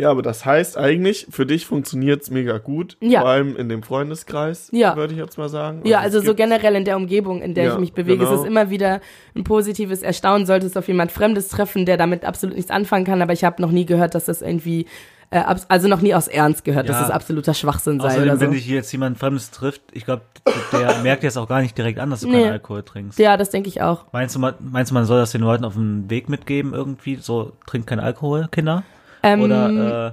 Ja, 0.02 0.10
aber 0.10 0.24
das 0.24 0.46
heißt 0.46 0.78
eigentlich, 0.80 1.28
für 1.30 1.46
dich 1.46 1.68
funktioniert's 1.68 2.32
mega 2.32 2.58
gut. 2.58 2.98
Ja. 3.02 3.22
Vor 3.22 3.30
allem 3.30 3.56
in 3.56 3.70
dem 3.70 3.84
Freundeskreis, 3.84 4.70
Ja. 4.72 4.96
würde 4.96 5.14
ich 5.14 5.20
jetzt 5.20 5.38
mal 5.38 5.48
sagen. 5.48 5.82
Ja, 5.86 6.00
es 6.00 6.06
also 6.06 6.22
so 6.22 6.34
generell 6.34 6.76
in 6.76 6.86
der 6.86 6.98
Umgebung, 6.98 7.42
in 7.44 7.54
der 7.54 7.66
Ja, 7.66 7.74
ich 7.74 7.80
mich 7.80 7.94
bewege, 7.94 8.18
genau. 8.18 8.34
ist 8.34 8.40
es 8.42 8.46
immer 8.48 8.72
wieder 8.72 9.00
ein 9.36 9.44
positives 9.44 10.02
Erstaunen. 10.02 10.48
Sollte 10.48 10.66
es 10.66 10.76
auf 10.76 10.88
jemand 10.88 11.12
Fremdes 11.12 11.50
treffen, 11.50 11.86
der 11.86 11.98
damit 11.98 12.26
absolut 12.26 12.56
nichts 12.56 12.72
anfangen 12.72 13.06
kann, 13.06 13.22
aber 13.22 13.34
ich 13.34 13.44
habe 13.44 13.62
noch 13.62 13.70
nie 13.70 13.86
gehört, 13.86 14.16
dass 14.16 14.26
das 14.26 14.42
irgendwie, 14.42 14.88
äh, 15.30 15.44
also 15.68 15.88
noch 15.88 16.02
nie 16.02 16.16
aus 16.16 16.28
Ernst 16.28 16.64
gehört, 16.66 16.90
dass 16.90 16.98
Ja. 17.00 17.06
es 17.06 17.12
absoluter 17.12 17.54
Schwachsinn 17.54 18.00
sei 18.00 18.08
Außerdem, 18.08 18.24
oder 18.24 18.36
so. 18.38 18.42
wenn 18.42 18.52
dich 18.54 18.68
jetzt 18.68 18.92
jemand 18.92 19.20
Fremdes 19.20 19.52
trifft, 19.52 19.84
ich 19.92 20.06
glaube, 20.06 20.24
der 20.72 20.96
merkt 21.04 21.22
jetzt 21.22 21.38
auch 21.38 21.48
gar 21.48 21.62
nicht 21.62 21.78
direkt 21.78 22.00
an, 22.00 22.10
dass 22.10 22.22
du 22.22 22.28
Nee. 22.30 22.42
keinen 22.42 22.54
Alkohol 22.54 22.82
trinkst. 22.82 23.20
Ja, 23.20 23.38
das 23.38 23.52
denke 23.52 23.70
ich 23.70 23.84
auch. 23.84 24.06
Meinst 24.14 24.34
du, 24.36 24.40
man, 24.40 24.56
meinst 24.60 24.90
du, 24.90 24.96
man 24.96 25.06
soll 25.06 25.20
das 25.20 25.32
den 25.32 25.42
Leuten 25.42 25.64
auf 25.64 25.76
den 25.76 26.10
Weg 26.10 26.28
mitgeben 26.28 26.74
irgendwie? 26.74 27.18
So, 27.18 27.52
trinkt 27.68 27.86
kein 27.86 28.00
Alkohol, 28.00 28.48
Kinder? 28.52 28.82
Ähm, 29.24 29.42
Oder, 29.42 30.08
äh, 30.08 30.12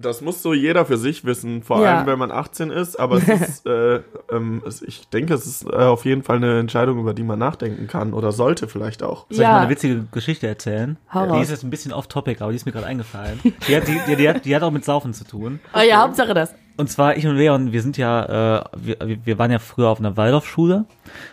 Das 0.00 0.20
muss 0.20 0.42
so 0.44 0.54
jeder 0.54 0.86
für 0.86 0.96
sich 0.96 1.24
wissen, 1.24 1.64
vor 1.64 1.82
Ja. 1.82 1.96
allem 1.96 2.06
wenn 2.06 2.20
man 2.20 2.30
18 2.30 2.70
ist, 2.70 2.94
aber 3.00 3.16
es 3.16 3.26
ist, 3.28 3.66
äh, 3.66 4.00
ähm, 4.30 4.62
es, 4.64 4.80
ich 4.80 5.08
denke, 5.08 5.34
es 5.34 5.44
ist 5.44 5.64
äh, 5.66 5.74
auf 5.74 6.04
jeden 6.04 6.22
Fall 6.22 6.36
eine 6.36 6.60
Entscheidung, 6.60 7.00
über 7.00 7.14
die 7.14 7.24
man 7.24 7.40
nachdenken 7.40 7.88
kann 7.88 8.12
oder 8.12 8.30
sollte 8.30 8.68
vielleicht 8.68 9.02
auch. 9.02 9.22
soll 9.28 9.32
ich 9.32 9.38
Ja. 9.40 9.54
mal 9.54 9.60
eine 9.62 9.70
witzige 9.70 10.04
Geschichte 10.12 10.46
erzählen? 10.46 10.96
Hau 11.12 11.24
die 11.24 11.30
raus. 11.30 11.42
ist 11.46 11.50
jetzt 11.50 11.64
ein 11.64 11.70
bisschen 11.70 11.92
off-topic, 11.92 12.40
aber 12.40 12.52
die 12.52 12.56
ist 12.56 12.64
mir 12.64 12.70
gerade 12.70 12.86
eingefallen. 12.86 13.40
Die 13.66 13.74
hat, 13.76 13.88
die, 13.88 13.98
die, 14.06 14.14
die, 14.14 14.28
hat, 14.28 14.44
die 14.44 14.54
hat 14.54 14.62
auch 14.62 14.70
mit 14.70 14.84
Saufen 14.84 15.14
zu 15.14 15.24
tun. 15.24 15.58
oh 15.74 15.80
ja, 15.80 16.00
Hauptsache 16.00 16.32
das. 16.32 16.54
Und 16.76 16.88
zwar, 16.88 17.16
ich 17.16 17.26
und 17.26 17.34
Leon, 17.34 17.72
wir 17.72 17.82
sind 17.82 17.96
ja, 17.96 18.58
äh, 18.60 18.64
wir, 18.76 18.96
wir 19.24 19.36
waren 19.40 19.50
ja 19.50 19.58
früher 19.58 19.88
auf 19.88 19.98
einer 19.98 20.16
Waldorfschule 20.16 20.84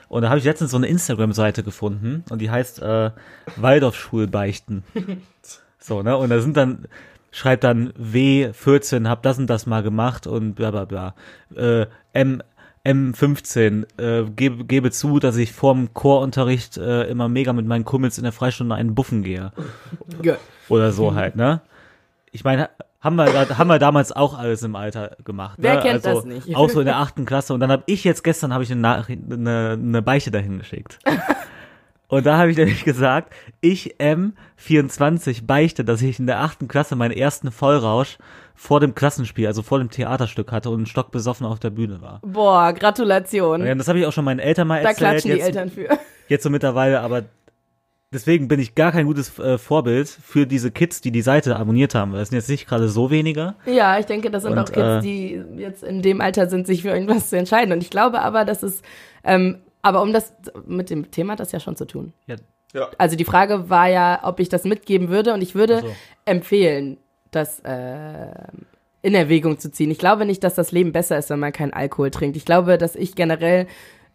und 0.07 0.23
da 0.23 0.29
habe 0.29 0.39
ich 0.39 0.43
letztens 0.43 0.71
so 0.71 0.77
eine 0.77 0.87
Instagram-Seite 0.87 1.61
gefunden 1.61 2.25
und 2.31 2.39
die 2.41 2.49
heißt 2.49 2.81
äh, 2.81 3.11
Waldorfschulbeichten. 3.57 4.83
so, 5.85 6.01
ne? 6.01 6.17
Und 6.17 6.29
da 6.29 6.39
sind 6.39 6.57
dann, 6.57 6.87
schreibt 7.31 7.63
dann 7.63 7.93
W14, 7.93 9.07
hab 9.07 9.23
das 9.23 9.37
und 9.37 9.47
das 9.47 9.65
mal 9.65 9.83
gemacht 9.83 10.27
und 10.27 10.53
bla 10.55 10.71
bla 10.71 10.85
bla. 10.85 11.15
Äh, 11.55 11.87
M, 12.13 12.41
M15, 12.85 13.85
äh, 13.99 14.29
gebe, 14.29 14.65
gebe 14.65 14.91
zu, 14.91 15.19
dass 15.19 15.37
ich 15.37 15.51
vorm 15.51 15.93
Chorunterricht 15.93 16.77
äh, 16.77 17.03
immer 17.03 17.29
mega 17.29 17.51
mit 17.53 17.65
meinen 17.65 17.85
Kumpels 17.85 18.17
in 18.17 18.23
der 18.23 18.33
Freistunde 18.33 18.75
einen 18.75 18.95
Buffen 18.95 19.23
gehe. 19.23 19.51
Oder 20.69 20.91
so 20.91 21.15
halt, 21.15 21.35
ne? 21.35 21.61
Ich 22.31 22.43
meine, 22.43 22.69
haben 23.05 23.15
wir, 23.17 23.57
haben 23.57 23.67
wir 23.67 23.79
damals 23.79 24.11
auch 24.11 24.37
alles 24.37 24.63
im 24.63 24.75
Alter 24.75 25.15
gemacht. 25.23 25.57
Wer 25.59 25.75
ne? 25.75 25.81
kennt 25.81 26.05
also, 26.05 26.21
das 26.21 26.25
nicht? 26.25 26.55
Auch 26.55 26.69
so 26.69 26.79
in 26.79 26.85
der 26.85 26.97
achten 26.97 27.25
Klasse. 27.25 27.53
Und 27.53 27.59
dann 27.59 27.71
habe 27.71 27.83
ich 27.85 28.03
jetzt 28.03 28.23
gestern 28.23 28.53
habe 28.53 28.63
ich 28.63 28.71
eine, 28.71 28.81
Nachricht, 28.81 29.21
eine, 29.31 29.77
eine 29.79 30.01
Beichte 30.01 30.31
dahin 30.31 30.57
geschickt. 30.57 30.99
Und 32.07 32.25
da 32.25 32.37
habe 32.37 32.51
ich 32.51 32.57
nämlich 32.57 32.83
gesagt, 32.83 33.33
ich 33.61 33.95
M24 33.97 35.45
beichte, 35.45 35.83
dass 35.83 36.01
ich 36.01 36.19
in 36.19 36.27
der 36.27 36.41
achten 36.41 36.67
Klasse 36.67 36.95
meinen 36.95 37.11
ersten 37.11 37.51
Vollrausch 37.51 38.17
vor 38.53 38.79
dem 38.79 38.95
Klassenspiel, 38.95 39.47
also 39.47 39.61
vor 39.61 39.79
dem 39.79 39.89
Theaterstück 39.89 40.51
hatte 40.51 40.69
und 40.69 40.87
stockbesoffen 40.87 41.45
auf 41.45 41.59
der 41.59 41.71
Bühne 41.71 42.01
war. 42.01 42.21
Boah, 42.23 42.73
Gratulation. 42.73 43.61
Und 43.61 43.77
das 43.77 43.87
habe 43.87 43.99
ich 43.99 44.05
auch 44.05 44.13
schon 44.13 44.25
meinen 44.25 44.39
Eltern 44.39 44.67
mal 44.67 44.81
da 44.81 44.89
erzählt. 44.89 44.97
klatschen 44.97 45.31
die 45.31 45.37
jetzt, 45.37 45.47
Eltern 45.47 45.69
für. 45.69 45.89
jetzt 46.29 46.43
so 46.43 46.49
mittlerweile, 46.49 47.01
aber 47.01 47.23
deswegen 48.13 48.47
bin 48.47 48.59
ich 48.59 48.75
gar 48.75 48.91
kein 48.91 49.05
gutes 49.05 49.37
äh, 49.39 49.57
Vorbild 49.57 50.07
für 50.07 50.47
diese 50.47 50.71
Kids, 50.71 51.01
die 51.01 51.11
die 51.11 51.21
Seite 51.21 51.57
abonniert 51.57 51.95
haben. 51.95 52.13
weil 52.13 52.19
Das 52.19 52.29
sind 52.29 52.37
jetzt 52.37 52.49
nicht 52.49 52.67
gerade 52.67 52.87
so 52.87 53.11
wenige. 53.11 53.55
Ja, 53.65 53.99
ich 53.99 54.05
denke, 54.05 54.31
das 54.31 54.43
sind 54.43 54.53
Und, 54.53 54.59
auch 54.59 54.65
Kids, 54.71 54.77
äh, 54.77 55.01
die 55.01 55.43
jetzt 55.57 55.83
in 55.83 56.01
dem 56.01 56.21
Alter 56.21 56.47
sind, 56.47 56.65
sich 56.65 56.81
für 56.81 56.89
irgendwas 56.89 57.29
zu 57.29 57.37
entscheiden. 57.37 57.73
Und 57.73 57.81
ich 57.83 57.89
glaube 57.89 58.21
aber, 58.21 58.45
dass 58.45 58.63
es, 58.63 58.81
ähm, 59.23 59.57
aber 59.85 60.01
um 60.01 60.11
das 60.13 60.33
mit 60.65 60.89
dem 60.89 61.11
Thema 61.11 61.33
hat 61.33 61.39
das 61.39 61.51
ja 61.51 61.59
schon 61.59 61.75
zu 61.75 61.85
tun. 61.85 62.11
Ja, 62.27 62.35
Ja. 62.73 62.89
Also 62.97 63.15
die 63.15 63.23
Frage 63.25 63.69
war 63.69 63.87
ja, 63.87 64.19
ob 64.23 64.39
ich 64.39 64.49
das 64.49 64.63
mitgeben 64.65 65.09
würde 65.09 65.33
und 65.33 65.41
ich 65.41 65.53
würde 65.55 65.81
so. 65.81 65.95
empfehlen, 66.25 66.97
das 67.31 67.59
äh, 67.61 68.27
in 69.01 69.13
Erwägung 69.13 69.59
zu 69.59 69.71
ziehen. 69.71 69.91
Ich 69.91 69.99
glaube 69.99 70.25
nicht, 70.25 70.43
dass 70.43 70.55
das 70.55 70.71
Leben 70.71 70.91
besser 70.91 71.17
ist, 71.17 71.29
wenn 71.29 71.39
man 71.39 71.53
keinen 71.53 71.73
Alkohol 71.73 72.09
trinkt. 72.11 72.35
Ich 72.37 72.45
glaube, 72.45 72.77
dass 72.77 72.95
ich 72.95 73.15
generell 73.15 73.67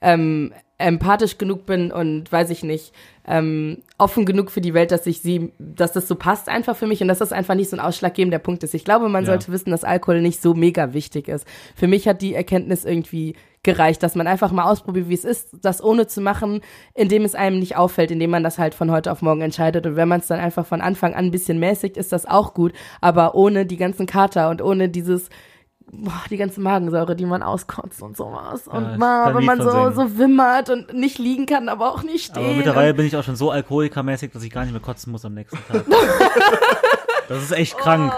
ähm, 0.02 0.52
empathisch 0.78 1.38
genug 1.38 1.66
bin 1.66 1.92
und 1.92 2.33
weiß 2.33 2.50
ich 2.50 2.62
nicht, 2.64 2.92
ähm, 3.26 3.83
offen 3.98 4.24
genug 4.24 4.50
für 4.50 4.62
die 4.62 4.72
Welt, 4.74 4.90
dass 4.90 5.06
ich 5.06 5.20
sie, 5.20 5.52
dass 5.59 5.92
das 5.92 6.09
so 6.09 6.14
passt 6.16 6.48
einfach 6.48 6.74
für 6.74 6.87
mich 6.87 7.02
und 7.02 7.09
dass 7.09 7.18
das 7.18 7.33
einfach 7.33 7.54
nicht 7.54 7.70
so 7.70 7.76
ein 7.76 7.80
ausschlaggebender 7.80 8.38
Punkt 8.38 8.64
ist. 8.64 8.74
Ich 8.74 8.85
glaube, 8.85 9.09
man 9.09 9.24
Ja. 9.24 9.30
sollte 9.33 9.52
wissen, 9.52 9.70
dass 9.70 9.85
Alkohol 9.85 10.22
nicht 10.22 10.40
so 10.42 10.54
mega 10.54 10.92
wichtig 10.94 11.28
ist. 11.28 11.46
Für 11.76 11.87
mich 11.87 12.09
hat 12.09 12.22
die 12.22 12.35
Erkenntnis 12.35 12.85
irgendwie 12.85 13.37
gereicht, 13.62 14.03
dass 14.03 14.14
man 14.14 14.27
einfach 14.27 14.53
mal 14.53 14.64
ausprobiert, 14.64 15.09
wie 15.09 15.14
es 15.14 15.25
ist, 15.25 15.57
das 15.62 15.83
ohne 15.83 16.07
zu 16.07 16.20
machen, 16.20 16.62
indem 16.94 17.25
es 17.25 17.35
einem 17.35 17.59
nicht 17.59 17.77
auffällt, 17.77 18.11
indem 18.11 18.31
man 18.31 18.42
das 18.42 18.59
halt 18.59 18.75
von 18.75 18.90
heute 18.90 19.12
auf 19.12 19.20
morgen 19.20 19.42
entscheidet. 19.42 19.87
Und 19.87 19.96
wenn 19.96 20.09
man 20.09 20.20
es 20.20 20.29
dann 20.29 20.40
einfach 20.40 20.64
von 20.64 20.81
Anfang 20.81 21.14
an 21.14 21.27
ein 21.27 21.31
bisschen 21.31 21.59
mäßigt, 21.59 21.96
ist 21.96 22.12
das 22.12 22.25
auch 22.25 22.55
gut, 22.55 22.73
aber 23.01 23.35
ohne 23.35 23.66
die 23.66 23.77
ganzen 23.77 24.07
Kater 24.07 24.49
und 24.49 24.62
ohne 24.62 24.88
dieses 24.88 25.29
boah, 25.92 26.23
die 26.31 26.37
ganze 26.37 26.61
Magensäure, 26.61 27.16
die 27.16 27.27
man 27.27 27.42
auskotzt 27.42 28.03
und 28.03 28.16
sowas. 28.16 28.66
Ja, 28.66 28.73
und 28.73 28.92
ich 28.92 28.99
mal, 28.99 29.35
wenn 29.35 29.44
man 29.44 29.61
so, 29.61 29.70
singen. 29.70 29.94
so 29.94 30.18
wimmert 30.18 30.70
und 30.70 30.94
nicht 30.94 31.18
liegen 31.18 31.46
kann, 31.46 31.68
aber 31.68 31.90
auch 31.90 32.03
nicht 32.03 32.27
stehen. 32.27 32.44
Aber 32.44 32.55
mittlerweile 32.55 32.94
bin 32.94 33.07
ich 33.07 33.16
auch 33.16 33.25
schon 33.25 33.37
so 33.37 33.51
alkoholikermäßig, 33.51 34.33
dass 34.33 34.42
ich 34.42 34.51
gar 34.51 34.62
nicht 34.62 34.73
mehr 34.73 34.81
kotzen 34.81 35.12
muss 35.12 35.25
am 35.25 35.35
nächsten 35.35 35.59
Tag. 35.68 35.85
Das 37.31 37.45
ist 37.45 37.53
echt 37.53 37.79
krank. 37.79 38.12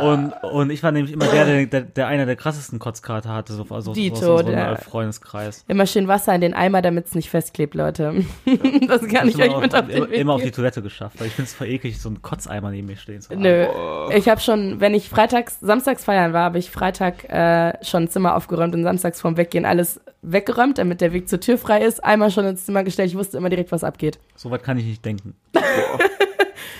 Und, 0.00 0.32
und, 0.42 0.44
und 0.52 0.70
ich 0.70 0.80
war 0.84 0.92
nämlich 0.92 1.12
immer 1.12 1.26
der, 1.26 1.66
der, 1.66 1.80
der, 1.80 2.06
einer 2.06 2.24
der 2.24 2.36
krassesten 2.36 2.78
Kotzkarte 2.78 3.28
hatte, 3.30 3.52
so 3.52 3.66
also 3.68 3.92
Dito, 3.92 4.14
aus 4.14 4.22
unserem 4.22 4.54
der- 4.54 4.76
Freundeskreis. 4.76 5.64
Immer 5.66 5.86
schön 5.86 6.06
Wasser 6.06 6.36
in 6.36 6.40
den 6.40 6.54
Eimer, 6.54 6.80
damit 6.80 7.06
es 7.06 7.16
nicht 7.16 7.30
festklebt, 7.30 7.74
Leute. 7.74 8.24
das 8.86 9.02
kann 9.08 9.28
ich 9.28 9.42
euch 9.42 9.58
mit 9.58 9.74
auf, 9.74 9.80
auf 9.80 9.86
den 9.88 9.96
immer, 9.96 10.10
Weg 10.10 10.20
immer 10.20 10.32
auf 10.34 10.42
die. 10.42 10.52
Toilette 10.52 10.82
geschafft, 10.82 11.18
weil 11.18 11.26
ich 11.26 11.32
finde 11.32 11.48
es 11.48 11.54
voll 11.54 11.66
eklig, 11.66 12.00
so 12.00 12.08
einen 12.10 12.22
Kotzeimer 12.22 12.70
neben 12.70 12.86
mir 12.86 12.96
stehen 12.96 13.20
zu 13.20 13.30
haben. 13.30 13.42
Nö. 13.42 13.66
Ich 14.14 14.28
habe 14.28 14.40
schon, 14.40 14.78
wenn 14.78 14.94
ich 14.94 15.08
freitags, 15.08 15.58
samstags 15.58 16.04
feiern 16.04 16.32
war, 16.32 16.44
habe 16.44 16.58
ich 16.58 16.70
Freitag 16.70 17.24
äh, 17.28 17.72
schon 17.84 18.06
Zimmer 18.06 18.36
aufgeräumt 18.36 18.72
und 18.72 18.84
samstags 18.84 19.20
vorm 19.20 19.36
Weggehen 19.36 19.64
alles 19.64 20.00
weggeräumt, 20.22 20.78
damit 20.78 21.00
der 21.00 21.12
Weg 21.12 21.28
zur 21.28 21.40
Tür 21.40 21.58
frei 21.58 21.82
ist. 21.82 22.04
Einmal 22.04 22.30
schon 22.30 22.44
ins 22.44 22.64
Zimmer 22.64 22.84
gestellt. 22.84 23.10
Ich 23.10 23.16
wusste 23.18 23.36
immer 23.36 23.50
direkt, 23.50 23.72
was 23.72 23.82
abgeht. 23.82 24.20
So 24.36 24.52
weit 24.52 24.62
kann 24.62 24.78
ich 24.78 24.84
nicht 24.84 25.04
denken. 25.04 25.34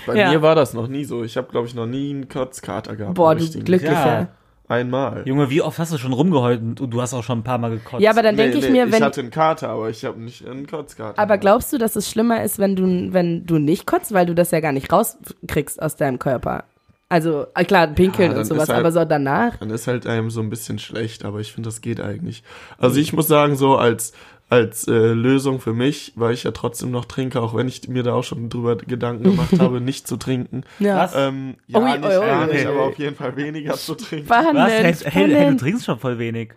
Bei 0.05 0.15
Ja. 0.15 0.31
mir 0.31 0.41
war 0.41 0.55
das 0.55 0.73
noch 0.73 0.87
nie 0.87 1.05
so. 1.05 1.23
Ich 1.23 1.37
habe, 1.37 1.47
glaube 1.49 1.67
ich, 1.67 1.75
noch 1.75 1.85
nie 1.85 2.09
einen 2.11 2.27
Kotzkater 2.29 2.95
gehabt. 2.95 3.15
Boah, 3.15 3.35
du. 3.35 3.45
Glücklicher. 3.47 3.91
Ja. 3.93 4.27
Einmal. 4.67 5.23
Junge, 5.25 5.49
wie 5.49 5.63
oft 5.63 5.79
hast 5.79 5.91
du 5.93 5.97
schon 5.97 6.13
rumgeheult 6.13 6.61
und 6.79 6.91
du 6.91 7.01
hast 7.01 7.15
auch 7.15 7.23
schon 7.23 7.39
ein 7.39 7.43
paar 7.43 7.57
Mal 7.57 7.71
gekotzt? 7.71 8.03
Ja, 8.03 8.11
aber 8.11 8.21
dann 8.21 8.37
denke 8.37 8.57
Nee, 8.59 8.63
ich 8.65 8.69
nee, 8.71 8.85
mir, 8.85 8.91
wenn. 8.91 8.99
Ich 8.99 9.03
hatte 9.03 9.21
einen 9.21 9.31
Kater, 9.31 9.69
aber 9.69 9.89
ich 9.89 10.05
habe 10.05 10.19
nicht 10.19 10.47
einen 10.47 10.67
Kotzkater. 10.67 11.19
Aber 11.19 11.39
glaubst 11.39 11.73
du, 11.73 11.79
dass 11.79 11.95
es 11.95 12.07
schlimmer 12.07 12.43
ist, 12.43 12.59
wenn 12.59 12.75
du, 12.75 13.11
wenn 13.11 13.47
du 13.47 13.57
nicht 13.57 13.87
kotzt, 13.87 14.13
weil 14.13 14.27
du 14.27 14.35
das 14.35 14.51
ja 14.51 14.59
gar 14.59 14.71
nicht 14.71 14.91
rauskriegst 14.93 15.81
aus 15.81 15.95
deinem 15.95 16.19
Körper? 16.19 16.65
Also, 17.11 17.47
äh, 17.55 17.65
klar, 17.65 17.87
pinkeln 17.87 18.33
Ja, 18.33 18.37
und 18.37 18.45
sowas, 18.45 18.69
halt- 18.69 18.77
aber 18.81 18.91
so 18.91 19.03
danach. 19.05 19.57
Dann 19.57 19.71
ist 19.71 19.87
halt 19.87 20.05
einem 20.05 20.29
so 20.29 20.41
ein 20.41 20.51
bisschen 20.51 20.77
schlecht, 20.77 21.25
aber 21.25 21.39
ich 21.39 21.51
finde, 21.51 21.69
das 21.69 21.81
geht 21.81 21.99
eigentlich. 21.99 22.43
Also 22.77 22.99
ich 22.99 23.11
muss 23.13 23.27
sagen, 23.27 23.55
so 23.55 23.75
als 23.75 24.13
als 24.49 24.87
äh, 24.87 24.91
Lösung 25.13 25.59
für 25.59 25.73
mich, 25.73 26.13
weil 26.15 26.33
ich 26.33 26.43
ja 26.43 26.51
trotzdem 26.51 26.89
noch 26.91 27.05
trinke, 27.05 27.39
auch 27.41 27.55
wenn 27.55 27.67
ich 27.67 27.87
mir 27.87 28.01
da 28.03 28.13
auch 28.13 28.23
schon 28.23 28.49
drüber 28.49 28.75
Gedanken 28.77 29.23
gemacht 29.23 29.51
habe, 29.59 29.79
nicht 29.79 30.07
zu 30.07 30.17
trinken. 30.17 30.63
Ja. 30.79 30.97
Was? 30.97 31.13
Ähm, 31.15 31.55
ja, 31.67 31.79
Ui, 31.79 31.85
nicht 31.85 32.03
ui, 32.03 32.17
ui, 32.17 32.25
gar 32.25 32.47
nicht, 32.47 32.65
aber 32.65 32.81
auf 32.85 32.97
jeden 32.97 33.15
Fall 33.15 33.35
weniger 33.35 33.75
zu 33.75 33.93
trinken. 33.95 34.25
Spannend, 34.25 34.55
Was? 34.55 34.71
Hey, 34.71 34.93
hey, 35.05 35.29
hey, 35.35 35.51
du 35.51 35.57
trinkst 35.57 35.85
schon 35.85 35.99
voll 35.99 36.17
wenig. 36.17 36.53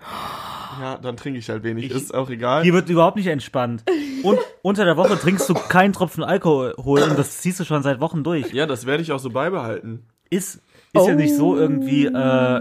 Ja, 0.81 0.96
dann 0.96 1.18
trinke 1.18 1.38
ich 1.38 1.50
halt 1.50 1.62
wenig. 1.64 1.85
Ich- 1.85 1.92
ist 1.92 2.14
auch 2.14 2.31
egal. 2.31 2.62
Hier 2.62 2.72
wird 2.72 2.88
überhaupt 2.88 3.16
nicht 3.16 3.26
entspannt. 3.26 3.85
Und 4.22 4.38
unter 4.62 4.87
der 4.87 4.96
Woche 4.96 5.18
trinkst 5.18 5.46
du 5.50 5.55
keinen 5.55 5.92
Tropfen 5.92 6.24
Alkohol 6.24 6.72
und 7.02 7.18
das 7.18 7.38
ziehst 7.42 7.61
du 7.61 7.64
schon 7.64 7.83
seit 7.83 8.00
Wochen 8.00 8.24
durch. 8.24 8.52
Ja, 8.55 8.64
das 8.66 8.87
werde 8.87 9.02
ich 9.02 9.12
auch 9.12 9.18
so 9.18 9.28
beibehalten. 9.31 10.07
Ist, 10.31 10.62
ist 10.94 11.07
ja 11.07 11.14
nicht 11.14 11.35
Oh. 11.35 11.37
so 11.38 11.57
irgendwie, 11.59 12.07
äh, 12.07 12.61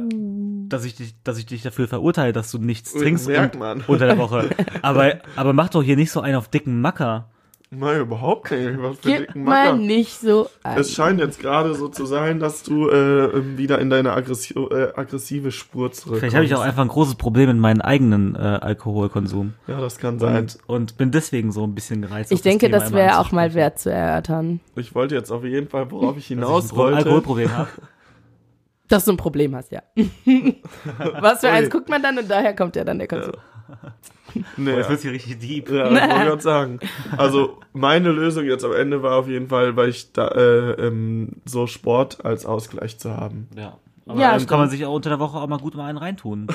dass 0.74 0.86
ich 0.86 0.96
dich, 0.96 1.14
dass 1.24 1.38
ich 1.38 1.46
dich 1.46 1.62
dafür 1.62 1.88
verurteile, 1.88 2.34
dass 2.34 2.52
du 2.52 2.58
nichts 2.58 2.94
trinkst 2.94 3.28
merkt 3.28 3.56
und- 3.56 3.84
unter 3.90 4.06
der 4.08 4.18
Woche. 4.18 4.50
Aber, 4.82 5.16
aber 5.36 5.54
mach 5.54 5.70
doch 5.70 5.84
hier 5.84 5.96
nicht 5.96 6.12
so 6.12 6.22
einen 6.22 6.36
auf 6.36 6.48
dicken 6.48 6.82
Macker. 6.82 7.28
Nein, 7.74 8.02
überhaupt 8.02 8.52
nicht. 8.52 8.82
Was 8.82 8.98
für 9.00 9.08
Gib 9.10 9.20
dicken 9.28 9.44
mal 9.46 9.68
Macker. 9.72 9.78
nicht 9.78 10.20
so 10.20 10.50
an. 10.62 10.78
Es 10.78 10.94
scheint 10.94 11.22
jetzt 11.22 11.40
gerade 11.40 11.74
so 11.74 11.88
zu 11.88 12.06
sein, 12.06 12.40
dass 12.42 12.64
du 12.64 12.90
äh, 12.90 13.58
wieder 13.58 13.80
in 13.80 13.90
deine 13.90 14.12
aggressi 14.12 14.54
äh, 14.56 14.90
aggressive 14.94 15.52
Spur 15.54 15.90
zurückkommst. 15.90 16.20
Vielleicht 16.20 16.36
habe 16.36 16.44
ich 16.44 16.54
auch 16.54 16.60
einfach 16.62 16.82
ein 16.82 16.90
großes 16.90 17.16
Problem 17.16 17.48
mit 17.48 17.58
meinem 17.60 17.80
eigenen 17.80 18.36
äh, 18.36 18.40
Alkoholkonsum. 18.40 19.54
Ja, 19.68 19.80
das 19.80 20.00
kann 20.00 20.20
sein. 20.20 20.36
Und, 20.38 20.58
und 20.68 20.98
bin 20.98 21.12
deswegen 21.12 21.54
so 21.54 21.64
ein 21.64 21.74
bisschen 21.74 22.02
gereizt. 22.02 22.34
Ich 22.34 22.42
denke, 22.42 22.70
das 22.70 22.90
immer 22.90 22.98
wäre 22.98 23.20
auch 23.20 23.32
mal 23.32 23.54
wert 23.54 23.80
zu 23.80 23.90
erörtern. 23.90 24.60
Ich 24.76 24.94
wollte 24.94 25.16
jetzt 25.16 25.32
auf 25.32 25.46
jeden 25.46 25.70
Fall, 25.70 25.90
worauf 25.92 26.18
ich 26.18 26.24
Dass 26.28 26.28
hinaus 26.28 26.66
ich 26.66 26.72
ein 26.74 26.78
wollte. 26.78 26.98
Alkoholproblem 26.98 27.56
habe. 27.58 27.70
Dass 28.92 29.06
du 29.06 29.14
ein 29.14 29.18
Problem 29.18 29.56
hast, 29.56 29.72
ja. 29.72 29.82
Was 31.22 31.40
für 31.40 31.48
Ui. 31.48 31.54
eins 31.54 31.70
guckt 31.70 31.88
man 31.88 32.04
dann 32.04 32.18
und 32.18 32.30
daher 32.30 32.54
kommt 32.54 32.76
ja 32.76 32.84
dann 32.84 33.00
der 33.00 33.08
Konsum. 33.08 33.36
Nee, 34.58 34.76
jetzt 34.76 34.90
wird's 34.90 35.02
hier 35.02 35.14
richtig 35.14 35.40
deep. 35.40 35.70
ja, 35.70 35.90
das 35.90 35.92
wollte 36.02 36.06
ich 36.06 36.24
gerade 36.24 36.42
sagen. 36.42 36.80
Also 37.16 37.60
meine 37.72 38.12
Lösung 38.12 38.44
jetzt 38.46 38.66
am 38.66 38.74
Ende 38.74 39.02
war 39.02 39.18
auf 39.18 39.30
jeden 39.30 39.48
Fall, 39.48 39.78
weil 39.78 39.90
ich 39.90 40.12
da 40.12 40.28
äh, 40.28 40.88
ähm, 40.88 41.42
so 41.46 41.68
Sport 41.68 42.26
als 42.26 42.46
Ausgleich 42.46 42.98
zu 42.98 43.16
haben. 43.16 43.48
Ja. 43.56 43.78
Aber 44.08 44.20
Ja, 44.20 44.32
dann 44.32 44.40
stimmt. 44.40 44.50
kann 44.50 44.60
man 44.60 44.70
sich 44.70 44.86
auch 44.86 44.94
unter 44.94 45.10
der 45.10 45.20
Woche 45.20 45.38
auch 45.38 45.48
mal 45.48 45.60
gut 45.60 45.76
mal 45.76 45.86
einen 45.86 45.98
reintun. 45.98 46.48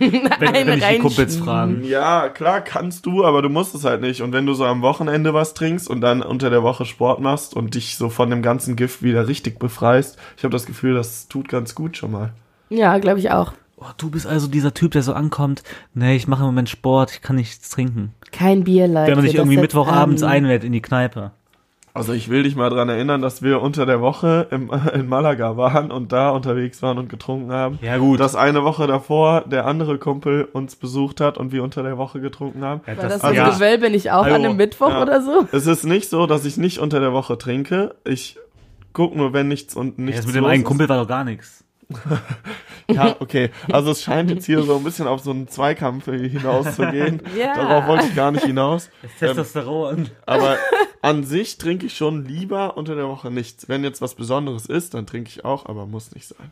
Einen 0.00 0.12
wenn, 0.38 0.66
wenn 0.66 0.78
ich 0.78 0.84
die 0.86 0.98
Kumpels 0.98 1.36
fragen. 1.36 1.82
Ja, 1.84 2.28
klar 2.28 2.60
kannst 2.60 3.06
du, 3.06 3.24
aber 3.24 3.42
du 3.42 3.48
musst 3.48 3.74
es 3.74 3.84
halt 3.84 4.00
nicht. 4.00 4.22
Und 4.22 4.32
wenn 4.32 4.46
du 4.46 4.54
so 4.54 4.64
am 4.64 4.82
Wochenende 4.82 5.34
was 5.34 5.54
trinkst 5.54 5.88
und 5.90 6.00
dann 6.00 6.22
unter 6.22 6.48
der 6.50 6.62
Woche 6.62 6.84
Sport 6.84 7.20
machst 7.20 7.54
und 7.54 7.74
dich 7.74 7.96
so 7.96 8.08
von 8.08 8.30
dem 8.30 8.40
ganzen 8.42 8.76
Gift 8.76 9.02
wieder 9.02 9.26
richtig 9.26 9.58
befreist, 9.58 10.16
ich 10.36 10.44
habe 10.44 10.52
das 10.52 10.66
Gefühl, 10.66 10.94
das 10.94 11.28
tut 11.28 11.48
ganz 11.48 11.74
gut 11.74 11.96
schon 11.96 12.12
mal. 12.12 12.30
Ja, 12.70 12.96
glaube 12.98 13.18
ich 13.18 13.30
auch. 13.30 13.52
Oh, 13.76 13.86
du 13.98 14.10
bist 14.10 14.26
also 14.28 14.46
dieser 14.46 14.72
Typ, 14.74 14.92
der 14.92 15.02
so 15.02 15.12
ankommt, 15.12 15.64
nee, 15.92 16.14
ich 16.14 16.28
mache 16.28 16.42
im 16.42 16.46
Moment 16.46 16.68
Sport, 16.68 17.10
ich 17.10 17.20
kann 17.20 17.34
nichts 17.34 17.68
trinken. 17.68 18.14
Kein 18.30 18.62
Bier, 18.62 18.86
Leute. 18.86 19.08
Wenn 19.08 19.16
man 19.16 19.26
sich 19.26 19.34
irgendwie 19.34 19.56
Mittwochabends 19.56 20.22
an. 20.22 20.30
einlädt 20.30 20.62
in 20.62 20.70
die 20.72 20.80
Kneipe. 20.82 21.32
Also 21.94 22.14
ich 22.14 22.30
will 22.30 22.42
dich 22.42 22.56
mal 22.56 22.70
dran 22.70 22.88
erinnern, 22.88 23.20
dass 23.20 23.42
wir 23.42 23.60
unter 23.60 23.84
der 23.84 24.00
Woche 24.00 24.46
im, 24.50 24.70
in 24.94 25.08
Malaga 25.08 25.56
waren 25.58 25.90
und 25.90 26.10
da 26.12 26.30
unterwegs 26.30 26.80
waren 26.82 26.96
und 26.98 27.08
getrunken 27.10 27.52
haben. 27.52 27.78
Ja, 27.82 27.98
gut. 27.98 28.18
Dass 28.18 28.34
eine 28.34 28.64
Woche 28.64 28.86
davor 28.86 29.42
der 29.42 29.66
andere 29.66 29.98
Kumpel 29.98 30.44
uns 30.44 30.74
besucht 30.76 31.20
hat 31.20 31.36
und 31.36 31.52
wir 31.52 31.62
unter 31.62 31.82
der 31.82 31.98
Woche 31.98 32.20
getrunken 32.20 32.64
haben. 32.64 32.80
Ja, 32.86 32.96
War 32.96 33.04
das, 33.04 33.12
Also- 33.24 33.26
das 33.26 33.36
Ja. 33.36 33.50
Gewölbe 33.50 33.90
nicht 33.90 34.10
auch 34.10 34.24
Hallo. 34.24 34.36
an 34.36 34.44
einem 34.46 34.56
Mittwoch 34.56 34.88
Ja. 34.90 35.02
oder 35.02 35.20
so? 35.20 35.46
Es 35.52 35.66
ist 35.66 35.84
nicht 35.84 36.08
so, 36.08 36.26
dass 36.26 36.44
ich 36.46 36.56
nicht 36.56 36.78
unter 36.78 36.98
der 37.00 37.12
Woche 37.12 37.36
trinke. 37.36 37.94
Ich 38.04 38.38
guck 38.94 39.14
nur, 39.14 39.32
wenn 39.34 39.48
nichts 39.48 39.74
und 39.76 39.98
Ja, 39.98 40.04
nichts 40.04 40.20
das 40.20 40.26
mit 40.28 40.36
dem 40.36 40.44
einen. 40.46 40.64
Kumpel 40.64 40.88
war 40.88 40.96
doch 40.98 41.08
gar 41.08 41.24
nichts. 41.24 41.62
Ja, 42.90 43.16
okay. 43.20 43.50
Also 43.70 43.92
es 43.92 44.02
scheint 44.02 44.30
jetzt 44.30 44.44
hier 44.46 44.62
so 44.62 44.76
ein 44.76 44.84
bisschen 44.84 45.06
auf 45.06 45.20
so 45.20 45.30
einen 45.30 45.48
Zweikampf 45.48 46.06
hinauszugehen. 46.06 47.22
Ja. 47.38 47.54
Darauf 47.54 47.86
wollte 47.86 48.06
ich 48.06 48.14
gar 48.14 48.30
nicht 48.32 48.44
hinaus. 48.44 48.90
Das 49.02 49.10
Ähm, 49.30 49.36
Testosteron. 49.36 50.08
aber 50.26 50.58
an 51.00 51.24
sich 51.24 51.58
trinke 51.58 51.86
ich 51.86 51.96
schon 51.96 52.24
lieber 52.26 52.76
unter 52.76 52.94
der 52.94 53.08
Woche 53.08 53.30
nichts. 53.30 53.68
Wenn 53.68 53.84
jetzt 53.84 54.02
was 54.02 54.14
Besonderes 54.14 54.66
ist, 54.66 54.94
dann 54.94 55.06
trinke 55.06 55.30
ich 55.30 55.44
auch, 55.44 55.66
aber 55.66 55.86
muss 55.86 56.14
nicht 56.14 56.26
sein. 56.28 56.50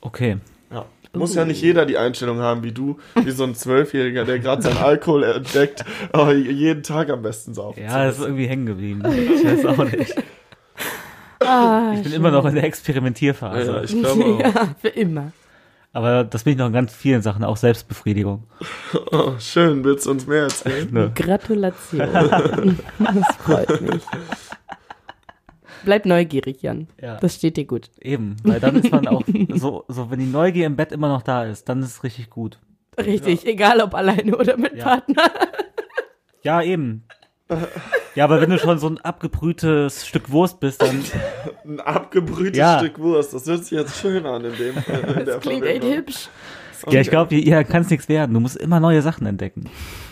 Okay. 0.00 0.38
Ja. 0.72 0.86
Muss 1.12 1.34
ja 1.36 1.44
nicht 1.44 1.62
jeder 1.62 1.86
die 1.86 1.96
Einstellung 1.96 2.38
haben 2.40 2.64
wie 2.64 2.72
du, 2.72 2.98
wie 3.14 3.30
so 3.30 3.44
ein 3.44 3.54
Zwölfjähriger, 3.54 4.24
der 4.24 4.40
gerade 4.40 4.62
seinen 4.62 4.78
Alkohol 4.78 5.22
entdeckt, 5.22 5.84
aber 6.12 6.32
jeden 6.34 6.82
Tag 6.82 7.08
am 7.08 7.22
besten 7.22 7.54
saufen. 7.54 7.80
Ja, 7.84 8.04
das 8.06 8.18
ist 8.18 8.24
irgendwie 8.24 8.46
hängen 8.48 8.66
geblieben. 8.66 9.02
Ich 9.06 9.44
weiß 9.44 9.66
auch 9.66 9.84
nicht. 9.84 10.14
Ah, 11.44 11.92
Ich 11.94 12.02
bin 12.02 12.12
immer 12.12 12.30
noch 12.30 12.44
in 12.46 12.54
der 12.54 12.64
Experimentierphase. 12.64 13.72
ja, 13.72 13.82
ich 13.82 13.98
glaube 14.00 14.24
auch. 14.34 14.40
ja, 14.40 14.74
für 14.80 14.88
immer. 14.88 15.32
Aber 15.92 16.24
das 16.24 16.42
bin 16.42 16.54
ich 16.54 16.58
noch 16.58 16.66
in 16.66 16.72
ganz 16.72 16.92
vielen 16.92 17.22
Sachen, 17.22 17.44
auch 17.44 17.56
Selbstbefriedigung. 17.56 18.42
Oh, 19.12 19.34
schön, 19.38 19.84
willst 19.84 20.06
du 20.06 20.10
uns 20.10 20.26
mehr 20.26 20.42
erzählen? 20.42 20.88
Ne? 20.92 21.12
Gratulation. 21.14 21.98
das 22.98 23.36
freut 23.38 23.80
mich. 23.80 24.02
Bleib 25.84 26.06
neugierig, 26.06 26.62
Jan. 26.62 26.88
Ja. 27.00 27.16
Das 27.18 27.34
steht 27.36 27.56
dir 27.56 27.66
gut. 27.66 27.90
Eben, 28.00 28.36
weil 28.42 28.58
dann 28.58 28.76
ist 28.76 28.90
man 28.90 29.06
auch 29.06 29.22
so, 29.54 29.84
so, 29.88 30.10
wenn 30.10 30.18
die 30.18 30.26
Neugier 30.26 30.66
im 30.66 30.76
Bett 30.76 30.92
immer 30.92 31.08
noch 31.08 31.22
da 31.22 31.44
ist, 31.44 31.68
dann 31.68 31.80
ist 31.82 31.88
es 31.90 32.02
richtig 32.04 32.30
gut. 32.30 32.58
Richtig, 32.98 33.46
egal 33.46 33.80
ob 33.80 33.94
alleine 33.94 34.36
oder 34.36 34.56
mit 34.56 34.74
Ja. 34.76 34.84
Partner. 34.84 35.30
Ja, 36.42 36.62
eben. 36.62 37.04
Ja, 38.14 38.24
aber 38.24 38.40
wenn 38.40 38.50
du 38.50 38.58
schon 38.58 38.78
so 38.78 38.88
ein 38.88 38.98
abgebrühtes 39.00 40.06
Stück 40.06 40.30
Wurst 40.30 40.60
bist, 40.60 40.80
dann 40.80 41.04
Ein 41.64 41.80
abgebrühtes 41.80 42.56
Ja. 42.56 42.78
Stück 42.78 42.98
Wurst, 42.98 43.34
das 43.34 43.46
hört 43.46 43.64
sich 43.64 43.72
jetzt 43.72 43.96
schön 44.00 44.24
an 44.24 44.44
in 44.44 44.56
dem. 44.56 44.76
In 44.76 45.14
der 45.14 45.24
Das 45.24 45.40
klingt 45.40 45.64
echt 45.66 45.84
hübsch. 45.84 46.28
Ja, 46.90 47.00
ich 47.00 47.10
glaube, 47.10 47.34
hier 47.34 47.64
kann 47.64 47.82
es 47.82 47.90
nichts 47.90 48.08
werden. 48.08 48.34
Du 48.34 48.40
musst 48.40 48.56
immer 48.56 48.80
neue 48.80 49.02
Sachen 49.02 49.26
entdecken. 49.26 49.64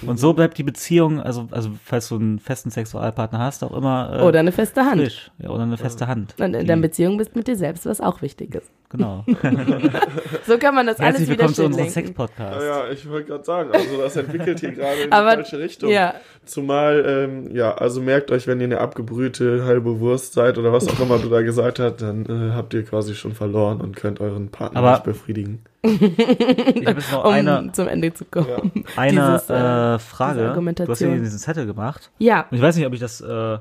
Und 0.06 0.18
so 0.18 0.32
bleibt 0.32 0.58
die 0.58 0.62
Beziehung, 0.62 1.20
also, 1.20 1.48
also 1.50 1.70
falls 1.84 2.08
du 2.08 2.16
einen 2.16 2.38
festen 2.38 2.70
Sexualpartner 2.70 3.38
hast, 3.38 3.62
auch 3.62 3.76
immer 3.76 4.18
äh, 4.18 4.22
Oder 4.22 4.40
eine 4.40 4.52
feste 4.52 4.84
Hand. 4.84 5.00
frisch. 5.00 5.30
Ja, 5.38 5.50
oder 5.50 5.62
eine 5.64 5.76
feste 5.76 6.06
Hand. 6.08 6.34
Und 6.40 6.54
in 6.54 6.66
der 6.66 6.76
Beziehung 6.76 7.18
bist 7.18 7.36
mit 7.36 7.46
dir 7.46 7.56
selbst, 7.56 7.86
was 7.86 8.00
auch 8.00 8.22
wichtig 8.22 8.54
ist. 8.54 8.70
Genau. 8.90 9.24
So 10.46 10.58
kann 10.58 10.74
man 10.74 10.86
das 10.86 10.98
alles 10.98 11.18
Herzlich 11.20 11.28
wieder 11.30 11.38
willkommen 11.48 11.54
zu 11.54 11.64
unserem. 11.64 11.88
Sex-Podcast. 11.88 12.60
Ja, 12.60 12.66
ja, 12.86 12.90
ich 12.92 13.08
wollte 13.08 13.28
gerade 13.28 13.44
sagen, 13.44 13.70
also 13.72 13.96
das 13.98 14.16
entwickelt 14.16 14.60
hier 14.60 14.72
gerade 14.72 15.02
in 15.02 15.12
Aber- 15.12 15.30
die 15.30 15.42
falsche 15.42 15.58
Richtung. 15.58 15.90
Ja, 15.90 16.14
Zumal, 16.44 17.04
ähm, 17.06 17.54
ja, 17.54 17.72
also 17.74 18.00
merkt 18.02 18.30
euch, 18.32 18.46
wenn 18.48 18.58
ihr 18.60 18.64
eine 18.66 18.78
abgebrühte 18.80 19.64
halbe 19.64 20.00
Wurst 20.00 20.32
seid 20.32 20.58
oder 20.58 20.72
was 20.72 20.88
auch 20.88 20.98
immer 21.00 21.18
du 21.18 21.28
da 21.28 21.42
gesagt 21.42 21.78
hast, 21.78 22.02
dann 22.02 22.26
äh, 22.26 22.52
habt 22.54 22.74
ihr 22.74 22.82
quasi 22.84 23.14
schon 23.14 23.32
verloren 23.32 23.80
und 23.80 23.94
könnt 23.96 24.20
euren 24.20 24.48
Partner 24.48 24.80
Aber- 24.80 24.90
nicht 24.92 25.04
befriedigen. 25.04 25.60
Ich 25.82 26.86
habe 26.86 27.00
jetzt 27.00 27.12
noch 27.12 27.24
um 27.24 27.32
eine, 27.32 27.70
zum 27.72 27.88
Ende 27.88 28.14
zu 28.14 28.24
kommen. 28.24 28.46
Ja. 28.74 28.82
eine 28.96 29.12
dieses, 29.12 29.50
äh, 29.50 29.54
äh, 29.54 29.96
diese 29.96 29.98
Frage. 29.98 30.52
Du 30.84 30.88
hast 30.88 31.00
ja 31.00 31.08
diesen 31.16 31.38
Zettel 31.38 31.66
gemacht. 31.66 32.10
Ja, 32.18 32.46
Und 32.50 32.56
ich 32.56 32.62
weiß 32.62 32.76
nicht, 32.76 32.86
ob 32.86 32.92
ich 32.92 33.00
das, 33.00 33.20
äh, 33.20 33.58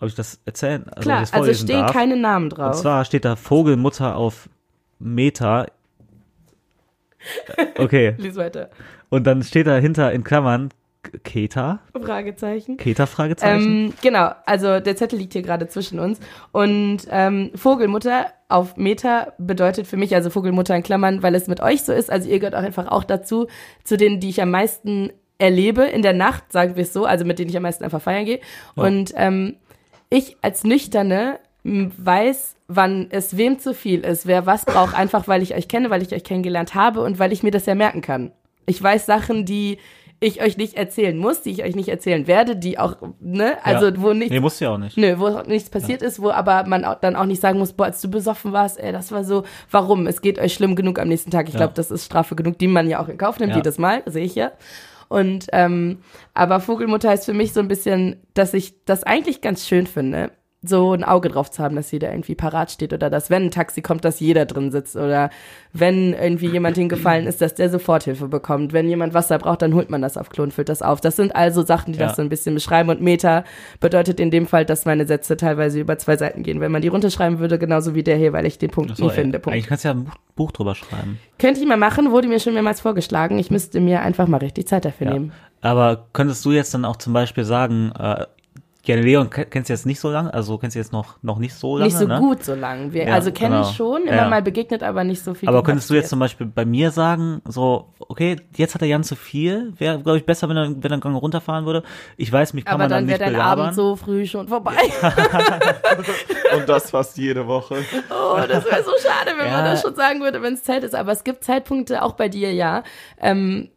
ob 0.00 0.08
ich 0.08 0.14
das 0.14 0.40
erzählen, 0.44 0.88
also 0.88 1.02
klar. 1.08 1.22
ich 1.22 1.30
das 1.30 1.40
Also 1.40 1.54
stehen 1.54 1.80
darf. 1.82 1.92
keine 1.92 2.16
Namen 2.16 2.46
Und 2.46 2.58
drauf. 2.58 2.76
zwar 2.80 3.04
steht 3.04 3.24
da 3.24 3.36
Vogelmutter 3.36 4.16
auf 4.16 4.48
Meta. 4.98 5.66
Okay. 7.76 8.14
Lies 8.16 8.36
weiter. 8.36 8.70
Und 9.10 9.26
dann 9.26 9.42
steht 9.42 9.66
dahinter 9.66 10.10
in 10.12 10.24
Klammern 10.24 10.70
Keta. 11.24 11.80
Fragezeichen. 11.98 12.76
Keta 12.76 13.06
Fragezeichen. 13.06 13.86
Ähm, 13.86 13.94
genau, 14.02 14.30
also 14.46 14.80
der 14.80 14.96
Zettel 14.96 15.18
liegt 15.18 15.32
hier 15.32 15.42
gerade 15.42 15.66
zwischen 15.68 15.98
uns. 15.98 16.20
Und 16.52 17.00
ähm, 17.10 17.50
Vogelmutter 17.54 18.26
auf 18.48 18.76
Meta 18.76 19.32
bedeutet 19.38 19.86
für 19.86 19.96
mich, 19.96 20.14
also 20.14 20.30
Vogelmutter 20.30 20.76
in 20.76 20.82
Klammern, 20.82 21.22
weil 21.22 21.34
es 21.34 21.46
mit 21.46 21.60
euch 21.60 21.82
so 21.82 21.92
ist. 21.92 22.10
Also 22.10 22.28
ihr 22.28 22.38
gehört 22.38 22.54
auch 22.54 22.62
einfach 22.62 22.88
auch 22.88 23.04
dazu, 23.04 23.46
zu 23.84 23.96
denen, 23.96 24.20
die 24.20 24.28
ich 24.28 24.42
am 24.42 24.50
meisten 24.50 25.10
erlebe 25.38 25.84
in 25.84 26.02
der 26.02 26.12
Nacht, 26.12 26.52
sagen 26.52 26.76
wir 26.76 26.82
es 26.82 26.92
so, 26.92 27.06
also 27.06 27.24
mit 27.24 27.38
denen 27.38 27.50
ich 27.50 27.56
am 27.56 27.62
meisten 27.62 27.82
einfach 27.82 28.02
feiern 28.02 28.26
gehe. 28.26 28.40
Und 28.74 29.12
ähm, 29.16 29.56
ich 30.10 30.36
als 30.42 30.64
Nüchterne 30.64 31.38
weiß, 31.64 32.56
wann 32.68 33.08
es 33.10 33.36
wem 33.36 33.58
zu 33.58 33.74
viel 33.74 34.00
ist, 34.00 34.26
wer 34.26 34.46
was 34.46 34.64
braucht, 34.64 34.94
einfach 34.94 35.28
weil 35.28 35.42
ich 35.42 35.54
euch 35.54 35.68
kenne, 35.68 35.90
weil 35.90 36.02
ich 36.02 36.12
euch 36.12 36.24
kennengelernt 36.24 36.74
habe 36.74 37.00
und 37.00 37.18
weil 37.18 37.32
ich 37.32 37.42
mir 37.42 37.50
das 37.50 37.66
ja 37.66 37.74
merken 37.74 38.00
kann. 38.00 38.32
Ich 38.66 38.82
weiß 38.82 39.06
Sachen, 39.06 39.44
die 39.44 39.78
ich 40.22 40.42
euch 40.42 40.56
nicht 40.58 40.74
erzählen 40.76 41.16
muss, 41.16 41.40
die 41.40 41.50
ich 41.50 41.64
euch 41.64 41.74
nicht 41.74 41.88
erzählen 41.88 42.26
werde, 42.26 42.54
die 42.54 42.78
auch, 42.78 42.96
ne, 43.20 43.56
also 43.64 43.86
Ja. 43.86 43.92
wo 44.02 44.12
nichts 44.12 44.32
nee, 44.32 44.40
musst 44.40 44.60
du 44.60 44.66
ja 44.66 44.72
auch 44.72 44.78
nicht. 44.78 44.96
Nö, 44.98 45.14
wo 45.18 45.40
nichts 45.46 45.70
passiert 45.70 46.02
ist, 46.02 46.20
wo 46.20 46.30
aber 46.30 46.64
man 46.66 46.84
auch, 46.84 46.96
dann 46.96 47.16
auch 47.16 47.24
nicht 47.24 47.40
sagen 47.40 47.58
muss, 47.58 47.72
boah, 47.72 47.86
als 47.86 48.00
du 48.02 48.10
besoffen 48.10 48.52
warst, 48.52 48.78
ey, 48.78 48.92
das 48.92 49.10
war 49.12 49.24
so, 49.24 49.44
warum? 49.70 50.06
Es 50.06 50.20
geht 50.20 50.38
euch 50.38 50.52
schlimm 50.52 50.76
genug 50.76 50.98
am 50.98 51.08
nächsten 51.08 51.30
Tag. 51.30 51.48
Ich 51.48 51.54
Ja. 51.54 51.60
glaube, 51.60 51.72
das 51.74 51.90
ist 51.90 52.04
Strafe 52.04 52.36
genug, 52.36 52.58
die 52.58 52.68
man 52.68 52.86
ja 52.88 53.02
auch 53.02 53.08
in 53.08 53.16
Kauf 53.16 53.38
nimmt, 53.38 53.50
Ja. 53.52 53.56
jedes 53.56 53.78
Mal, 53.78 54.02
sehe 54.06 54.24
ich 54.24 54.34
ja. 54.34 54.52
Und 55.08 55.46
ähm, 55.52 55.98
aber 56.34 56.60
Vogelmutter 56.60 57.08
heißt 57.08 57.24
für 57.24 57.32
mich 57.32 57.52
so 57.52 57.60
ein 57.60 57.66
bisschen, 57.68 58.20
dass 58.34 58.54
ich 58.54 58.84
das 58.84 59.02
eigentlich 59.02 59.40
ganz 59.40 59.66
schön 59.66 59.86
finde, 59.86 60.30
so 60.62 60.92
ein 60.92 61.04
Auge 61.04 61.30
drauf 61.30 61.50
zu 61.50 61.62
haben, 61.62 61.74
dass 61.74 61.90
jeder 61.90 62.10
irgendwie 62.10 62.34
parat 62.34 62.70
steht 62.70 62.92
oder 62.92 63.08
dass, 63.08 63.30
wenn 63.30 63.44
ein 63.44 63.50
Taxi 63.50 63.80
kommt, 63.80 64.04
dass 64.04 64.20
jeder 64.20 64.44
drin 64.44 64.70
sitzt 64.70 64.94
oder 64.94 65.30
wenn 65.72 66.12
irgendwie 66.12 66.48
jemand 66.48 66.76
hingefallen 66.76 67.26
ist, 67.26 67.40
dass 67.40 67.54
der 67.54 67.70
Soforthilfe 67.70 68.28
bekommt. 68.28 68.74
Wenn 68.74 68.86
jemand 68.86 69.14
Wasser 69.14 69.38
braucht, 69.38 69.62
dann 69.62 69.72
holt 69.74 69.88
man 69.88 70.02
das 70.02 70.18
auf 70.18 70.28
Klo 70.28 70.42
und 70.44 70.52
füllt 70.52 70.68
das 70.68 70.82
auf. 70.82 71.00
Das 71.00 71.16
sind 71.16 71.34
also 71.34 71.62
Sachen, 71.64 71.94
die 71.94 71.98
Ja. 71.98 72.08
das 72.08 72.16
so 72.16 72.22
ein 72.22 72.28
bisschen 72.28 72.54
beschreiben 72.54 72.90
und 72.90 73.00
Meta 73.00 73.44
bedeutet 73.80 74.20
in 74.20 74.30
dem 74.30 74.46
Fall, 74.46 74.66
dass 74.66 74.84
meine 74.84 75.06
Sätze 75.06 75.38
teilweise 75.38 75.80
über 75.80 75.96
zwei 75.96 76.18
Seiten 76.18 76.42
gehen. 76.42 76.60
Wenn 76.60 76.72
man 76.72 76.82
die 76.82 76.88
runterschreiben 76.88 77.38
würde, 77.38 77.58
genauso 77.58 77.94
wie 77.94 78.02
der 78.02 78.16
hier, 78.18 78.34
weil 78.34 78.44
ich 78.44 78.58
den 78.58 78.70
Punkt 78.70 78.90
Achso, 78.90 79.04
nie 79.04 79.08
ey, 79.10 79.14
finde. 79.14 79.38
Punkt. 79.38 79.54
Eigentlich 79.54 79.66
kannst 79.68 79.84
du 79.84 79.88
ja 79.88 79.94
ein 79.94 80.04
Buch, 80.04 80.14
Buch 80.36 80.52
drüber 80.52 80.74
schreiben. 80.74 81.18
Könnte 81.38 81.60
ich 81.60 81.66
mal 81.66 81.78
machen, 81.78 82.10
wurde 82.10 82.28
mir 82.28 82.38
schon 82.38 82.52
mehrmals 82.52 82.82
vorgeschlagen. 82.82 83.38
Ich 83.38 83.50
müsste 83.50 83.80
mir 83.80 84.02
einfach 84.02 84.26
mal 84.26 84.36
richtig 84.38 84.68
Zeit 84.68 84.84
dafür 84.84 85.06
Ja. 85.06 85.12
nehmen. 85.14 85.32
Aber 85.62 86.06
könntest 86.12 86.44
du 86.44 86.52
jetzt 86.52 86.74
dann 86.74 86.84
auch 86.84 86.96
zum 86.96 87.14
Beispiel 87.14 87.44
sagen, 87.44 87.92
äh, 87.98 88.26
ja, 88.86 88.96
Leon 88.96 89.28
ke- 89.30 89.44
kennst 89.46 89.68
du 89.68 89.72
jetzt 89.74 89.84
nicht 89.86 90.00
so 90.00 90.10
lange, 90.10 90.32
also 90.32 90.56
kennst 90.58 90.74
du 90.74 90.78
jetzt 90.80 90.92
noch, 90.92 91.16
noch 91.22 91.38
nicht 91.38 91.54
so 91.54 91.76
lange, 91.76 91.84
nicht 91.88 91.98
so 91.98 92.06
ne? 92.06 92.18
gut 92.18 92.42
so 92.44 92.54
lang. 92.54 92.92
Wir, 92.92 93.06
Ja, 93.06 93.14
also 93.14 93.30
kennen 93.32 93.52
genau. 93.56 93.64
schon, 93.72 94.02
immer 94.02 94.12
Ja. 94.16 94.28
mal 94.28 94.42
begegnet, 94.42 94.82
aber 94.82 95.04
nicht 95.04 95.22
so 95.22 95.34
viel. 95.34 95.48
Aber 95.48 95.62
könntest 95.62 95.90
du 95.90 95.94
jetzt 95.94 96.08
zum 96.08 96.18
Beispiel 96.18 96.46
bei 96.46 96.64
mir 96.64 96.90
sagen, 96.90 97.42
so, 97.46 97.92
okay, 97.98 98.36
jetzt 98.56 98.74
hat 98.74 98.82
er 98.82 98.88
Jan 98.88 99.04
zu 99.04 99.16
viel, 99.16 99.72
wäre, 99.78 100.00
glaube 100.02 100.18
ich, 100.18 100.24
besser, 100.26 100.48
wenn 100.48 100.56
er, 100.56 100.68
wenn 100.70 100.82
er 100.90 100.92
einen 100.92 101.00
Gang 101.00 101.16
runterfahren 101.16 101.66
würde. 101.66 101.82
Ich 102.16 102.32
weiß, 102.32 102.54
mich 102.54 102.64
kann 102.64 102.74
aber 102.74 102.84
man 102.84 102.90
dann, 102.90 102.98
dann 103.00 103.08
wäre 103.08 103.18
nicht 103.18 103.26
dein 103.26 103.32
belabern. 103.34 103.64
Abend 103.66 103.76
so 103.76 103.96
früh 103.96 104.26
schon 104.26 104.48
vorbei. 104.48 104.72
Und 106.56 106.68
das 106.68 106.90
fast 106.90 107.16
jede 107.18 107.46
Woche. 107.46 107.76
Oh, 108.10 108.36
das 108.48 108.64
wäre 108.64 108.82
so 108.82 108.92
schade, 109.02 109.30
wenn 109.36 109.50
man 109.50 109.64
Ja. 109.64 109.72
das 109.72 109.82
schon 109.82 109.94
sagen 109.94 110.20
würde, 110.20 110.42
wenn 110.42 110.54
es 110.54 110.62
Zeit 110.64 110.84
ist. 110.84 110.94
Aber 110.94 111.12
es 111.12 111.24
gibt 111.24 111.44
Zeitpunkte, 111.44 112.02
auch 112.02 112.12
bei 112.12 112.28
dir, 112.28 112.52
ja. 112.52 112.82
Ähm, 113.20 113.68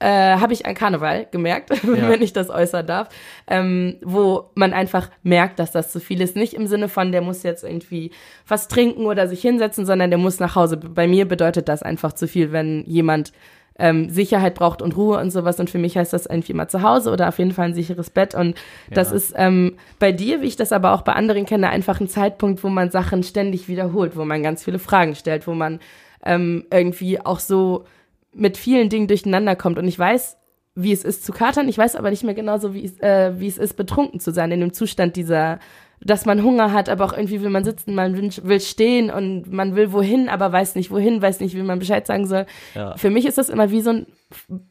äh, 0.00 0.36
habe 0.36 0.52
ich 0.54 0.64
an 0.66 0.74
Karneval 0.74 1.26
gemerkt, 1.30 1.70
Ja. 1.84 2.08
wenn 2.08 2.22
ich 2.22 2.32
das 2.32 2.48
äußern 2.50 2.86
darf, 2.86 3.08
ähm, 3.46 3.96
wo 4.02 4.50
man 4.54 4.72
einfach 4.72 5.10
merkt, 5.22 5.58
dass 5.58 5.70
das 5.72 5.92
zu 5.92 6.00
viel 6.00 6.20
ist. 6.22 6.36
Nicht 6.36 6.54
im 6.54 6.66
Sinne 6.66 6.88
von, 6.88 7.12
der 7.12 7.20
muss 7.20 7.42
jetzt 7.42 7.62
irgendwie 7.64 8.10
was 8.48 8.66
trinken 8.68 9.04
oder 9.06 9.28
sich 9.28 9.40
hinsetzen, 9.42 9.84
sondern 9.86 10.10
der 10.10 10.18
muss 10.18 10.40
nach 10.40 10.56
Hause. 10.56 10.76
Bei 10.78 11.06
mir 11.06 11.28
bedeutet 11.28 11.68
das 11.68 11.82
einfach 11.82 12.14
zu 12.14 12.26
viel, 12.26 12.50
wenn 12.50 12.82
jemand 12.86 13.32
ähm, 13.78 14.10
Sicherheit 14.10 14.54
braucht 14.54 14.82
und 14.82 14.96
Ruhe 14.96 15.18
und 15.18 15.30
sowas. 15.30 15.58
Und 15.60 15.70
für 15.70 15.78
mich 15.78 15.96
heißt 15.96 16.12
das 16.12 16.26
irgendwie 16.26 16.52
mal 16.54 16.68
zu 16.68 16.82
Hause 16.82 17.10
oder 17.12 17.28
auf 17.28 17.38
jeden 17.38 17.52
Fall 17.52 17.66
ein 17.66 17.74
sicheres 17.74 18.10
Bett. 18.10 18.34
Und 18.34 18.56
das 18.90 19.10
Ja. 19.10 19.16
ist 19.16 19.32
ähm, 19.36 19.76
bei 19.98 20.12
dir, 20.12 20.40
wie 20.42 20.46
ich 20.46 20.56
das 20.56 20.72
aber 20.72 20.92
auch 20.92 21.02
bei 21.02 21.12
anderen 21.12 21.46
kenne, 21.46 21.68
einfach 21.70 22.00
ein 22.00 22.08
Zeitpunkt, 22.08 22.62
wo 22.64 22.68
man 22.68 22.90
Sachen 22.90 23.22
ständig 23.22 23.68
wiederholt, 23.68 24.16
wo 24.16 24.24
man 24.24 24.42
ganz 24.42 24.64
viele 24.64 24.78
Fragen 24.78 25.14
stellt, 25.14 25.46
wo 25.46 25.52
man 25.54 25.78
ähm, 26.24 26.66
irgendwie 26.70 27.20
auch 27.24 27.38
so 27.38 27.84
mit 28.32 28.56
vielen 28.56 28.88
Dingen 28.88 29.08
durcheinander 29.08 29.56
kommt. 29.56 29.78
Und 29.78 29.88
ich 29.88 29.98
weiß, 29.98 30.36
wie 30.74 30.92
es 30.92 31.04
ist 31.04 31.24
zu 31.24 31.32
katern. 31.32 31.68
Ich 31.68 31.78
weiß 31.78 31.96
aber 31.96 32.10
nicht 32.10 32.24
mehr 32.24 32.34
genauso, 32.34 32.74
wie 32.74 32.84
es, 32.84 32.98
äh, 33.00 33.38
wie 33.38 33.48
es 33.48 33.58
ist, 33.58 33.76
betrunken 33.76 34.20
zu 34.20 34.32
sein 34.32 34.52
in 34.52 34.60
dem 34.60 34.72
Zustand 34.72 35.16
dieser, 35.16 35.58
dass 36.00 36.24
man 36.24 36.42
Hunger 36.42 36.72
hat, 36.72 36.88
aber 36.88 37.04
auch 37.04 37.12
irgendwie 37.12 37.42
will 37.42 37.50
man 37.50 37.64
sitzen, 37.64 37.94
man 37.94 38.16
will, 38.16 38.30
will 38.42 38.60
stehen 38.60 39.10
und 39.10 39.52
man 39.52 39.74
will 39.74 39.92
wohin, 39.92 40.28
aber 40.28 40.52
weiß 40.52 40.76
nicht 40.76 40.90
wohin, 40.90 41.20
weiß 41.20 41.40
nicht, 41.40 41.56
wie 41.56 41.62
man 41.62 41.78
Bescheid 41.78 42.06
sagen 42.06 42.26
soll. 42.26 42.46
Ja. 42.74 42.96
Für 42.96 43.10
mich 43.10 43.26
ist 43.26 43.36
das 43.36 43.48
immer 43.48 43.70
wie 43.70 43.82
so 43.82 43.90
ein 43.90 44.06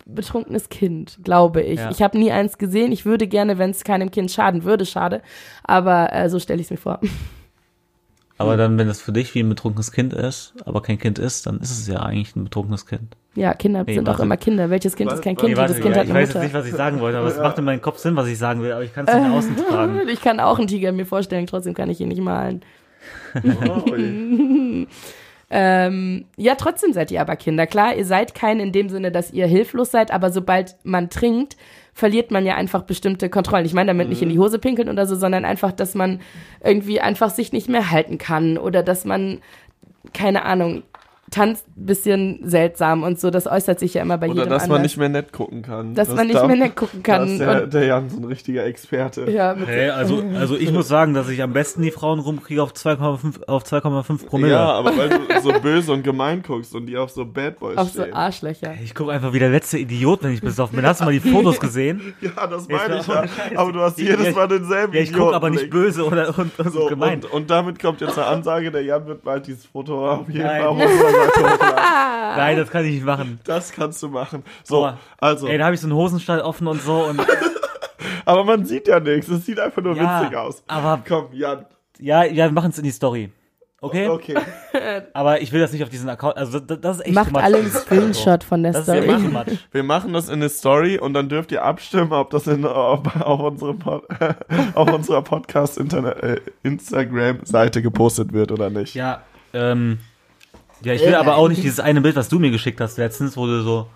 betrunkenes 0.06 0.70
Kind, 0.70 1.20
glaube 1.24 1.62
ich. 1.62 1.80
Ja. 1.80 1.92
Ich 1.92 2.02
habe 2.02 2.18
nie 2.18 2.32
eins 2.32 2.58
gesehen. 2.58 2.92
Ich 2.92 3.06
würde 3.06 3.28
gerne, 3.28 3.58
wenn 3.58 3.72
es 3.72 3.84
keinem 3.84 4.10
Kind 4.10 4.32
schaden 4.32 4.64
würde, 4.64 4.86
schade. 4.86 5.22
Aber 5.64 6.14
äh, 6.14 6.30
so 6.30 6.40
stelle 6.40 6.62
ich 6.62 6.68
es 6.68 6.72
mir 6.72 6.78
vor. 6.78 7.00
Aber 8.40 8.56
dann, 8.56 8.78
wenn 8.78 8.88
das 8.88 9.02
für 9.02 9.12
dich 9.12 9.36
wie 9.36 9.42
ein 9.42 9.50
betrunkenes 9.50 9.92
Kind 9.92 10.14
ist, 10.14 10.54
aber 10.64 10.82
kein 10.82 10.98
Kind 10.98 11.20
ist, 11.20 11.46
dann 11.46 11.60
ist 11.60 11.72
es 11.72 11.88
ja 11.88 12.00
eigentlich 12.00 12.38
ein 12.38 12.46
betrunkenes 12.46 12.86
Kind. 12.86 13.18
Ja, 13.40 13.54
Kinder 13.54 13.86
Nee, 13.88 13.96
sind 13.96 14.10
auch 14.10 14.20
immer 14.20 14.36
Kinder. 14.36 14.70
Welches 14.70 14.98
Kind 14.98 15.14
ist 15.14 15.22
kein 15.22 15.38
Kind? 15.38 15.56
warte, 15.56 15.72
Jedes 15.72 15.82
Kind 15.82 15.96
ja, 15.96 16.02
hat 16.02 16.08
ich 16.08 16.12
eine 16.12 16.20
weiß 16.20 16.28
jetzt 16.28 16.36
Mutter. 16.36 16.44
nicht, 16.46 16.54
was 16.54 16.66
ich 16.66 16.74
sagen 16.74 17.00
wollte, 17.00 17.18
aber 17.20 17.30
es 17.30 17.38
macht 17.38 17.58
in 17.58 17.64
meinem 17.64 17.82
Kopf 17.82 17.98
Sinn, 17.98 18.18
was 18.18 18.28
ich 18.28 18.38
sagen 18.38 18.62
will, 18.62 18.74
aber 18.74 18.84
ich 18.84 18.94
kann 18.94 19.08
es 19.08 19.14
nicht 19.14 19.24
nach 19.24 19.34
außen 19.34 19.56
tragen. 19.56 20.02
Ich 20.12 20.22
kann 20.22 20.42
auch 20.42 20.60
einen 20.60 20.68
Tiger 20.68 20.92
mir 20.92 21.06
vorstellen, 21.06 21.48
trotzdem 21.48 21.74
kann 21.74 21.90
ich 21.90 22.02
ihn 22.02 22.10
nicht 22.10 22.22
malen. 22.22 22.62
Oh. 23.36 23.86
Ähm, 25.52 26.26
ja, 26.38 26.54
trotzdem 26.54 26.94
seid 26.94 27.10
ihr 27.10 27.22
aber 27.22 27.36
Kinder. 27.36 27.66
Klar, 27.66 27.96
ihr 27.96 28.06
seid 28.06 28.36
kein 28.36 28.60
in 28.60 28.72
dem 28.72 28.88
Sinne, 28.90 29.12
dass 29.12 29.32
ihr 29.32 29.48
hilflos 29.48 29.90
seid, 29.90 30.12
aber 30.12 30.30
sobald 30.30 30.76
man 30.84 31.10
trinkt, 31.10 31.58
verliert 31.92 32.30
man 32.30 32.46
ja 32.46 32.54
einfach 32.54 32.84
bestimmte 32.84 33.30
Kontrollen. 33.30 33.66
Ich 33.66 33.74
meine 33.74 33.88
damit 33.88 34.10
nicht 34.10 34.22
in 34.22 34.30
die 34.30 34.38
Hose 34.38 34.60
pinkeln 34.60 34.90
oder 34.90 35.08
so, 35.08 35.16
sondern 35.16 35.46
einfach, 35.46 35.72
dass 35.72 35.96
man 35.96 36.22
irgendwie 36.64 37.02
einfach 37.02 37.32
sich 37.32 37.52
nicht 37.52 37.68
mehr 37.68 37.90
halten 37.90 38.20
kann 38.20 38.60
oder 38.60 38.84
dass 38.84 39.06
man, 39.06 39.40
keine 40.14 40.46
Ahnung, 40.46 40.84
tanzt 41.32 41.66
ein 41.78 41.86
bisschen 41.86 42.40
seltsam 42.44 43.04
und 43.04 43.20
so. 43.20 43.30
Das 43.30 43.46
äußert 43.48 43.80
sich 43.80 43.94
ja 43.94 44.02
immer 44.02 44.18
bei 44.18 44.28
Oder 44.28 44.36
jedem 44.44 44.50
dass 44.50 44.64
man 44.64 44.78
anders. 44.78 44.84
nicht 44.84 44.98
mehr 44.98 45.10
nett 45.10 45.32
gucken 45.32 45.62
kann. 45.62 45.94
Dass 45.96 46.08
Das 46.08 46.16
man 46.18 46.28
nicht 46.28 46.36
darf- 46.40 46.48
mehr 46.48 46.56
nett 46.56 46.76
gucken 46.76 47.02
Da 47.04 47.18
kann. 47.18 47.28
ist 47.28 47.40
der, 47.40 47.68
der 47.68 47.86
Jan 47.86 48.10
so 48.10 48.18
ein 48.18 48.24
richtiger 48.26 48.66
Experte. 48.66 49.30
ja, 49.30 49.56
Hey, 49.66 49.90
also, 49.90 50.24
also 50.36 50.56
ich 50.58 50.72
muss 50.72 50.88
sagen, 50.88 51.14
dass 51.14 51.30
ich 51.30 51.42
am 51.42 51.54
besten 51.54 51.82
die 51.82 51.92
Frauen 51.92 52.20
rumkriege 52.20 52.62
auf 52.64 52.74
2,5 52.74 53.44
auf 53.48 53.64
2,5 53.64 54.26
Promille. 54.26 54.54
Ja, 54.54 54.72
aber 54.72 54.98
weil 54.98 55.10
du 55.10 55.18
so 55.42 55.52
böse 55.62 55.92
und 55.94 56.04
gemein 56.04 56.42
guckst 56.46 56.74
und 56.76 56.86
die 56.88 56.98
auf 56.98 57.12
so 57.12 57.26
Bad 57.26 57.60
Boys 57.60 57.78
auf 57.78 57.90
so 57.92 58.02
stehen. 58.02 58.14
Arschlöcher. 58.14 58.74
Ich 58.84 58.96
gucke 58.96 59.12
einfach 59.12 59.34
wie 59.34 59.40
der 59.40 59.50
letzte 59.50 59.78
Idiot, 59.78 60.24
wenn 60.24 60.34
ich 60.34 60.42
besoffen 60.42 60.76
bin. 60.78 60.86
Hast 60.86 61.02
du 61.02 61.06
mal 61.06 61.12
die 61.14 61.20
Fotos 61.20 61.60
gesehen? 61.60 62.14
Ja, 62.22 62.48
das 62.48 62.68
meine 62.68 63.00
ich 63.00 63.08
ja. 63.08 63.24
Aber 63.56 63.72
du 63.72 63.80
hast 63.82 64.00
jedes 64.00 64.26
ja, 64.28 64.32
Mal 64.34 64.48
denselben 64.48 64.94
Ja, 64.94 65.02
ich 65.02 65.14
gucke 65.14 65.36
aber 65.36 65.50
nicht 65.50 65.70
böse 65.70 66.06
oder 66.06 66.30
und, 66.38 66.58
und 66.60 66.72
So, 66.74 66.88
gemein. 66.88 67.16
und, 67.24 67.32
und 67.32 67.50
damit 67.50 67.80
kommt 67.80 68.02
jetzt 68.02 68.18
eine 68.18 68.28
Ansage, 68.28 68.72
der 68.72 68.84
Jan 68.84 69.06
wird 69.08 69.24
bald 69.24 69.48
dieses 69.48 69.66
Foto 69.66 70.10
auf 70.10 70.28
jeden. 70.30 70.42
Fall 70.46 70.62
auf 70.64 70.78
Seite 71.26 71.44
hochladen. 71.54 72.38
Nein, 72.38 72.58
das 72.58 72.70
kann 72.70 72.86
ich 72.86 72.92
nicht 72.94 73.06
machen. 73.06 73.40
Das 73.46 73.72
kannst 73.72 74.02
du 74.04 74.10
machen. 74.10 74.44
So, 74.64 74.82
Boah. 74.82 74.98
also, 75.20 75.48
Ey, 75.48 75.58
da 75.58 75.66
habe 75.66 75.76
ich 75.76 75.82
so 75.82 75.88
einen 75.88 75.96
Hosenstall 75.96 76.42
offen 76.42 76.68
und 76.68 76.82
so 76.82 77.06
und 77.06 77.22
aber 78.26 78.44
man 78.44 78.66
sieht 78.66 78.88
ja 78.88 79.00
nichts. 79.00 79.28
Es 79.30 79.46
sieht 79.46 79.60
einfach 79.60 79.82
nur 79.82 79.96
Ja, 79.96 80.22
witzig 80.22 80.38
aus. 80.38 80.64
aber- 80.68 81.02
Komm, 81.08 81.28
Jan. 81.34 81.66
ja, 82.00 82.24
ja, 82.24 82.46
wir 82.46 82.52
machen 82.52 82.72
es 82.72 82.78
in 82.78 82.84
die 82.84 82.92
Story. 82.92 83.32
Okay? 83.82 84.10
Okay. 84.10 84.36
Aber 85.14 85.42
ich 85.42 85.54
will 85.54 85.62
das 85.62 85.72
nicht 85.72 85.82
auf 85.84 85.88
diesen 85.88 86.10
Account. 86.10 86.36
Also 86.36 86.60
das, 86.60 86.82
das 86.82 86.98
ist 86.98 87.06
echt 87.06 87.16
Macht 87.16 87.34
alle 87.34 87.60
einen 87.60 87.72
Screenshot 87.72 88.44
von 88.44 88.62
der 88.62 88.74
Das 88.74 88.84
Story. 88.84 89.08
too 89.08 89.20
much. 89.20 89.46
Wir 89.72 89.84
machen 89.84 90.12
das 90.12 90.28
in 90.28 90.34
eine 90.34 90.50
Story 90.50 90.98
und 91.00 91.14
dann 91.14 91.30
dürft 91.30 91.54
ihr 91.54 91.64
abstimmen, 91.64 92.12
ob 92.12 92.30
das 92.30 92.46
in, 92.48 92.66
auf, 92.66 93.00
auf, 93.22 93.40
unserem 93.40 93.80
Pod, 93.80 94.04
auf 94.76 94.92
unserer 94.92 95.22
Podcast 95.22 95.78
äh, 95.80 96.42
Instagram-Seite 96.64 97.82
gepostet 97.82 98.34
wird 98.34 98.52
oder 98.52 98.70
nicht. 98.70 98.96
Ja, 98.96 99.22
ähm, 99.54 100.00
ja, 100.84 100.94
ich 100.94 101.02
will 101.06 101.16
aber 101.16 101.36
auch 101.38 101.48
nicht 101.50 101.64
dieses 101.64 101.80
eine 101.80 102.02
Bild, 102.02 102.16
was 102.16 102.30
du 102.30 102.40
mir 102.40 102.52
geschickt 102.52 102.80
hast 102.82 102.98
letztens, 102.98 103.36
wo 103.38 103.46
du 103.46 103.62
so 103.62 103.88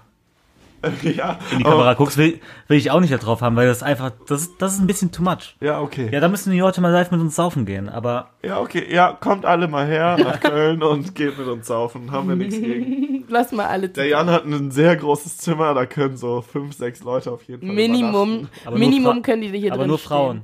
Ja, 1.01 1.39
in 1.53 1.59
die 1.59 1.65
aber- 1.65 1.75
Kamera 1.75 1.93
guckst, 1.93 2.17
will, 2.17 2.41
will 2.67 2.77
ich 2.77 2.91
auch 2.91 2.99
nicht 2.99 3.13
da 3.13 3.17
drauf 3.17 3.41
haben, 3.41 3.55
weil 3.55 3.67
das 3.67 3.83
einfach, 3.83 4.11
das, 4.27 4.41
ist- 4.41 4.51
das 4.59 4.73
ist 4.73 4.79
ein 4.81 4.87
bisschen 4.87 5.13
too 5.13 5.23
much. 5.23 5.55
Ja, 5.61 5.79
okay. 5.79 6.09
Ja, 6.11 6.19
da 6.19 6.27
müssen 6.27 6.51
die 6.51 6.59
Leute 6.59 6.81
mal 6.81 6.89
live 6.91 7.09
mit 7.09 7.21
uns 7.21 7.35
saufen 7.37 7.65
gehen, 7.65 7.87
aber 7.87 8.31
Ja, 8.43 8.59
okay. 8.59 8.85
Ja, 8.93 9.13
kommt 9.17 9.45
alle 9.45 9.69
mal 9.69 9.87
her 9.87 10.17
nach 10.21 10.41
Köln 10.41 10.83
und 10.83 11.15
geht 11.15 11.37
mit 11.37 11.47
uns 11.47 11.67
saufen. 11.67 12.11
Haben 12.11 12.27
wir 12.27 12.35
nichts 12.35 12.55
gegen. 12.59 13.23
Lass 13.29 13.53
mal 13.53 13.67
alle 13.67 13.87
Der 13.87 14.07
Jan 14.07 14.29
hat 14.29 14.43
ein 14.45 14.71
sehr 14.71 14.97
großes 14.97 15.37
Zimmer, 15.37 15.73
da 15.73 15.85
können 15.85 16.17
so 16.17 16.41
fünf, 16.41 16.75
sechs 16.75 17.01
Leute 17.01 17.31
auf 17.31 17.43
jeden 17.47 17.65
Fall 17.65 17.73
Minimum, 17.75 18.49
Aber 18.65 18.71
nur 18.71 18.79
Minimum 18.79 19.15
Fra- 19.15 19.21
können 19.21 19.41
die 19.43 19.57
hier 19.57 19.71
aber 19.71 19.83
drin 19.83 19.87
nur 19.87 19.97
stehen. 19.99 20.07
Frauen. 20.09 20.41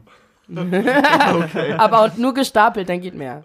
Okay. 1.36 1.74
Aber 1.78 2.12
nur 2.18 2.34
gestapelt, 2.34 2.88
dann 2.90 3.02
geht 3.02 3.14
mehr. 3.16 3.44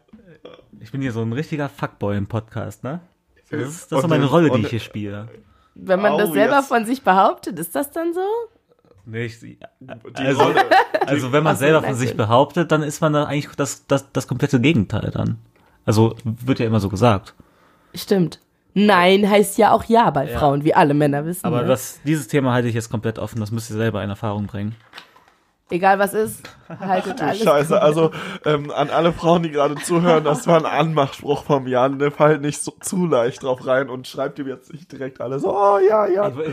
Ich 0.80 0.92
bin 0.92 1.00
hier 1.00 1.12
so 1.12 1.22
ein 1.22 1.32
richtiger 1.32 1.68
Fuckboy 1.68 2.16
im 2.16 2.26
Podcast, 2.26 2.84
ne? 2.84 3.00
Das 3.50 3.60
ist, 3.60 3.92
das 3.92 3.98
ist 3.98 4.02
so 4.02 4.08
meine 4.08 4.26
Rolle, 4.26 4.50
die 4.50 4.62
ich 4.62 4.68
hier 4.68 4.80
spiele. 4.80 5.28
Wenn 5.74 6.00
man 6.00 6.18
das 6.18 6.32
selber 6.32 6.56
jetzt. 6.56 6.68
von 6.68 6.84
sich 6.86 7.02
behauptet, 7.02 7.58
ist 7.58 7.74
das 7.74 7.90
dann 7.90 8.12
so? 8.14 8.20
Nee, 9.06 9.26
ich, 9.26 9.38
Die 9.40 9.58
also, 10.18 10.54
also 11.06 11.32
wenn 11.32 11.42
man 11.44 11.56
selber 11.56 11.82
von 11.82 11.94
sich 11.94 12.16
behauptet, 12.16 12.72
dann 12.72 12.82
ist 12.82 13.00
man 13.00 13.12
da 13.12 13.24
eigentlich 13.24 13.54
das, 13.56 13.86
das, 13.86 14.10
das 14.12 14.26
komplette 14.26 14.60
Gegenteil 14.60 15.10
dann. 15.12 15.38
Also 15.84 16.16
wird 16.24 16.58
ja 16.58 16.66
immer 16.66 16.80
so 16.80 16.88
gesagt. 16.88 17.34
Stimmt. 17.94 18.40
Nein 18.72 19.28
heißt 19.28 19.58
ja 19.58 19.72
auch 19.72 19.84
ja 19.84 20.10
bei 20.10 20.28
Ja. 20.30 20.38
Frauen, 20.38 20.64
wie 20.64 20.74
alle 20.74 20.94
Männer 20.94 21.24
wissen. 21.26 21.44
Aber 21.46 21.62
ne? 21.62 21.68
das, 21.68 22.00
dieses 22.04 22.28
Thema 22.28 22.52
halte 22.52 22.68
ich 22.68 22.74
jetzt 22.74 22.90
komplett 22.90 23.18
offen. 23.18 23.40
Das 23.40 23.50
müsst 23.50 23.70
ihr 23.70 23.76
selber 23.76 24.02
in 24.02 24.10
Erfahrung 24.10 24.46
bringen. 24.46 24.74
Egal 25.70 25.98
was 25.98 26.12
ist, 26.12 26.42
haltet 26.80 27.22
alles. 27.22 27.42
Scheiße, 27.42 27.80
also 27.80 28.10
ähm, 28.44 28.70
an 28.70 28.90
alle 28.90 29.12
Frauen, 29.12 29.42
die 29.42 29.50
gerade 29.50 29.74
zuhören, 29.76 30.22
das 30.22 30.46
war 30.46 30.58
ein 30.58 30.66
Anmachspruch 30.66 31.44
vom 31.44 31.66
Jan. 31.66 31.98
Der 31.98 32.10
fallt 32.10 32.42
nicht 32.42 32.62
so 32.62 32.72
zu 32.80 33.06
leicht 33.06 33.42
drauf 33.42 33.66
rein 33.66 33.88
und 33.88 34.06
schreibt 34.06 34.38
ihm 34.38 34.46
jetzt 34.46 34.72
nicht 34.72 34.92
direkt 34.92 35.22
alle 35.22 35.38
so, 35.40 35.56
oh 35.56 35.78
ja, 35.78 36.06
ja. 36.06 36.22
Aber 36.24 36.44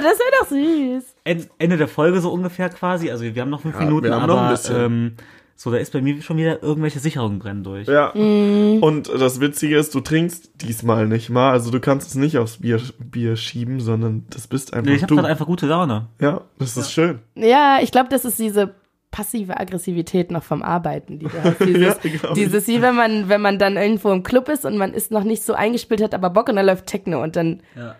das 0.00 0.18
wäre 0.18 0.30
doch 0.40 0.48
süß. 0.48 1.04
En- 1.24 1.48
Ende 1.58 1.76
der 1.76 1.88
Folge 1.88 2.20
so 2.20 2.30
ungefähr 2.32 2.68
quasi. 2.70 3.08
Also 3.10 3.22
wir 3.24 3.40
haben 3.40 3.50
noch 3.50 3.60
fünf 3.62 3.76
Ja, 3.76 3.82
Minuten, 3.84 4.06
wir 4.06 4.14
haben 4.14 4.24
aber 4.24 4.34
noch 4.34 4.42
ein 4.42 4.50
bisschen. 4.50 4.76
Ähm, 4.84 5.16
so, 5.60 5.72
da 5.72 5.76
ist 5.78 5.92
bei 5.92 6.00
mir 6.00 6.22
schon 6.22 6.36
wieder 6.36 6.62
irgendwelche 6.62 7.00
Sicherungen 7.00 7.40
brennen 7.40 7.64
durch. 7.64 7.88
Ja. 7.88 8.12
Mhm. 8.14 8.78
Und 8.80 9.08
das 9.08 9.40
Witzige 9.40 9.76
ist, 9.76 9.92
du 9.92 10.00
trinkst 10.00 10.62
diesmal 10.62 11.08
nicht 11.08 11.30
mal. 11.30 11.50
Also 11.50 11.72
du 11.72 11.80
kannst 11.80 12.06
es 12.06 12.14
nicht 12.14 12.38
aufs 12.38 12.58
Bier, 12.58 12.80
Bier 13.00 13.34
schieben, 13.34 13.80
sondern 13.80 14.24
das 14.30 14.46
bist 14.46 14.72
einfach 14.72 14.88
Nee, 14.88 14.94
ich 14.96 15.02
habe 15.02 15.08
du. 15.08 15.16
gerade 15.16 15.26
einfach 15.28 15.46
gute 15.46 15.66
Laune. 15.66 16.06
ja, 16.20 16.42
das 16.60 16.76
ist 16.76 16.92
schön. 16.92 17.18
Ja, 17.34 17.78
ich 17.82 17.90
glaube, 17.90 18.08
das 18.08 18.24
ist 18.24 18.38
diese 18.38 18.72
passive 19.10 19.58
Aggressivität 19.58 20.30
noch 20.30 20.44
vom 20.44 20.62
Arbeiten, 20.62 21.18
die 21.18 21.26
du 21.26 21.42
hast. 21.42 21.58
Dieses, 21.64 21.96
Ja, 22.22 22.32
dieses 22.34 22.68
wie 22.68 22.80
wenn 22.80 22.94
man, 22.94 23.28
wenn 23.28 23.40
man 23.40 23.58
dann 23.58 23.76
irgendwo 23.76 24.12
im 24.12 24.22
Club 24.22 24.48
ist 24.50 24.64
und 24.64 24.76
man 24.78 24.94
ist 24.94 25.10
noch 25.10 25.24
nicht 25.24 25.42
so 25.42 25.54
eingespielt, 25.54 26.00
hat 26.04 26.14
aber 26.14 26.30
Bock 26.30 26.48
und 26.50 26.54
dann 26.54 26.66
läuft 26.66 26.86
Techno 26.86 27.20
und 27.20 27.34
dann 27.34 27.62
Ja. 27.74 27.96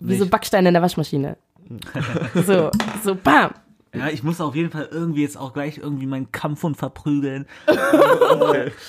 wie 0.00 0.16
so. 0.16 0.26
Backsteine 0.26 0.68
in 0.68 0.74
der 0.74 0.82
Waschmaschine. 0.82 1.36
so, 2.46 2.70
so 3.04 3.14
bam. 3.14 3.50
Ja, 3.98 4.08
ich 4.08 4.22
muss 4.22 4.40
auf 4.40 4.54
jeden 4.54 4.70
Fall 4.70 4.88
irgendwie 4.90 5.22
jetzt 5.22 5.36
auch 5.36 5.52
gleich 5.52 5.78
irgendwie 5.78 6.06
meinen 6.06 6.30
Kampfhund 6.32 6.76
verprügeln. 6.76 7.46
Okay. 7.66 8.72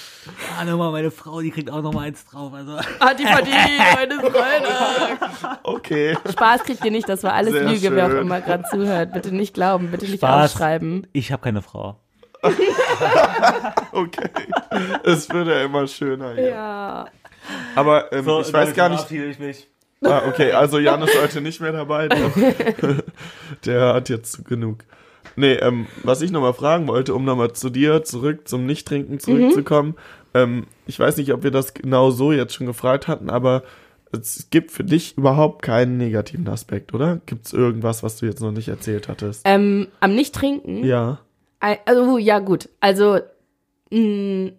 Ah, 0.59 0.63
nochmal 0.65 0.91
meine 0.91 1.09
Frau, 1.09 1.41
die 1.41 1.49
kriegt 1.49 1.71
auch 1.71 1.81
noch 1.81 1.93
mal 1.93 2.01
eins 2.01 2.23
drauf. 2.25 2.53
Also, 2.53 2.77
Hat 2.77 3.17
die 3.17 3.25
verdient, 3.25 3.55
meine 3.95 4.15
Freunde. 4.19 5.57
okay. 5.63 6.17
Spaß 6.29 6.63
kriegt 6.63 6.85
ihr 6.85 6.91
nicht, 6.91 7.09
das 7.09 7.23
war 7.23 7.33
alles 7.33 7.53
Sehr 7.53 7.63
Lüge, 7.63 7.95
wer 7.95 8.05
auch 8.05 8.09
schön. 8.11 8.19
immer 8.21 8.41
gerade 8.41 8.63
zuhört. 8.69 9.13
Bitte 9.13 9.33
nicht 9.33 9.55
glauben, 9.55 9.89
bitte 9.89 10.05
nicht 10.05 10.17
Spaß. 10.19 10.51
aufschreiben. 10.53 11.07
ich 11.13 11.31
habe 11.31 11.41
keine 11.41 11.61
Frau. 11.63 11.99
Okay. 13.91 14.29
Es 15.03 15.29
wird 15.29 15.47
ja 15.47 15.63
immer 15.63 15.87
schöner. 15.87 16.33
hier. 16.35 16.49
Ja. 16.49 17.05
Aber 17.75 18.11
ähm, 18.13 18.27
ich 18.41 18.53
weiß 18.53 18.73
gar 18.75 18.89
nicht. 18.89 19.09
Ich 19.11 19.39
mich. 19.39 19.67
Ah, 20.03 20.21
okay, 20.27 20.51
also 20.53 20.79
Jan 20.79 21.01
ist 21.01 21.21
heute 21.21 21.41
nicht 21.41 21.59
mehr 21.59 21.71
dabei. 21.73 22.07
Der, 22.07 22.31
der 23.65 23.93
hat 23.95 24.09
jetzt 24.09 24.45
genug. 24.45 24.83
Nee, 25.39 25.53
ähm, 25.53 25.87
was 26.03 26.21
ich 26.21 26.31
nochmal 26.31 26.53
fragen 26.53 26.85
wollte, 26.89 27.15
um 27.15 27.23
nochmal 27.23 27.53
zu 27.53 27.69
dir 27.69 28.03
zurück 28.03 28.45
zum 28.49 28.65
Nichttrinken 28.65 29.21
zurückzukommen. 29.21 29.95
Ähm, 30.33 30.67
ich 30.85 30.99
weiß 30.99 31.15
nicht, 31.15 31.31
ob 31.33 31.43
wir 31.43 31.51
das 31.51 31.73
genau 31.73 32.11
so 32.11 32.33
jetzt 32.33 32.53
schon 32.53 32.67
gefragt 32.67 33.07
hatten, 33.07 33.29
aber 33.29 33.63
es 34.11 34.49
gibt 34.49 34.71
für 34.71 34.83
dich 34.83 35.17
überhaupt 35.17 35.61
keinen 35.61 35.95
negativen 35.95 36.47
Aspekt, 36.49 36.93
oder? 36.93 37.21
Gibt 37.25 37.45
es 37.45 37.53
irgendwas, 37.53 38.03
was 38.03 38.17
du 38.17 38.25
jetzt 38.25 38.41
noch 38.41 38.51
nicht 38.51 38.67
erzählt 38.67 39.07
hattest? 39.07 39.43
Ähm, 39.45 39.87
am 40.01 40.13
Nicht-Trinken? 40.13 40.83
Ja. 40.83 41.19
Also, 41.61 42.17
ja, 42.17 42.39
gut. 42.39 42.67
Also, 42.81 43.19
mh, 43.91 44.51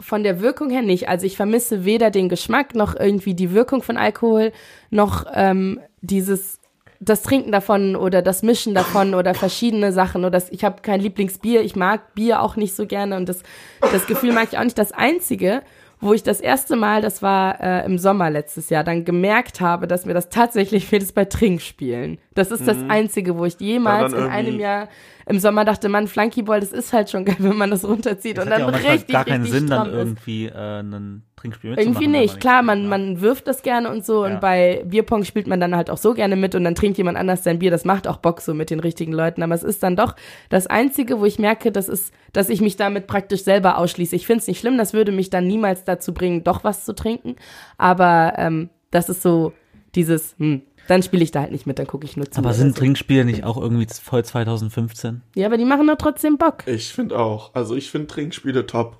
von 0.00 0.24
der 0.24 0.40
Wirkung 0.40 0.68
her 0.68 0.82
nicht. 0.82 1.08
Also, 1.08 1.26
ich 1.26 1.36
vermisse 1.36 1.84
weder 1.84 2.10
den 2.10 2.28
Geschmack 2.28 2.74
noch 2.74 2.98
irgendwie 2.98 3.34
die 3.34 3.52
Wirkung 3.52 3.84
von 3.84 3.96
Alkohol, 3.96 4.50
noch 4.90 5.26
ähm, 5.32 5.78
dieses, 6.00 6.58
das 7.00 7.22
Trinken 7.22 7.52
davon 7.52 7.96
oder 7.96 8.22
das 8.22 8.42
Mischen 8.42 8.74
davon 8.74 9.14
oder 9.14 9.34
verschiedene 9.34 9.92
Sachen. 9.92 10.22
Oder 10.22 10.32
das, 10.32 10.50
ich 10.50 10.64
habe 10.64 10.82
kein 10.82 11.00
Lieblingsbier. 11.00 11.62
Ich 11.62 11.76
mag 11.76 12.14
Bier 12.14 12.42
auch 12.42 12.56
nicht 12.56 12.74
so 12.74 12.86
gerne 12.86 13.16
und 13.16 13.28
das, 13.28 13.42
das 13.80 14.06
Gefühl 14.06 14.32
mag 14.32 14.48
ich 14.50 14.58
auch 14.58 14.64
nicht. 14.64 14.78
Das 14.78 14.92
Einzige, 14.92 15.62
wo 16.00 16.12
ich 16.12 16.22
das 16.22 16.40
erste 16.40 16.76
Mal, 16.76 17.02
das 17.02 17.22
war 17.22 17.60
äh, 17.60 17.84
im 17.84 17.98
Sommer 17.98 18.30
letztes 18.30 18.70
Jahr, 18.70 18.84
dann 18.84 19.04
gemerkt 19.04 19.60
habe, 19.60 19.86
dass 19.86 20.06
mir 20.06 20.14
das 20.14 20.28
tatsächlich 20.28 20.86
fehlt, 20.86 21.02
ist 21.02 21.14
bei 21.14 21.24
Trinkspielen. 21.24 22.18
Das 22.34 22.50
ist 22.50 22.66
das 22.66 22.78
Einzige, 22.88 23.36
wo 23.36 23.44
ich 23.44 23.58
jemals 23.58 24.12
in 24.12 24.24
einem 24.24 24.58
Jahr 24.60 24.88
im 25.26 25.38
Sommer 25.38 25.64
dachte, 25.64 25.88
man, 25.88 26.06
Flunkyball, 26.06 26.60
das 26.60 26.72
ist 26.72 26.92
halt 26.92 27.10
schon 27.10 27.24
geil, 27.24 27.36
wenn 27.38 27.56
man 27.56 27.70
das 27.70 27.84
runterzieht 27.84 28.38
Das 28.38 28.44
und 28.44 28.50
dann 28.50 28.60
ja 28.60 28.68
richtig, 28.68 29.12
gar 29.12 29.24
keinen 29.24 29.42
richtig 29.42 29.60
Sinn, 29.60 29.70
dann 29.70 29.92
irgendwie 29.92 30.46
äh, 30.46 30.80
ein 30.80 31.22
Trinkspiel 31.38 31.70
mitzumachen. 31.70 32.02
Irgendwie 32.02 32.18
nicht. 32.18 32.34
man 32.34 32.40
Klar, 32.40 32.62
man, 32.62 32.78
trinkt, 32.78 32.90
man 32.90 33.20
wirft 33.20 33.46
das 33.46 33.62
gerne 33.62 33.90
und 33.90 34.04
so 34.04 34.26
Ja. 34.26 34.34
und 34.34 34.40
bei 34.40 34.82
Bierpong 34.86 35.24
spielt 35.24 35.46
man 35.46 35.60
dann 35.60 35.74
halt 35.76 35.90
auch 35.90 35.98
so 35.98 36.14
gerne 36.14 36.36
mit 36.36 36.54
und 36.54 36.64
dann 36.64 36.74
trinkt 36.74 36.98
jemand 36.98 37.16
anders 37.16 37.44
sein 37.44 37.58
Bier. 37.58 37.70
Das 37.70 37.84
macht 37.84 38.06
auch 38.06 38.18
Bock 38.18 38.40
so 38.40 38.54
mit 38.54 38.70
den 38.70 38.80
richtigen 38.80 39.12
Leuten. 39.12 39.42
Aber 39.42 39.54
es 39.54 39.62
ist 39.62 39.82
dann 39.82 39.96
doch 39.96 40.14
das 40.48 40.66
Einzige, 40.66 41.20
wo 41.20 41.24
ich 41.24 41.38
merke, 41.38 41.72
das 41.72 41.88
ist, 41.88 42.12
dass 42.32 42.48
ich 42.48 42.60
mich 42.60 42.76
damit 42.76 43.06
praktisch 43.06 43.44
selber 43.44 43.78
ausschließe. 43.78 44.16
Ich 44.16 44.26
finde 44.26 44.40
es 44.40 44.46
nicht 44.48 44.60
schlimm, 44.60 44.76
das 44.78 44.92
würde 44.92 45.12
mich 45.12 45.30
dann 45.30 45.46
niemals 45.46 45.84
dazu 45.84 46.12
bringen, 46.12 46.44
doch 46.44 46.64
was 46.64 46.84
zu 46.84 46.94
trinken. 46.94 47.36
Aber 47.76 48.34
ähm, 48.36 48.70
das 48.90 49.08
ist 49.08 49.22
so 49.22 49.52
dieses, 49.94 50.34
hm, 50.38 50.62
dann 50.86 51.02
spiele 51.02 51.22
ich 51.22 51.30
da 51.30 51.42
halt 51.42 51.52
nicht 51.52 51.66
mit, 51.66 51.78
dann 51.78 51.86
gucke 51.86 52.06
ich 52.06 52.16
nur 52.16 52.30
zu. 52.30 52.38
Aber 52.38 52.54
sind 52.54 52.74
so. 52.74 52.80
Trinkspiele 52.80 53.24
nicht 53.26 53.44
auch 53.44 53.58
irgendwie 53.60 53.86
voll 54.02 54.24
2015? 54.24 55.20
Ja, 55.34 55.46
aber 55.46 55.58
die 55.58 55.66
machen 55.66 55.86
doch 55.86 55.96
trotzdem 55.96 56.38
Bock. 56.38 56.66
Ich 56.66 56.92
finde 56.92 57.18
auch. 57.18 57.54
Also 57.54 57.76
ich 57.76 57.90
finde 57.90 58.06
Trinkspiele 58.06 58.66
top. 58.66 58.96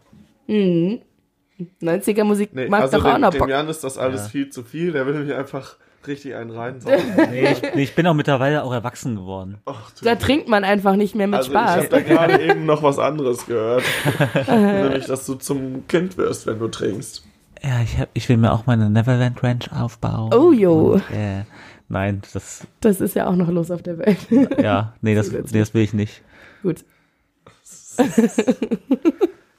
90er 1.83 2.25
Musik 2.25 2.51
Nee, 2.55 2.69
macht 2.69 2.83
also 2.83 2.99
doch 2.99 3.05
auch 3.07 3.13
dem, 3.15 3.21
noch 3.23 3.31
dem 3.31 3.39
Bock. 3.41 3.49
Jan 3.49 3.69
ist 3.69 3.83
das 3.85 3.99
alles 3.99 4.23
Ja. 4.25 4.29
viel 4.29 4.51
zu 4.51 4.63
viel. 4.63 4.93
Der 4.93 5.07
will 5.07 5.15
mich 5.25 5.35
einfach 5.35 5.77
richtig 6.07 6.35
einen 6.37 6.51
reinsaugen. 6.51 6.99
Nee, 7.31 7.53
ich, 7.53 7.63
nee, 7.75 7.83
ich 7.83 7.95
bin 7.95 8.07
auch 8.07 8.15
mittlerweile 8.15 8.63
auch 8.63 8.73
erwachsen 8.73 9.17
geworden. 9.17 9.59
Du 9.67 10.05
Da 10.05 10.15
trinkt 10.15 10.49
man 10.49 10.65
einfach 10.65 10.97
nicht 10.97 11.15
mehr 11.15 11.27
mit 11.27 11.39
Also 11.39 11.51
Spaß. 11.51 11.71
ich 11.71 11.77
habe 11.77 11.89
da 11.89 12.01
gerade 12.01 12.43
eben 12.51 12.65
noch 12.67 12.83
was 12.83 12.99
anderes 12.99 13.47
gehört. 13.47 13.83
Nämlich, 14.49 15.07
dass 15.07 15.27
du 15.27 15.35
zum 15.35 15.87
Kind 15.89 16.17
wirst, 16.17 16.47
wenn 16.47 16.59
du 16.59 16.69
trinkst. 16.69 17.25
Ja, 17.63 17.81
ich, 17.83 17.99
hab, 17.99 18.09
ich 18.15 18.29
will 18.29 18.37
mir 18.37 18.53
auch 18.53 18.67
meine 18.67 18.89
Neverland 18.89 19.43
Ranch 19.43 19.73
aufbauen. 19.73 20.33
Oh, 20.33 20.53
jo. 20.53 20.93
Und, 20.93 21.03
äh, 21.11 21.43
nein, 21.89 22.23
das, 22.33 22.67
Das 22.81 23.01
ist 23.01 23.17
ja 23.17 23.27
auch 23.27 23.35
noch 23.35 23.49
los 23.49 23.73
auf 23.73 23.83
der 23.83 23.99
Welt. 23.99 24.19
ja, 24.63 24.95
nee, 25.03 25.17
das, 25.17 25.33
nee, 25.33 25.59
das 25.59 25.75
will 25.75 25.83
ich 25.83 25.93
nicht. 25.93 26.23
Gut. 26.63 26.85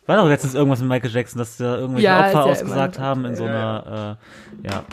War 0.10 0.18
doch 0.18 0.28
letztens 0.28 0.56
irgendwas 0.56 0.80
mit 0.80 0.90
Michael 0.90 1.12
Jackson, 1.12 1.38
dass 1.38 1.58
da 1.58 1.78
irgendwelche 1.78 2.06
Ja, 2.08 2.18
Opfer 2.22 2.32
ja 2.32 2.42
immer 2.42 2.46
ausgesagt 2.52 2.96
noch- 2.98 3.04
haben 3.04 3.26
in 3.26 3.36
so 3.36 3.44
einer, 3.46 4.18
äh, 4.64 4.68
ja. 4.68 4.84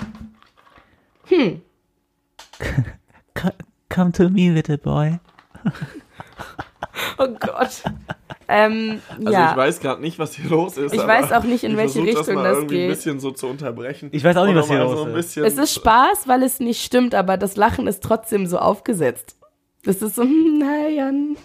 Hm. 1.28 1.62
Come 3.88 4.12
to 4.12 4.28
me, 4.28 4.50
little 4.50 4.76
boy. 4.76 5.18
Oh 7.16 7.28
Gott. 7.28 7.82
ähm, 8.46 9.00
Also 9.18 9.32
ja. 9.32 9.52
ich 9.52 9.56
weiß 9.56 9.80
gerade 9.80 10.02
nicht, 10.02 10.18
was 10.18 10.34
hier 10.34 10.50
los 10.50 10.76
ist. 10.76 10.92
Ich 10.92 11.06
weiß 11.06 11.32
auch 11.32 11.44
nicht, 11.44 11.64
in 11.64 11.78
welche 11.78 12.02
Richtung 12.02 12.34
mal 12.34 12.44
das 12.44 12.58
irgendwie 12.58 12.74
ein 12.82 12.88
geht. 12.88 12.96
bisschen 12.96 13.18
so 13.18 13.30
zu 13.30 13.46
unterbrechen. 13.46 14.10
Ich 14.12 14.22
weiß 14.22 14.36
auch 14.36 14.44
nicht, 14.44 14.54
was 14.56 14.68
hier 14.68 14.80
los 14.80 15.08
ist. 15.16 15.36
es 15.38 15.56
ist 15.56 15.74
Spaß, 15.76 16.28
weil 16.28 16.42
es 16.42 16.60
nicht 16.60 16.82
stimmt, 16.84 17.14
aber 17.14 17.38
das 17.38 17.56
Lachen 17.56 17.86
ist 17.86 18.02
trotzdem 18.02 18.46
so 18.46 18.58
aufgesetzt. 18.58 19.36
Das 19.82 20.02
ist 20.02 20.16
so, 20.16 20.24
hm, 20.24 20.58
na 20.58 20.88
Jan. 20.88 21.36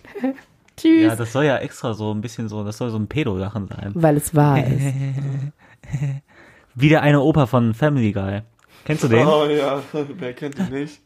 Tschüss. 0.77 1.03
Ja, 1.03 1.15
das 1.15 1.31
soll 1.33 1.45
ja 1.45 1.57
extra 1.57 1.93
so 1.93 2.13
ein 2.13 2.21
bisschen 2.21 2.47
so, 2.49 2.63
das 2.63 2.77
soll 2.77 2.89
so 2.89 2.97
ein 2.97 3.07
Pedo-Lachen 3.07 3.67
sein. 3.67 3.91
weil 3.93 4.17
es 4.17 4.33
wahr 4.35 4.65
ist. 4.65 4.81
Wie 6.75 6.89
der 6.89 7.01
eine 7.01 7.19
Opa 7.21 7.45
von 7.45 7.73
Family 7.73 8.11
Guy. 8.13 8.41
Kennst 8.85 9.03
du 9.03 9.07
den? 9.07 9.27
Oh 9.27 9.45
ja, 9.45 9.81
wer 10.17 10.33
kennt 10.33 10.57
ihn 10.57 10.69
nicht? 10.69 11.01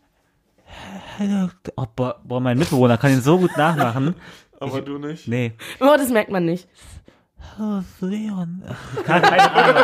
Oh, 1.75 1.85
boah, 1.95 2.19
boah, 2.23 2.39
mein 2.41 2.57
Mitbewohner 2.57 2.97
kann 2.97 3.11
ihn 3.11 3.21
so 3.21 3.37
gut 3.37 3.55
nachmachen. 3.57 4.15
Aber 4.59 4.81
du 4.81 4.97
nicht? 4.97 5.27
Nee. 5.27 5.53
Oh, 5.79 5.95
das 5.97 6.09
merkt 6.09 6.31
man 6.31 6.45
nicht. 6.45 6.67
Oh, 7.59 7.81
Leon. 8.01 8.63
Keine, 9.05 9.51
Ahnung. 9.53 9.83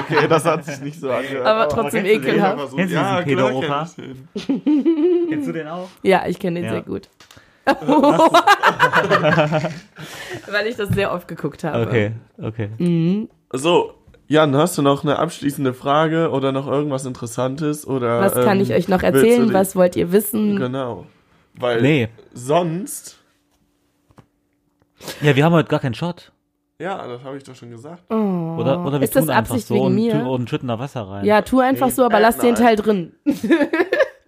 Okay, 0.00 0.28
das 0.28 0.44
hat 0.44 0.64
sich 0.64 0.80
nicht 0.80 1.00
so 1.00 1.10
angehört. 1.10 1.46
Aber 1.46 1.68
trotzdem 1.68 2.04
kennst 2.04 2.24
du 2.24 2.28
den? 2.28 2.34
ekelhaft. 2.34 2.52
Aber 2.52 2.66
so, 2.68 2.76
Kennst 2.76 2.92
du 2.92 2.96
ja, 2.96 3.22
diesen 3.22 3.36
Pedo-Opa? 3.36 3.88
kenn 3.96 4.26
ich 4.34 4.46
den. 4.46 5.28
Kennst 5.28 5.48
du 5.48 5.52
den 5.52 5.66
auch? 5.68 5.88
Ja, 6.02 6.26
ich 6.26 6.38
kenne 6.38 6.60
den 6.60 6.64
Ja. 6.66 6.70
sehr 6.72 6.82
gut. 6.82 7.08
weil 10.50 10.66
ich 10.66 10.76
das 10.76 10.88
sehr 10.90 11.12
oft 11.12 11.28
geguckt 11.28 11.64
habe. 11.64 11.86
Okay, 11.86 12.12
okay. 12.40 13.28
So, 13.52 13.94
Jan, 14.28 14.56
hast 14.56 14.78
du 14.78 14.82
noch 14.82 15.04
eine 15.04 15.18
abschließende 15.18 15.74
Frage 15.74 16.30
oder 16.30 16.52
noch 16.52 16.66
irgendwas 16.66 17.04
Interessantes? 17.04 17.86
Oder, 17.86 18.20
Was 18.20 18.34
kann 18.34 18.56
ähm, 18.58 18.62
ich 18.62 18.72
euch 18.72 18.88
noch 18.88 19.02
erzählen? 19.02 19.52
Was 19.52 19.76
wollt 19.76 19.96
ihr 19.96 20.12
wissen? 20.12 20.56
Genau. 20.56 21.06
Weil 21.54 21.82
Nee. 21.82 22.08
sonst, 22.32 23.18
Ja, 25.20 25.36
wir 25.36 25.44
haben 25.44 25.52
heute 25.52 25.68
gar 25.68 25.80
keinen 25.80 25.94
Shot. 25.94 26.32
ja, 26.78 27.06
das 27.06 27.22
habe 27.24 27.36
ich 27.36 27.44
doch 27.44 27.54
schon 27.54 27.70
gesagt. 27.70 28.10
Oder, 28.10 28.84
oder 28.84 29.00
wir 29.00 29.02
Ist 29.02 29.14
das 29.14 29.26
tun 29.26 29.34
einfach 29.34 29.50
Absicht 29.54 29.68
so 29.68 29.74
wegen 29.74 29.86
und, 29.86 29.94
mir? 29.96 30.12
tun- 30.12 30.26
und 30.26 30.50
schütten 30.50 30.68
da 30.68 30.78
Wasser 30.78 31.02
rein. 31.08 31.24
Ja, 31.24 31.42
tu 31.42 31.60
einfach 31.60 31.90
so, 31.90 32.04
aber 32.04 32.18
Äh, 32.18 32.22
lass 32.22 32.38
den 32.38 32.54
nein. 32.54 32.62
Teil 32.64 32.76
drin. 32.76 33.12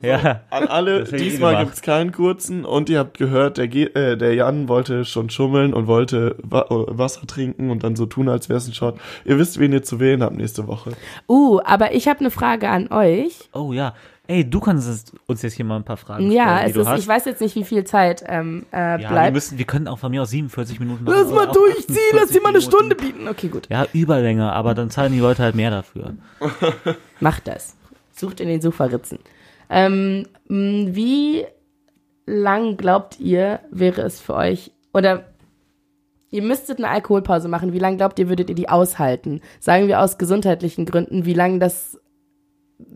Ja. 0.04 0.40
An 0.50 0.66
alle, 0.68 1.04
diesmal 1.04 1.52
gemacht. 1.52 1.66
gibt's 1.66 1.82
keinen 1.82 2.12
kurzen 2.12 2.64
und 2.64 2.88
ihr 2.90 2.98
habt 2.98 3.18
gehört, 3.18 3.58
der, 3.58 3.68
Ge 3.68 3.86
äh, 3.94 4.16
der 4.16 4.34
Jan 4.34 4.68
wollte 4.68 5.04
schon 5.04 5.30
schummeln 5.30 5.72
und 5.74 5.86
wollte 5.86 6.36
Wa 6.42 6.62
äh, 6.70 6.98
Wasser 6.98 7.26
trinken 7.26 7.70
und 7.70 7.82
dann 7.84 7.96
so 7.96 8.06
tun, 8.06 8.28
als 8.28 8.48
wäre 8.48 8.58
es 8.58 8.66
ein 8.68 8.74
Shot. 8.74 8.98
Ihr 9.24 9.38
wisst, 9.38 9.58
wen 9.58 9.72
ihr 9.72 9.82
zu 9.82 10.00
wählen 10.00 10.22
habt 10.22 10.36
nächste 10.36 10.66
Woche. 10.66 10.92
Uh, 11.28 11.60
aber 11.64 11.94
ich 11.94 12.08
habe 12.08 12.20
eine 12.20 12.30
Frage 12.30 12.68
an 12.68 12.90
euch. 12.92 13.48
Oh 13.52 13.72
ja. 13.72 13.94
Ey, 14.26 14.48
du 14.48 14.58
kannst 14.58 14.88
es- 14.88 15.12
uns 15.26 15.42
jetzt 15.42 15.52
hier 15.52 15.66
mal 15.66 15.76
ein 15.76 15.84
paar 15.84 15.98
Fragen 15.98 16.30
Ja, 16.32 16.44
stellen, 16.44 16.60
die 16.64 16.66
es 16.70 16.74
du 16.76 16.80
ist, 16.80 16.86
hast. 16.88 17.00
ich 17.00 17.06
weiß 17.08 17.24
jetzt 17.26 17.40
nicht, 17.42 17.54
wie 17.56 17.64
viel 17.64 17.84
Zeit 17.84 18.24
ähm, 18.26 18.64
äh, 18.72 18.76
ja, 18.78 18.98
wir, 18.98 19.08
bleibt. 19.08 19.34
müssen, 19.34 19.58
wir 19.58 19.66
können 19.66 19.86
auch 19.86 19.98
von 19.98 20.10
mir 20.10 20.22
aus 20.22 20.30
47 20.30 20.80
Minuten 20.80 21.04
Lass 21.04 21.30
mal 21.30 21.44
durchziehen, 21.46 21.98
lass 22.14 22.30
dir 22.30 22.40
mal 22.40 22.48
eine 22.48 22.56
48 22.58 22.64
Stunde 22.64 22.94
bieten. 22.96 23.28
Okay, 23.28 23.48
gut. 23.48 23.68
Ja, 23.68 23.86
Überlänge, 23.92 24.50
aber 24.50 24.72
dann 24.74 24.88
zahlen 24.88 25.12
die 25.12 25.18
Leute 25.18 25.42
halt 25.42 25.54
mehr 25.54 25.70
dafür. 25.70 26.14
Macht 27.20 27.46
das. 27.48 27.76
Sucht 28.14 28.40
in 28.40 28.48
den 28.48 28.60
Sofaritzen. 28.62 29.18
Ähm, 29.70 30.26
wie 30.48 31.44
lang 32.26 32.76
glaubt 32.76 33.18
ihr, 33.20 33.60
wäre 33.70 34.02
es 34.02 34.20
für 34.20 34.34
euch, 34.34 34.72
oder 34.92 35.24
ihr 36.30 36.42
müsstet 36.42 36.78
eine 36.78 36.88
Alkoholpause 36.88 37.48
machen, 37.48 37.72
wie 37.72 37.78
lange 37.78 37.96
glaubt 37.96 38.18
ihr, 38.18 38.28
würdet 38.28 38.48
ihr 38.48 38.54
die 38.56 38.68
aushalten? 38.68 39.40
Sagen 39.60 39.88
wir 39.88 40.00
aus 40.00 40.18
gesundheitlichen 40.18 40.86
Gründen, 40.86 41.24
wie 41.24 41.34
lange 41.34 41.58
das 41.58 41.98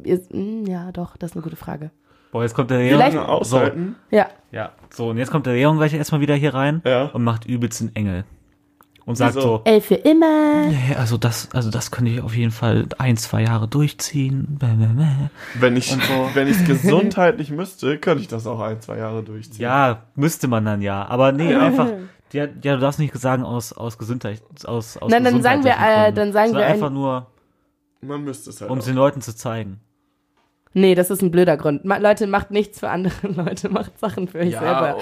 ist, 0.03 0.33
mh, 0.35 0.69
ja, 0.69 0.93
doch, 0.93 1.17
das 1.17 1.31
ist 1.31 1.37
eine 1.37 1.43
gute 1.43 1.57
Frage. 1.57 1.91
Boah, 2.33 2.43
jetzt 2.43 2.55
kommt 2.55 2.71
der 2.71 2.79
Leon. 2.79 3.17
Aushalten. 3.19 3.97
Ja, 4.11 4.29
Ja, 4.51 4.73
so, 4.91 5.09
und 5.11 5.19
jetzt 5.19 5.31
kommt 5.31 5.47
der 5.47 5.55
Leon 5.55 5.79
gleich 5.79 5.95
erstmal 5.95 6.21
wieder 6.21 6.35
hier 6.35 6.53
rein 6.53 6.83
Ja. 6.85 7.07
und 7.07 7.23
macht 7.25 7.47
übelst 7.47 7.81
den 7.81 7.95
Engel. 7.97 8.25
Und 9.09 9.17
sagt 9.17 9.37
Wieso? 9.37 9.49
so, 9.49 9.61
ey, 9.65 9.81
für 9.81 9.95
immer. 9.95 10.67
nee, 10.67 10.95
also 10.95 11.17
das, 11.17 11.49
also 11.55 11.71
das 11.71 11.91
könnte 11.91 12.11
ich 12.11 12.21
auf 12.21 12.37
jeden 12.37 12.51
Fall 12.51 12.85
ein, 12.99 13.17
zwei 13.17 13.43
Jahre 13.43 13.67
durchziehen. 13.67 14.59
Bäh, 14.61 14.67
bäh, 14.67 14.85
bäh. 14.85 15.31
Wenn 15.59 15.79
ich 15.79 15.97
wenn 16.35 16.47
ich 16.47 16.63
gesundheitlich 16.67 17.51
müsste, 17.51 17.97
könnte 17.97 18.21
ich 18.21 18.29
das 18.29 18.47
auch 18.47 18.61
ein, 18.61 18.83
zwei 18.83 18.99
Jahre 18.99 19.23
durchziehen. 19.23 19.63
Ja, 19.63 20.03
müsste 20.15 20.47
man 20.47 20.67
dann 20.67 20.83
ja. 20.83 21.07
Aber 21.07 21.33
nee, 21.33 21.55
einfach, 21.55 21.89
ja, 22.33 22.49
ja 22.63 22.75
du 22.75 22.81
darfst 22.81 23.01
nicht 23.01 23.17
sagen 23.19 23.45
aus, 23.45 23.73
aus 23.73 23.97
Gesundheit, 23.97 24.43
aus, 24.67 24.99
aus 24.99 25.11
Nein, 25.11 25.25
dann 25.25 25.41
sagen 25.41 25.65
wir, 25.65 25.73
äh, 25.73 26.13
dann 26.13 26.35
sagen 26.35 26.53
wir 26.53 26.67
einfach 26.67 26.89
ein- 26.89 26.93
nur, 26.93 27.29
Man 28.03 28.25
müsste 28.25 28.51
es 28.51 28.61
halt. 28.61 28.71
um 28.71 28.77
es 28.77 28.85
auch. 28.85 28.89
den 28.89 28.97
Leuten 28.97 29.23
zu 29.23 29.35
zeigen. 29.35 29.81
Nee, 30.75 30.95
das 30.95 31.09
ist 31.11 31.23
ein 31.23 31.31
blöder 31.31 31.57
Grund. 31.57 31.87
Ma 31.87 31.97
Leute, 31.97 32.27
macht 32.27 32.51
nichts 32.51 32.79
für 32.81 32.91
andere 32.91 33.15
Leute, 33.29 33.71
macht 33.71 33.99
Sachen 33.99 34.29
für 34.29 34.41
euch 34.41 34.51
ja, 34.51 34.61
selber. 34.61 34.99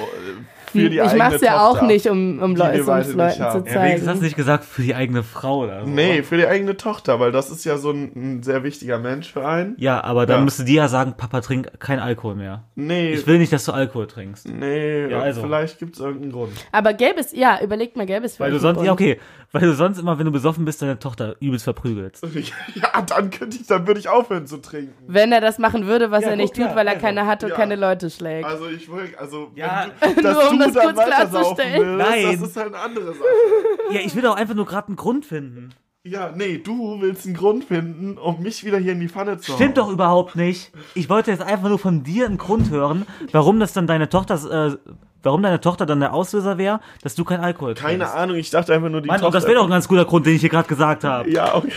Für 0.72 0.90
die 0.90 0.96
ich 0.96 1.02
eigene 1.02 1.18
mach's 1.18 1.40
ja 1.40 1.58
Tochter. 1.58 1.82
auch 1.82 1.82
nicht, 1.86 2.06
um, 2.08 2.40
um 2.42 2.54
die 2.54 2.60
Leu 2.60 2.72
wir 2.74 2.84
beide 2.84 3.00
es 3.02 3.06
nicht 3.08 3.16
Leuten 3.16 3.34
zu 3.34 3.40
Ja, 3.40 3.54
wenigstens 3.54 3.72
hast 3.72 4.04
zeigen. 4.06 4.18
du 4.18 4.24
nicht 4.24 4.36
gesagt 4.36 4.64
für 4.64 4.82
die 4.82 4.94
eigene 4.94 5.22
Frau 5.22 5.58
oder 5.64 5.84
so. 5.84 5.90
Nee, 5.90 6.22
für 6.22 6.36
die 6.36 6.46
eigene 6.46 6.76
Tochter, 6.76 7.18
weil 7.20 7.32
das 7.32 7.50
ist 7.50 7.64
ja 7.64 7.76
so 7.78 7.90
ein, 7.90 8.12
ein 8.14 8.42
sehr 8.42 8.62
wichtiger 8.62 8.98
Mensch 8.98 9.32
für 9.32 9.46
einen. 9.46 9.74
Ja, 9.78 10.02
aber 10.04 10.26
dann 10.26 10.40
Ja. 10.40 10.44
müsste 10.44 10.64
die 10.64 10.74
ja 10.74 10.88
sagen, 10.88 11.14
Papa, 11.16 11.40
trink 11.40 11.78
kein 11.80 11.98
Alkohol 11.98 12.34
mehr. 12.34 12.64
Nee, 12.74 13.12
Ich 13.14 13.26
will 13.26 13.38
nicht, 13.38 13.52
dass 13.52 13.64
du 13.64 13.72
Alkohol 13.72 14.06
trinkst. 14.06 14.48
nee, 14.48 15.08
Ja, 15.08 15.20
also. 15.20 15.42
vielleicht 15.42 15.78
gibt's 15.78 15.98
irgendeinen 16.00 16.32
Grund. 16.32 16.52
Aber 16.72 16.92
gäbe 16.92 17.20
es, 17.20 17.32
ja, 17.32 17.58
überlegt 17.62 17.96
mal, 17.96 18.06
gäbe 18.06 18.26
es 18.26 18.38
Weil 18.40 18.50
du 18.50 18.58
sonst, 18.58 18.82
ja 18.84 18.92
okay, 18.92 19.18
weil 19.60 19.68
du 19.68 19.74
sonst 19.74 19.98
immer, 19.98 20.18
wenn 20.18 20.26
du 20.26 20.32
besoffen 20.32 20.64
bist, 20.64 20.80
deine 20.82 20.98
Tochter 20.98 21.36
übelst 21.40 21.64
verprügelst. 21.64 22.24
Ja, 22.74 23.02
dann 23.02 23.30
könnte 23.30 23.56
ich, 23.56 23.66
dann 23.66 23.86
würde 23.86 23.98
ich 24.00 24.08
aufhören 24.08 24.46
zu 24.46 24.58
trinken. 24.58 24.92
Wenn 25.06 25.32
er 25.32 25.40
das 25.40 25.58
machen 25.58 25.86
würde, 25.86 26.10
was 26.10 26.22
Ja, 26.24 26.30
er 26.30 26.36
nicht 26.36 26.54
guck, 26.54 26.66
tut, 26.66 26.76
weil 26.76 26.86
er 26.86 26.94
also, 26.94 27.06
keine 27.06 27.26
hat 27.26 27.42
und 27.42 27.50
ja. 27.50 27.56
keine 27.56 27.76
Leute 27.76 28.10
schlägt. 28.10 28.44
Also 28.46 28.68
ich 28.68 28.90
will, 28.90 29.14
also 29.18 29.50
Ja, 29.54 29.86
du, 30.00 30.22
nur 30.22 30.50
um 30.50 30.58
das 30.58 30.74
kurz 30.74 30.94
klarzustellen. 31.04 31.98
willst, 31.98 32.10
Nein. 32.10 32.38
das 32.40 32.48
ist 32.50 32.56
halt 32.56 32.74
eine 32.74 32.78
andere 32.82 33.06
Sache. 33.14 33.24
Ja, 33.90 34.00
ich 34.00 34.14
will 34.14 34.22
doch 34.22 34.36
einfach 34.36 34.54
nur 34.54 34.66
gerade 34.66 34.88
einen 34.88 34.96
Grund 34.96 35.24
finden. 35.26 35.70
Ja, 36.04 36.30
nee, 36.34 36.58
du 36.58 37.00
willst 37.00 37.26
einen 37.26 37.34
Grund 37.34 37.64
finden, 37.64 38.16
um 38.16 38.40
mich 38.40 38.64
wieder 38.64 38.78
hier 38.78 38.92
in 38.92 39.00
die 39.00 39.08
Pfanne 39.08 39.38
zu 39.38 39.52
Stimmt 39.52 39.76
doch 39.76 39.86
hauen. 39.86 39.94
überhaupt 39.94 40.36
nicht. 40.36 40.70
Ich 40.94 41.08
wollte 41.10 41.32
jetzt 41.32 41.42
einfach 41.42 41.68
nur 41.68 41.80
von 41.80 42.04
dir 42.04 42.26
einen 42.26 42.38
Grund 42.38 42.70
hören, 42.70 43.06
warum 43.32 43.58
das 43.58 43.72
dann 43.72 43.88
deine 43.88 44.08
Tochter, 44.08 44.68
äh, 44.68 44.76
warum 45.26 45.42
deine 45.42 45.60
Tochter 45.60 45.84
dann 45.84 46.00
der 46.00 46.14
Auslöser 46.14 46.56
wäre, 46.56 46.80
dass 47.02 47.14
du 47.14 47.24
kein 47.24 47.40
Alkohol 47.40 47.74
trinkst. 47.74 47.90
Keine 48.00 48.10
Ahnung, 48.10 48.36
ich 48.36 48.48
dachte 48.50 48.72
einfach 48.72 48.88
nur 48.88 49.02
die 49.02 49.08
Mann, 49.08 49.20
Tochter. 49.20 49.32
das 49.38 49.44
wäre 49.46 49.56
doch 49.56 49.64
ein 49.64 49.70
ganz 49.70 49.86
guter 49.88 50.06
Grund, 50.06 50.24
den 50.26 50.34
ich 50.36 50.40
hier 50.40 50.50
gerade 50.50 50.68
gesagt 50.68 51.04
habe. 51.04 51.28
Ja, 51.30 51.54
okay. 51.54 51.72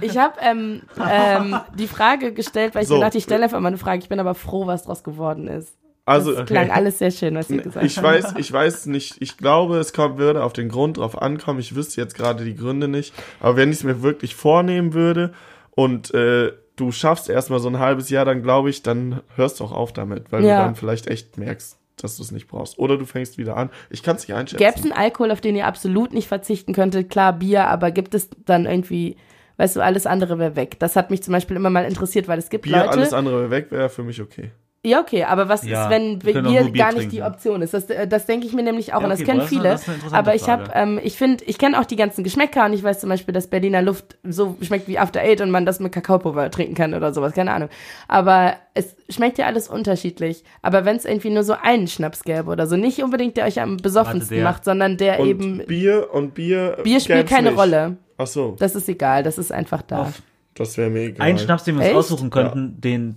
Ich 0.00 0.16
habe 0.18 0.34
ähm, 0.40 0.82
ähm, 1.10 1.56
die 1.78 1.88
Frage 1.88 2.32
gestellt, 2.32 2.74
weil 2.74 2.82
ich 2.82 2.88
So. 2.88 2.94
mir 2.96 3.00
dachte, 3.00 3.18
ich 3.18 3.24
stelle 3.24 3.44
einfach 3.44 3.58
mal 3.60 3.68
eine 3.68 3.78
Frage. 3.78 4.00
Ich 4.02 4.08
bin 4.08 4.20
aber 4.20 4.34
froh, 4.34 4.66
was 4.66 4.84
draus 4.84 5.02
geworden 5.02 5.48
ist. 5.48 5.74
Also, 6.04 6.34
Das 6.34 6.46
klang 6.46 6.70
alles 6.70 6.98
sehr 6.98 7.10
schön, 7.10 7.34
was 7.34 7.50
ihr 7.50 7.60
gesagt 7.62 7.84
ich 7.84 7.96
habt. 7.98 8.06
weiß, 8.06 8.34
ich 8.38 8.50
weiß 8.52 8.86
nicht, 8.86 9.16
ich 9.20 9.36
glaube, 9.36 9.76
es 9.78 9.92
kommt, 9.92 10.16
würde 10.18 10.42
auf 10.44 10.52
den 10.54 10.68
Grund 10.68 10.96
drauf 10.98 11.20
ankommen. 11.20 11.58
Ich 11.60 11.74
wüsste 11.74 12.00
jetzt 12.00 12.14
gerade 12.14 12.44
die 12.44 12.54
Gründe 12.54 12.86
nicht. 12.88 13.12
Aber 13.40 13.56
wenn 13.56 13.70
ich 13.70 13.78
es 13.78 13.84
mir 13.84 14.02
wirklich 14.02 14.34
vornehmen 14.34 14.92
würde 14.94 15.32
und 15.72 16.12
äh, 16.14 16.52
du 16.76 16.92
schaffst 16.92 17.28
erstmal 17.28 17.58
so 17.58 17.68
ein 17.68 17.78
halbes 17.78 18.08
Jahr, 18.10 18.24
dann 18.24 18.42
glaube 18.42 18.70
ich, 18.70 18.82
dann 18.82 19.20
hörst 19.36 19.60
du 19.60 19.64
auch 19.64 19.72
auf 19.72 19.92
damit, 19.92 20.30
weil 20.32 20.44
Ja. 20.44 20.58
du 20.58 20.64
dann 20.66 20.76
vielleicht 20.76 21.06
echt 21.08 21.36
merkst, 21.38 21.77
dass 22.04 22.16
du 22.16 22.22
es 22.22 22.30
nicht 22.30 22.48
brauchst. 22.48 22.78
Oder 22.78 22.96
du 22.96 23.04
fängst 23.04 23.38
wieder 23.38 23.56
an. 23.56 23.70
Ich 23.90 24.02
kann 24.02 24.16
es 24.16 24.26
nicht 24.26 24.36
einschätzen. 24.36 24.62
Gäbe 24.62 24.76
es 24.76 24.82
einen 24.82 24.92
Alkohol, 24.92 25.30
auf 25.30 25.40
den 25.40 25.56
ihr 25.56 25.66
absolut 25.66 26.12
nicht 26.12 26.28
verzichten 26.28 26.72
könntet? 26.72 27.10
Klar, 27.10 27.32
Bier, 27.32 27.66
aber 27.68 27.90
gibt 27.90 28.14
es 28.14 28.30
dann 28.44 28.66
irgendwie, 28.66 29.16
weißt 29.56 29.76
du, 29.76 29.80
alles 29.80 30.06
andere 30.06 30.38
wäre 30.38 30.56
weg. 30.56 30.78
Das 30.78 30.96
hat 30.96 31.10
mich 31.10 31.22
zum 31.22 31.32
Beispiel 31.32 31.56
immer 31.56 31.70
mal 31.70 31.84
interessiert, 31.84 32.28
weil 32.28 32.38
es 32.38 32.50
gibt 32.50 32.64
Bier, 32.64 32.78
Leute. 32.78 32.90
alles 32.90 33.12
andere 33.12 33.50
weg 33.50 33.70
wäre 33.70 33.88
für 33.88 34.02
mich 34.02 34.20
okay. 34.20 34.50
Ja, 34.86 35.00
okay, 35.00 35.24
aber 35.24 35.48
was 35.48 35.64
Ja, 35.66 35.84
ist, 35.84 35.90
wenn 35.90 36.20
Bier 36.20 36.40
Bier 36.40 36.70
gar 36.70 36.92
nicht 36.92 36.98
trinken. 36.98 37.10
die 37.10 37.22
Option 37.22 37.62
ist? 37.62 37.74
Das, 37.74 37.90
äh, 37.90 38.06
das 38.06 38.26
denke 38.26 38.46
ich 38.46 38.52
mir 38.52 38.62
nämlich 38.62 38.94
auch 38.94 38.98
Ja, 39.00 39.04
und 39.06 39.10
das 39.10 39.18
okay, 39.18 39.26
kennen 39.26 39.40
boah, 39.40 39.46
viele. 39.46 39.62
das 39.70 39.82
ist 39.82 39.88
eine 40.04 40.12
aber 40.12 40.34
ich 40.36 40.48
habe, 40.48 40.70
ähm, 40.72 41.00
ich 41.02 41.16
finde, 41.16 41.42
ich 41.44 41.58
kenne 41.58 41.80
auch 41.80 41.84
die 41.84 41.96
ganzen 41.96 42.22
Geschmäcker 42.22 42.64
und 42.64 42.72
ich 42.74 42.84
weiß 42.84 43.00
zum 43.00 43.08
Beispiel, 43.10 43.34
dass 43.34 43.48
Berliner 43.48 43.82
Luft 43.82 44.16
so 44.22 44.56
schmeckt 44.62 44.86
wie 44.86 44.96
After 44.96 45.20
Eight 45.20 45.40
und 45.40 45.50
man 45.50 45.66
das 45.66 45.80
mit 45.80 45.90
Kakaopulver 45.90 46.48
trinken 46.52 46.76
kann 46.76 46.94
oder 46.94 47.12
sowas, 47.12 47.32
keine 47.32 47.50
Ahnung. 47.50 47.70
Aber 48.06 48.54
es 48.74 48.94
schmeckt 49.08 49.36
ja 49.38 49.46
alles 49.46 49.66
unterschiedlich. 49.68 50.44
Aber 50.62 50.84
wenn 50.84 50.94
es 50.96 51.04
irgendwie 51.04 51.30
nur 51.30 51.42
so 51.42 51.54
einen 51.60 51.88
Schnaps 51.88 52.22
gäbe 52.22 52.48
oder 52.48 52.68
so, 52.68 52.76
nicht 52.76 53.02
unbedingt 53.02 53.36
der 53.36 53.46
euch 53.46 53.60
am 53.60 53.78
besoffensten 53.78 54.44
macht, 54.44 54.64
sondern 54.64 54.96
der 54.96 55.18
Und 55.18 55.26
eben 55.28 55.58
Bier 55.66 56.08
und 56.12 56.34
Bier. 56.34 56.78
Bier 56.84 57.00
spielt 57.00 57.28
keine 57.28 57.50
nicht. 57.50 57.58
Rolle. 57.58 57.96
Ach 58.16 58.28
so, 58.28 58.54
Das 58.60 58.76
ist 58.76 58.88
egal, 58.88 59.24
das 59.24 59.38
ist 59.38 59.50
einfach 59.52 59.82
da. 59.82 60.02
Auf 60.02 60.22
das 60.54 60.76
wäre 60.78 60.88
mir 60.88 61.02
egal. 61.02 61.26
Einen 61.26 61.38
Schnaps, 61.38 61.64
den 61.64 61.74
wir 61.74 61.80
uns 61.80 61.88
Echt? 61.88 61.96
aussuchen 61.96 62.30
könnten, 62.30 62.80
den, 62.80 63.16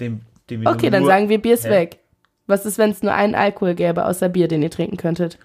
den, 0.00 0.20
den 0.20 0.20
Okay, 0.50 0.60
nur, 0.82 0.90
dann 0.90 1.04
sagen 1.06 1.28
wir 1.28 1.40
Bier 1.40 1.54
ist 1.54 1.64
Hä? 1.66 1.70
weg. 1.70 1.98
Was 2.46 2.66
ist, 2.66 2.76
wenn 2.78 2.90
es 2.90 3.02
nur 3.02 3.12
einen 3.14 3.34
Alkohol 3.34 3.74
gäbe 3.74 4.04
außer 4.04 4.28
Bier, 4.28 4.48
den 4.48 4.62
ihr 4.62 4.70
trinken 4.70 4.96
könntet? 4.98 5.38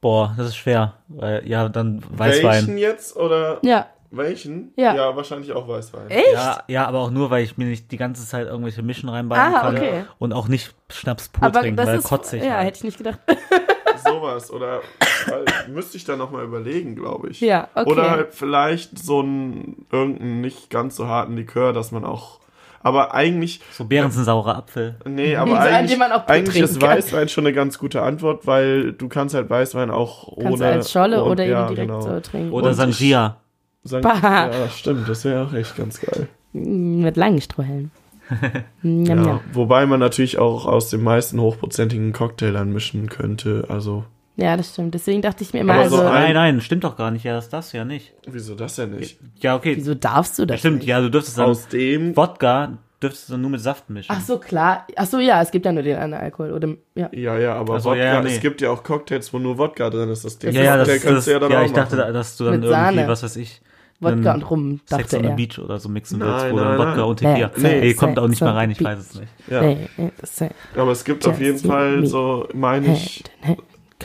Boah, 0.00 0.34
das 0.36 0.48
ist 0.48 0.56
schwer. 0.56 0.94
Weil, 1.08 1.46
ja, 1.48 1.68
dann 1.68 2.02
Welchen 2.10 2.44
Weißwein. 2.48 2.78
jetzt 2.78 3.16
oder 3.16 3.58
Ja. 3.62 3.86
welchen? 4.10 4.72
Ja. 4.76 4.94
Ja, 4.94 5.16
wahrscheinlich 5.16 5.52
auch 5.52 5.66
Weißwein. 5.68 6.10
Echt? 6.10 6.32
Ja, 6.34 6.62
ja, 6.68 6.86
aber 6.86 6.98
auch 6.98 7.10
nur, 7.10 7.30
weil 7.30 7.44
ich 7.44 7.56
mir 7.56 7.66
nicht 7.66 7.90
die 7.92 7.96
ganze 7.96 8.26
Zeit 8.26 8.46
irgendwelche 8.48 8.82
Mischen 8.82 9.08
reinballen 9.08 9.54
Ah, 9.54 9.60
kann. 9.60 9.76
okay. 9.76 10.04
Und 10.18 10.32
auch 10.32 10.48
nicht 10.48 10.74
Schnaps 10.90 11.28
pur 11.28 11.44
Aber 11.46 11.60
trinken, 11.60 11.76
das 11.76 11.86
weil 11.86 11.98
ist, 11.98 12.04
kotzig. 12.04 12.42
ja, 12.42 12.54
halt. 12.56 12.66
hätte 12.66 12.76
ich 12.78 12.84
nicht 12.84 12.98
gedacht. 12.98 13.20
Sowas. 14.04 14.50
Oder 14.50 14.82
weil, 15.28 15.44
müsste 15.72 15.96
ich 15.96 16.04
dann 16.04 16.18
nochmal 16.18 16.44
überlegen, 16.44 16.94
glaube 16.96 17.30
ich. 17.30 17.40
Ja, 17.40 17.68
okay. 17.74 17.88
Oder 17.90 18.10
halt 18.10 18.34
vielleicht 18.34 18.98
so 18.98 19.22
ein 19.22 19.86
irgendeinen 19.90 20.40
nicht 20.42 20.68
ganz 20.68 20.96
so 20.96 21.06
harten 21.08 21.36
Likör, 21.36 21.72
dass 21.72 21.92
man 21.92 22.04
auch. 22.04 22.40
Aber 22.84 23.12
eigentlich, 23.14 23.60
So 23.72 23.86
Behrensen 23.86 24.22
saurer 24.24 24.56
Apfel. 24.56 24.94
nee, 25.06 25.34
So 25.34 25.38
aber 25.40 25.58
einen, 25.58 25.74
eigentlich, 25.74 25.90
den 25.92 25.98
man 25.98 26.12
auch 26.12 26.26
eigentlich 26.28 26.62
ist 26.62 26.78
kann. 26.78 26.90
Weißwein 26.90 27.28
schon 27.28 27.44
eine 27.46 27.54
ganz 27.54 27.78
gute 27.78 28.02
Antwort, 28.02 28.46
weil 28.46 28.92
du 28.92 29.08
kannst 29.08 29.34
halt 29.34 29.50
Weißwein 29.50 29.90
auch 29.90 30.36
Kannst 30.36 30.46
ohne. 30.52 30.56
du 30.58 30.64
als 30.70 30.92
Scholle 30.92 31.24
und- 31.24 31.30
oder 31.32 31.44
ja, 31.44 31.64
eben 31.66 31.74
direkt 31.74 31.90
genau. 31.90 32.00
so 32.02 32.20
trinken. 32.20 32.52
Oder 32.52 32.68
Und 32.68 32.74
Sangia. 32.74 33.36
San 33.82 34.02
Bah. 34.02 34.18
ja, 34.22 34.68
stimmt, 34.68 35.08
das 35.08 35.24
wäre 35.24 35.46
auch 35.46 35.52
echt 35.52 35.76
ganz 35.76 36.00
geil. 36.00 36.28
Mm, 36.52 37.00
Mit 37.02 37.16
langen 37.16 37.40
Strohhalmen. 37.40 37.90
Njam, 38.82 39.24
Ja, 39.26 39.40
wobei 39.52 39.84
man 39.86 40.00
natürlich 40.00 40.38
auch 40.38 40.64
aus 40.66 40.88
den 40.90 41.02
meisten 41.02 41.40
hochprozentigen 41.40 42.12
Cocktail 42.12 42.52
dann 42.52 42.72
mischen 42.72 43.08
könnte. 43.10 43.64
Also, 43.68 44.04
ja, 44.36 44.56
das 44.56 44.70
stimmt. 44.72 44.94
Deswegen 44.94 45.22
dachte 45.22 45.42
ich 45.44 45.52
mir 45.52 45.60
immer, 45.60 45.74
Aber 45.74 45.82
also, 45.82 45.96
so 45.96 46.02
ein- 46.02 46.12
Nein, 46.12 46.34
nein, 46.34 46.60
stimmt 46.60 46.84
doch 46.84 46.96
gar 46.96 47.10
nicht. 47.10 47.24
Ja, 47.24 47.34
das 47.34 47.48
darfst 47.48 47.72
du 47.72 47.76
ja 47.78 47.84
nicht. 47.84 48.12
wieso 48.26 48.54
das 48.54 48.76
denn 48.76 48.90
nicht? 48.92 49.18
Ja, 49.40 49.54
okay. 49.56 49.74
wieso 49.76 49.94
darfst 49.94 50.38
du 50.38 50.46
das 50.46 50.60
stimmt, 50.60 50.78
nicht? 50.78 50.86
ja, 50.88 51.00
du 51.00 51.10
dürftest 51.10 51.38
dann 51.38 51.46
Aus 51.50 51.68
dem. 51.68 52.16
Wodka 52.16 52.78
dürftest 53.02 53.30
du 53.30 53.36
nur 53.36 53.50
mit 53.50 53.60
Saft 53.60 53.90
mischen. 53.90 54.10
Ach 54.10 54.20
so, 54.20 54.38
klar. 54.38 54.86
Ach 54.96 55.06
so, 55.06 55.18
ja, 55.18 55.42
es 55.42 55.50
gibt 55.50 55.66
ja 55.66 55.72
nur 55.72 55.82
den 55.82 55.96
einen 55.96 56.14
Alkohol. 56.14 56.52
Oder, 56.52 56.68
ja. 56.94 57.08
Ja, 57.12 57.38
ja, 57.38 57.54
aber 57.54 57.76
Ach 57.76 57.80
so, 57.80 57.90
Wodka, 57.90 58.02
ja, 58.02 58.14
ja, 58.14 58.22
nee. 58.22 58.34
es 58.34 58.40
gibt 58.40 58.60
ja 58.60 58.70
auch 58.70 58.82
Cocktails, 58.82 59.32
wo 59.32 59.38
nur 59.38 59.58
Wodka 59.58 59.90
drin 59.90 60.08
ist. 60.08 60.24
Das 60.24 60.38
Ding. 60.38 60.52
ja, 60.52 60.62
ja, 60.62 60.76
das, 60.78 60.88
das, 60.88 61.02
kannst 61.02 61.26
du 61.26 61.30
ja 61.32 61.38
dann 61.38 61.52
auch 61.52 61.64
ich 61.64 61.72
dachte, 61.72 61.96
machen. 61.96 62.14
dass 62.14 62.36
du 62.36 62.44
dann 62.44 62.54
Mit 62.54 62.64
irgendwie, 62.64 62.80
Sahne. 62.96 63.08
was 63.08 63.22
weiß 63.22 63.36
ich, 63.36 63.60
Wodka 64.00 64.34
und 64.34 64.50
Rum, 64.50 64.80
Sex 64.86 65.10
dachte 65.10 65.16
on 65.18 65.22
the 65.24 65.28
er. 65.28 65.36
Beach 65.36 65.58
oder 65.58 65.78
so 65.78 65.88
mixen 65.88 66.18
Nein, 66.18 66.28
willst, 66.28 66.52
wo 66.52 66.56
dann 66.58 66.68
nein, 66.68 66.78
Wodka 66.78 66.96
nein. 66.96 67.04
und 67.04 67.16
Tequila. 67.18 67.50
Nee, 67.56 67.62
Nee, 67.68 67.80
nee, 67.80 67.94
kommt 67.94 68.18
auch 68.18 68.26
nicht 68.28 68.38
Sex 68.38 68.46
mal 68.46 68.54
rein, 68.54 68.70
ich 68.70 68.82
weiß 68.82 68.98
es 68.98 69.14
nicht. 69.14 69.32
Ja. 69.48 69.60
Nee, 69.62 69.88
nee, 69.96 70.10
das 70.20 70.40
ist 70.40 70.50
Aber 70.76 70.90
es 70.92 71.04
gibt 71.04 71.26
auf 71.28 71.40
jeden 71.40 71.58
Fall 71.58 72.04
so, 72.06 72.48
meine 72.54 72.92
ich, 72.94 73.22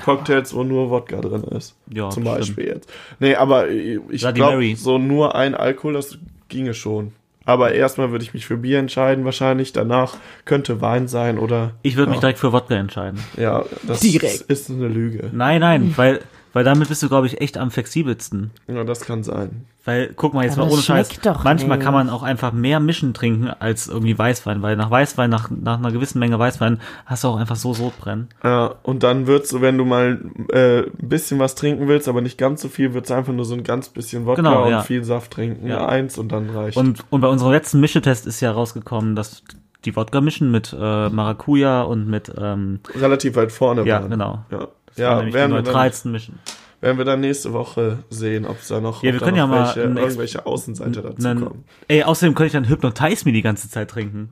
Cocktails, 0.03 0.53
wo 0.53 0.63
nur 0.63 0.89
Wodka 0.89 1.21
drin 1.21 1.43
ist. 1.43 1.75
Ja, 1.87 2.09
Zum 2.09 2.23
stimmt. 2.23 2.37
Beispiel 2.37 2.65
jetzt. 2.65 2.91
Nee, 3.19 3.35
aber 3.35 3.69
ich 3.69 4.33
glaube, 4.33 4.75
so 4.75 4.97
nur 4.97 5.35
ein 5.35 5.55
Alkohol, 5.55 5.93
das 5.93 6.17
ginge 6.47 6.73
schon. 6.73 7.13
Aber 7.45 7.71
erstmal 7.71 8.11
würde 8.11 8.23
ich 8.23 8.33
mich 8.35 8.45
für 8.45 8.57
Bier 8.57 8.77
entscheiden, 8.77 9.25
wahrscheinlich. 9.25 9.73
Danach 9.73 10.17
könnte 10.45 10.81
Wein 10.81 11.07
sein 11.07 11.39
oder. 11.39 11.71
Ich 11.81 11.95
würde 11.95 12.11
mich 12.11 12.17
ja. 12.17 12.21
direkt 12.21 12.39
für 12.39 12.53
Wodka 12.53 12.75
entscheiden. 12.75 13.19
Ja, 13.37 13.65
das 13.87 14.01
Direkt. 14.01 14.41
ist 14.41 14.69
eine 14.69 14.87
Lüge. 14.87 15.31
Nein, 15.31 15.61
nein, 15.61 15.93
weil 15.95 16.19
Weil 16.53 16.63
damit 16.63 16.89
bist 16.89 17.03
du, 17.03 17.09
glaube 17.09 17.27
ich, 17.27 17.41
echt 17.41 17.57
am 17.57 17.69
flexibelsten. 17.71 18.51
Ja, 18.67 18.83
das 18.83 19.01
kann 19.01 19.23
sein. 19.23 19.65
Weil, 19.85 20.11
guck 20.15 20.33
mal, 20.33 20.43
jetzt 20.43 20.57
Aber 20.57 20.65
mal 20.67 20.73
ohne 20.73 20.81
Scheiß. 20.81 21.09
doch 21.21 21.43
Manchmal 21.43 21.77
nicht. 21.77 21.85
kann 21.85 21.93
man 21.93 22.09
auch 22.09 22.21
einfach 22.23 22.51
mehr 22.51 22.79
mischen 22.79 23.13
trinken 23.13 23.49
als 23.59 23.87
irgendwie 23.87 24.17
Weißwein, 24.17 24.61
weil 24.61 24.75
nach 24.75 24.91
Weißwein, 24.91 25.29
nach, 25.29 25.49
nach 25.49 25.77
einer 25.77 25.91
gewissen 25.91 26.19
Menge 26.19 26.37
Weißwein, 26.37 26.79
hast 27.05 27.23
du 27.23 27.29
auch 27.29 27.37
einfach 27.37 27.55
so 27.55 27.73
Sodbrennen. 27.73 28.29
Ja, 28.43 28.75
und 28.83 29.03
dann 29.03 29.25
wird's 29.27 29.49
so, 29.49 29.61
wenn 29.61 29.77
du 29.77 29.85
mal 29.85 30.19
äh, 30.51 30.81
ein 30.81 31.09
bisschen 31.09 31.39
was 31.39 31.55
trinken 31.55 31.87
willst, 31.87 32.07
aber 32.07 32.21
nicht 32.21 32.37
ganz 32.37 32.61
so 32.61 32.67
viel, 32.67 32.93
wird's 32.93 33.11
einfach 33.11 33.33
nur 33.33 33.45
so 33.45 33.53
ein 33.55 33.63
ganz 33.63 33.89
bisschen 33.89 34.25
Wodka 34.25 34.41
Genau, 34.41 34.65
und 34.65 34.71
ja. 34.71 34.81
viel 34.81 35.03
Saft 35.03 35.31
trinken. 35.31 35.67
Ja. 35.67 35.87
Eins 35.87 36.17
und 36.17 36.31
dann 36.31 36.49
reicht. 36.49 36.77
Und, 36.77 37.03
und 37.09 37.21
bei 37.21 37.27
unserem 37.27 37.51
letzten 37.51 37.79
Mischetest 37.79 38.27
ist 38.27 38.41
ja 38.41 38.51
rausgekommen, 38.51 39.15
dass 39.15 39.43
die 39.85 39.95
Wodka 39.95 40.19
mischen 40.19 40.51
mit 40.51 40.75
äh, 40.77 41.09
Maracuja 41.09 41.83
und 41.83 42.07
mit, 42.07 42.31
ähm, 42.37 42.81
relativ 42.99 43.35
weit 43.37 43.51
vorne 43.51 43.85
ja, 43.85 44.01
waren. 44.01 44.09
genau. 44.09 44.43
Ja, 44.51 44.67
Das 44.89 44.97
ja 44.97 45.15
nämlich 45.15 45.33
die 45.33 45.39
werden, 45.39 45.51
wir 45.51 45.55
dann, 45.57 45.65
neutralsten 45.65 46.11
Mischen. 46.11 46.39
werden 46.81 46.97
wir 46.97 47.05
dann 47.05 47.19
nächste 47.21 47.53
Woche 47.53 47.99
sehen, 48.09 48.45
ob 48.45 48.59
es 48.59 48.67
da 48.67 48.79
noch, 48.81 49.01
Ja, 49.03 49.13
wir 49.13 49.19
können 49.19 49.37
ja 49.37 49.47
mal 49.47 49.65
welche, 49.65 49.83
einen 49.83 49.97
irgendwelche 49.97 50.45
Außenseiter 50.45 51.01
dazu 51.01 51.21
Nen- 51.27 51.43
kommen. 51.45 51.63
Ey, 51.87 52.03
außerdem 52.03 52.35
könnte 52.35 52.47
ich 52.47 52.53
dann 52.53 52.67
Hypnotize 52.69 53.25
Me 53.25 53.31
die 53.31 53.41
ganze 53.41 53.69
Zeit 53.69 53.89
trinken. 53.89 54.31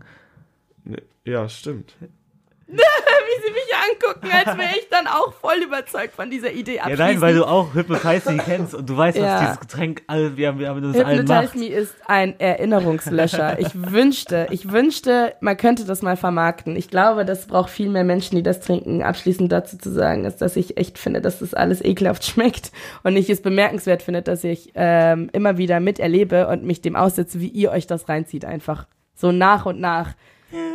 Nee, 0.83 1.01
Ja, 1.25 1.47
stimmt. 1.49 1.95
Wie 3.28 3.45
sie 3.45 3.51
mich 3.53 4.11
angucken, 4.11 4.30
als 4.32 4.57
wäre 4.57 4.72
ich 4.78 4.89
dann 4.89 5.07
auch 5.07 5.34
voll 5.34 5.57
überzeugt 5.63 6.13
von 6.15 6.30
dieser 6.30 6.51
Idee 6.51 6.76
Ja, 6.76 6.95
nein, 6.97 7.22
weil 7.22 7.34
du 7.36 7.45
auch 7.45 7.74
Hypnotize 7.74 8.30
Me 8.32 8.38
kennst 8.45 8.74
und 8.76 8.89
du 8.89 8.97
weißt, 8.97 9.18
Ja. 9.18 9.24
was 9.36 9.39
dieses 9.41 9.59
Getränk 9.61 10.03
all, 10.07 10.36
wir 10.36 10.49
haben, 10.49 10.59
wir 10.59 10.70
haben 10.70 10.84
uns 10.84 10.97
allen 10.99 11.26
macht. 11.26 11.55
Me 11.55 11.68
ist 11.68 11.95
ein 12.07 12.38
Erinnerungslöscher. 12.39 13.59
Ich 13.59 13.70
wünschte, 13.74 14.47
ich 14.51 14.72
wünschte, 14.72 15.34
man 15.39 15.55
könnte 15.55 15.86
das 15.86 16.01
mal 16.01 16.18
vermarkten. 16.18 16.76
Ich 16.76 16.89
glaube, 16.89 17.24
das 17.26 17.47
braucht 17.47 17.70
viel 17.70 17.89
mehr 17.89 18.03
Menschen, 18.03 18.36
die 18.36 18.43
das 18.43 18.59
trinken. 18.59 19.01
Abschließend 19.01 19.49
dazu 19.51 19.78
zu 19.78 19.91
sagen, 19.91 20.26
ist, 20.26 20.41
dass 20.41 20.55
ich 20.57 20.78
echt 20.78 20.97
finde, 20.97 21.22
dass 21.22 21.39
das 21.39 21.53
alles 21.53 21.84
ekelhaft 21.84 22.26
schmeckt 22.26 22.72
und 23.03 23.15
ich 23.15 23.30
es 23.30 23.41
bemerkenswert 23.41 24.03
finde, 24.03 24.22
dass 24.22 24.43
ich 24.43 24.72
ähm, 24.76 25.30
immer 25.32 25.57
wieder 25.57 25.80
miterlebe 25.80 26.47
und 26.47 26.63
mich 26.63 26.82
dem 26.82 26.95
aussetze, 26.97 27.39
wie 27.39 27.47
ihr 27.47 27.72
euch 27.72 27.88
das 27.88 28.09
reinzieht 28.09 28.43
einfach. 28.45 28.88
So 29.15 29.32
nach 29.32 29.65
und 29.65 29.80
nach 29.80 30.13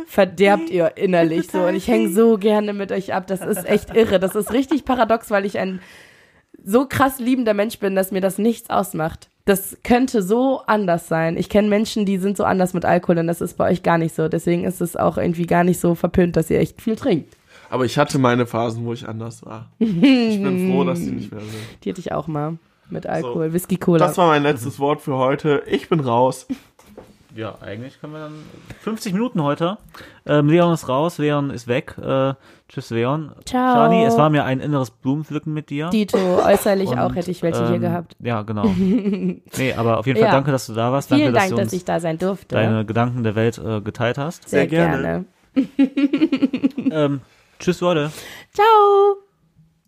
verderbt 0.05 0.69
ihr 0.69 0.97
innerlich 0.97 1.49
so 1.51 1.63
und 1.63 1.75
ich 1.75 1.87
hänge 1.87 2.09
so 2.09 2.37
gerne 2.37 2.73
mit 2.73 2.91
euch 2.91 3.13
ab. 3.13 3.27
Das 3.27 3.41
ist 3.41 3.65
echt 3.67 3.95
irre. 3.95 4.19
Das 4.19 4.35
ist 4.35 4.53
richtig 4.53 4.85
paradox, 4.85 5.31
weil 5.31 5.45
ich 5.45 5.57
ein 5.57 5.81
so 6.63 6.85
krass 6.87 7.19
liebender 7.19 7.53
Mensch 7.53 7.79
bin, 7.79 7.95
dass 7.95 8.11
mir 8.11 8.21
das 8.21 8.37
nichts 8.37 8.69
ausmacht. 8.69 9.29
Das 9.45 9.77
könnte 9.83 10.21
so 10.21 10.61
anders 10.67 11.07
sein. 11.07 11.35
Ich 11.35 11.49
kenne 11.49 11.67
Menschen, 11.67 12.05
die 12.05 12.17
sind 12.17 12.37
so 12.37 12.45
anders 12.45 12.73
mit 12.73 12.85
Alkohol 12.85 13.17
und 13.17 13.27
das 13.27 13.41
ist 13.41 13.57
bei 13.57 13.69
euch 13.69 13.83
gar 13.83 13.97
nicht 13.97 14.15
so. 14.15 14.29
Deswegen 14.29 14.63
ist 14.63 14.79
es 14.79 14.95
auch 14.95 15.17
irgendwie 15.17 15.47
gar 15.47 15.63
nicht 15.63 15.79
so 15.79 15.95
verpönt, 15.95 16.37
dass 16.37 16.49
ihr 16.49 16.59
echt 16.59 16.81
viel 16.81 16.95
trinkt. 16.95 17.35
Aber 17.69 17.85
ich 17.85 17.97
hatte 17.97 18.19
meine 18.19 18.45
Phasen, 18.45 18.85
wo 18.85 18.93
ich 18.93 19.07
anders 19.07 19.45
war. 19.45 19.71
ich 19.79 19.89
bin 19.89 20.71
froh, 20.71 20.83
dass 20.83 20.99
die 20.99 21.11
nicht 21.11 21.31
mehr 21.31 21.41
sind. 21.41 21.83
Die 21.83 21.89
hatte 21.89 21.99
ich 21.99 22.11
auch 22.11 22.27
mal 22.27 22.57
mit 22.89 23.07
Alkohol, 23.07 23.51
Whisky, 23.51 23.77
Cola. 23.77 24.05
Das 24.05 24.17
war 24.17 24.27
mein 24.27 24.43
letztes 24.43 24.79
Wort 24.79 25.01
für 25.01 25.17
heute. 25.17 25.63
Ich 25.67 25.89
bin 25.89 25.99
raus. 25.99 26.47
Ja, 27.35 27.55
eigentlich 27.61 27.99
können 27.99 28.13
wir 28.13 28.19
dann 28.19 28.33
50 28.81 29.13
Minuten 29.13 29.41
heute. 29.41 29.77
Ähm, 30.25 30.49
Leon 30.49 30.71
ist 30.73 30.87
raus, 30.87 31.17
Leon 31.17 31.49
ist 31.49 31.67
weg. 31.67 31.95
Äh, 31.97 32.35
tschüss, 32.69 32.91
Leon. 32.91 33.31
Ciao. 33.45 33.73
Shani, 33.75 34.03
es 34.05 34.17
war 34.17 34.29
mir 34.29 34.43
ein 34.45 34.59
inneres 34.59 34.91
Blumenpflücken 34.91 35.51
mit 35.51 35.71
dir. 35.71 35.89
Dito, 35.89 36.17
äußerlich 36.17 36.89
Und, 36.89 36.99
auch 36.99 37.15
hätte 37.15 37.31
ich 37.31 37.41
welche 37.41 37.65
hier 37.65 37.75
ähm, 37.77 37.81
gehabt. 37.81 38.15
Ja, 38.19 38.43
genau. 38.43 38.65
nee, 38.77 39.73
aber 39.75 39.97
auf 39.97 40.05
jeden 40.05 40.19
Fall 40.19 40.27
Ja. 40.27 40.33
danke, 40.33 40.51
dass 40.51 40.67
du 40.67 40.73
da 40.73 40.91
warst. 40.91 41.09
Vielen 41.09 41.33
danke, 41.33 41.39
Dank, 41.39 41.49
dass 41.49 41.49
dass, 41.49 41.57
du 41.57 41.63
uns 41.63 41.73
ich 41.73 41.85
da 41.85 41.99
sein 41.99 42.17
durfte. 42.19 42.55
deine 42.55 42.85
Gedanken 42.85 43.23
der 43.23 43.33
Welt 43.35 43.57
äh, 43.57 43.81
geteilt 43.81 44.19
hast. 44.19 44.47
Sehr, 44.47 44.61
Sehr 44.61 44.67
gerne. 44.67 45.25
gerne. 45.55 45.65
ähm, 46.91 47.21
tschüss, 47.59 47.81
Leute. 47.81 48.11
Ciao. 48.53 49.32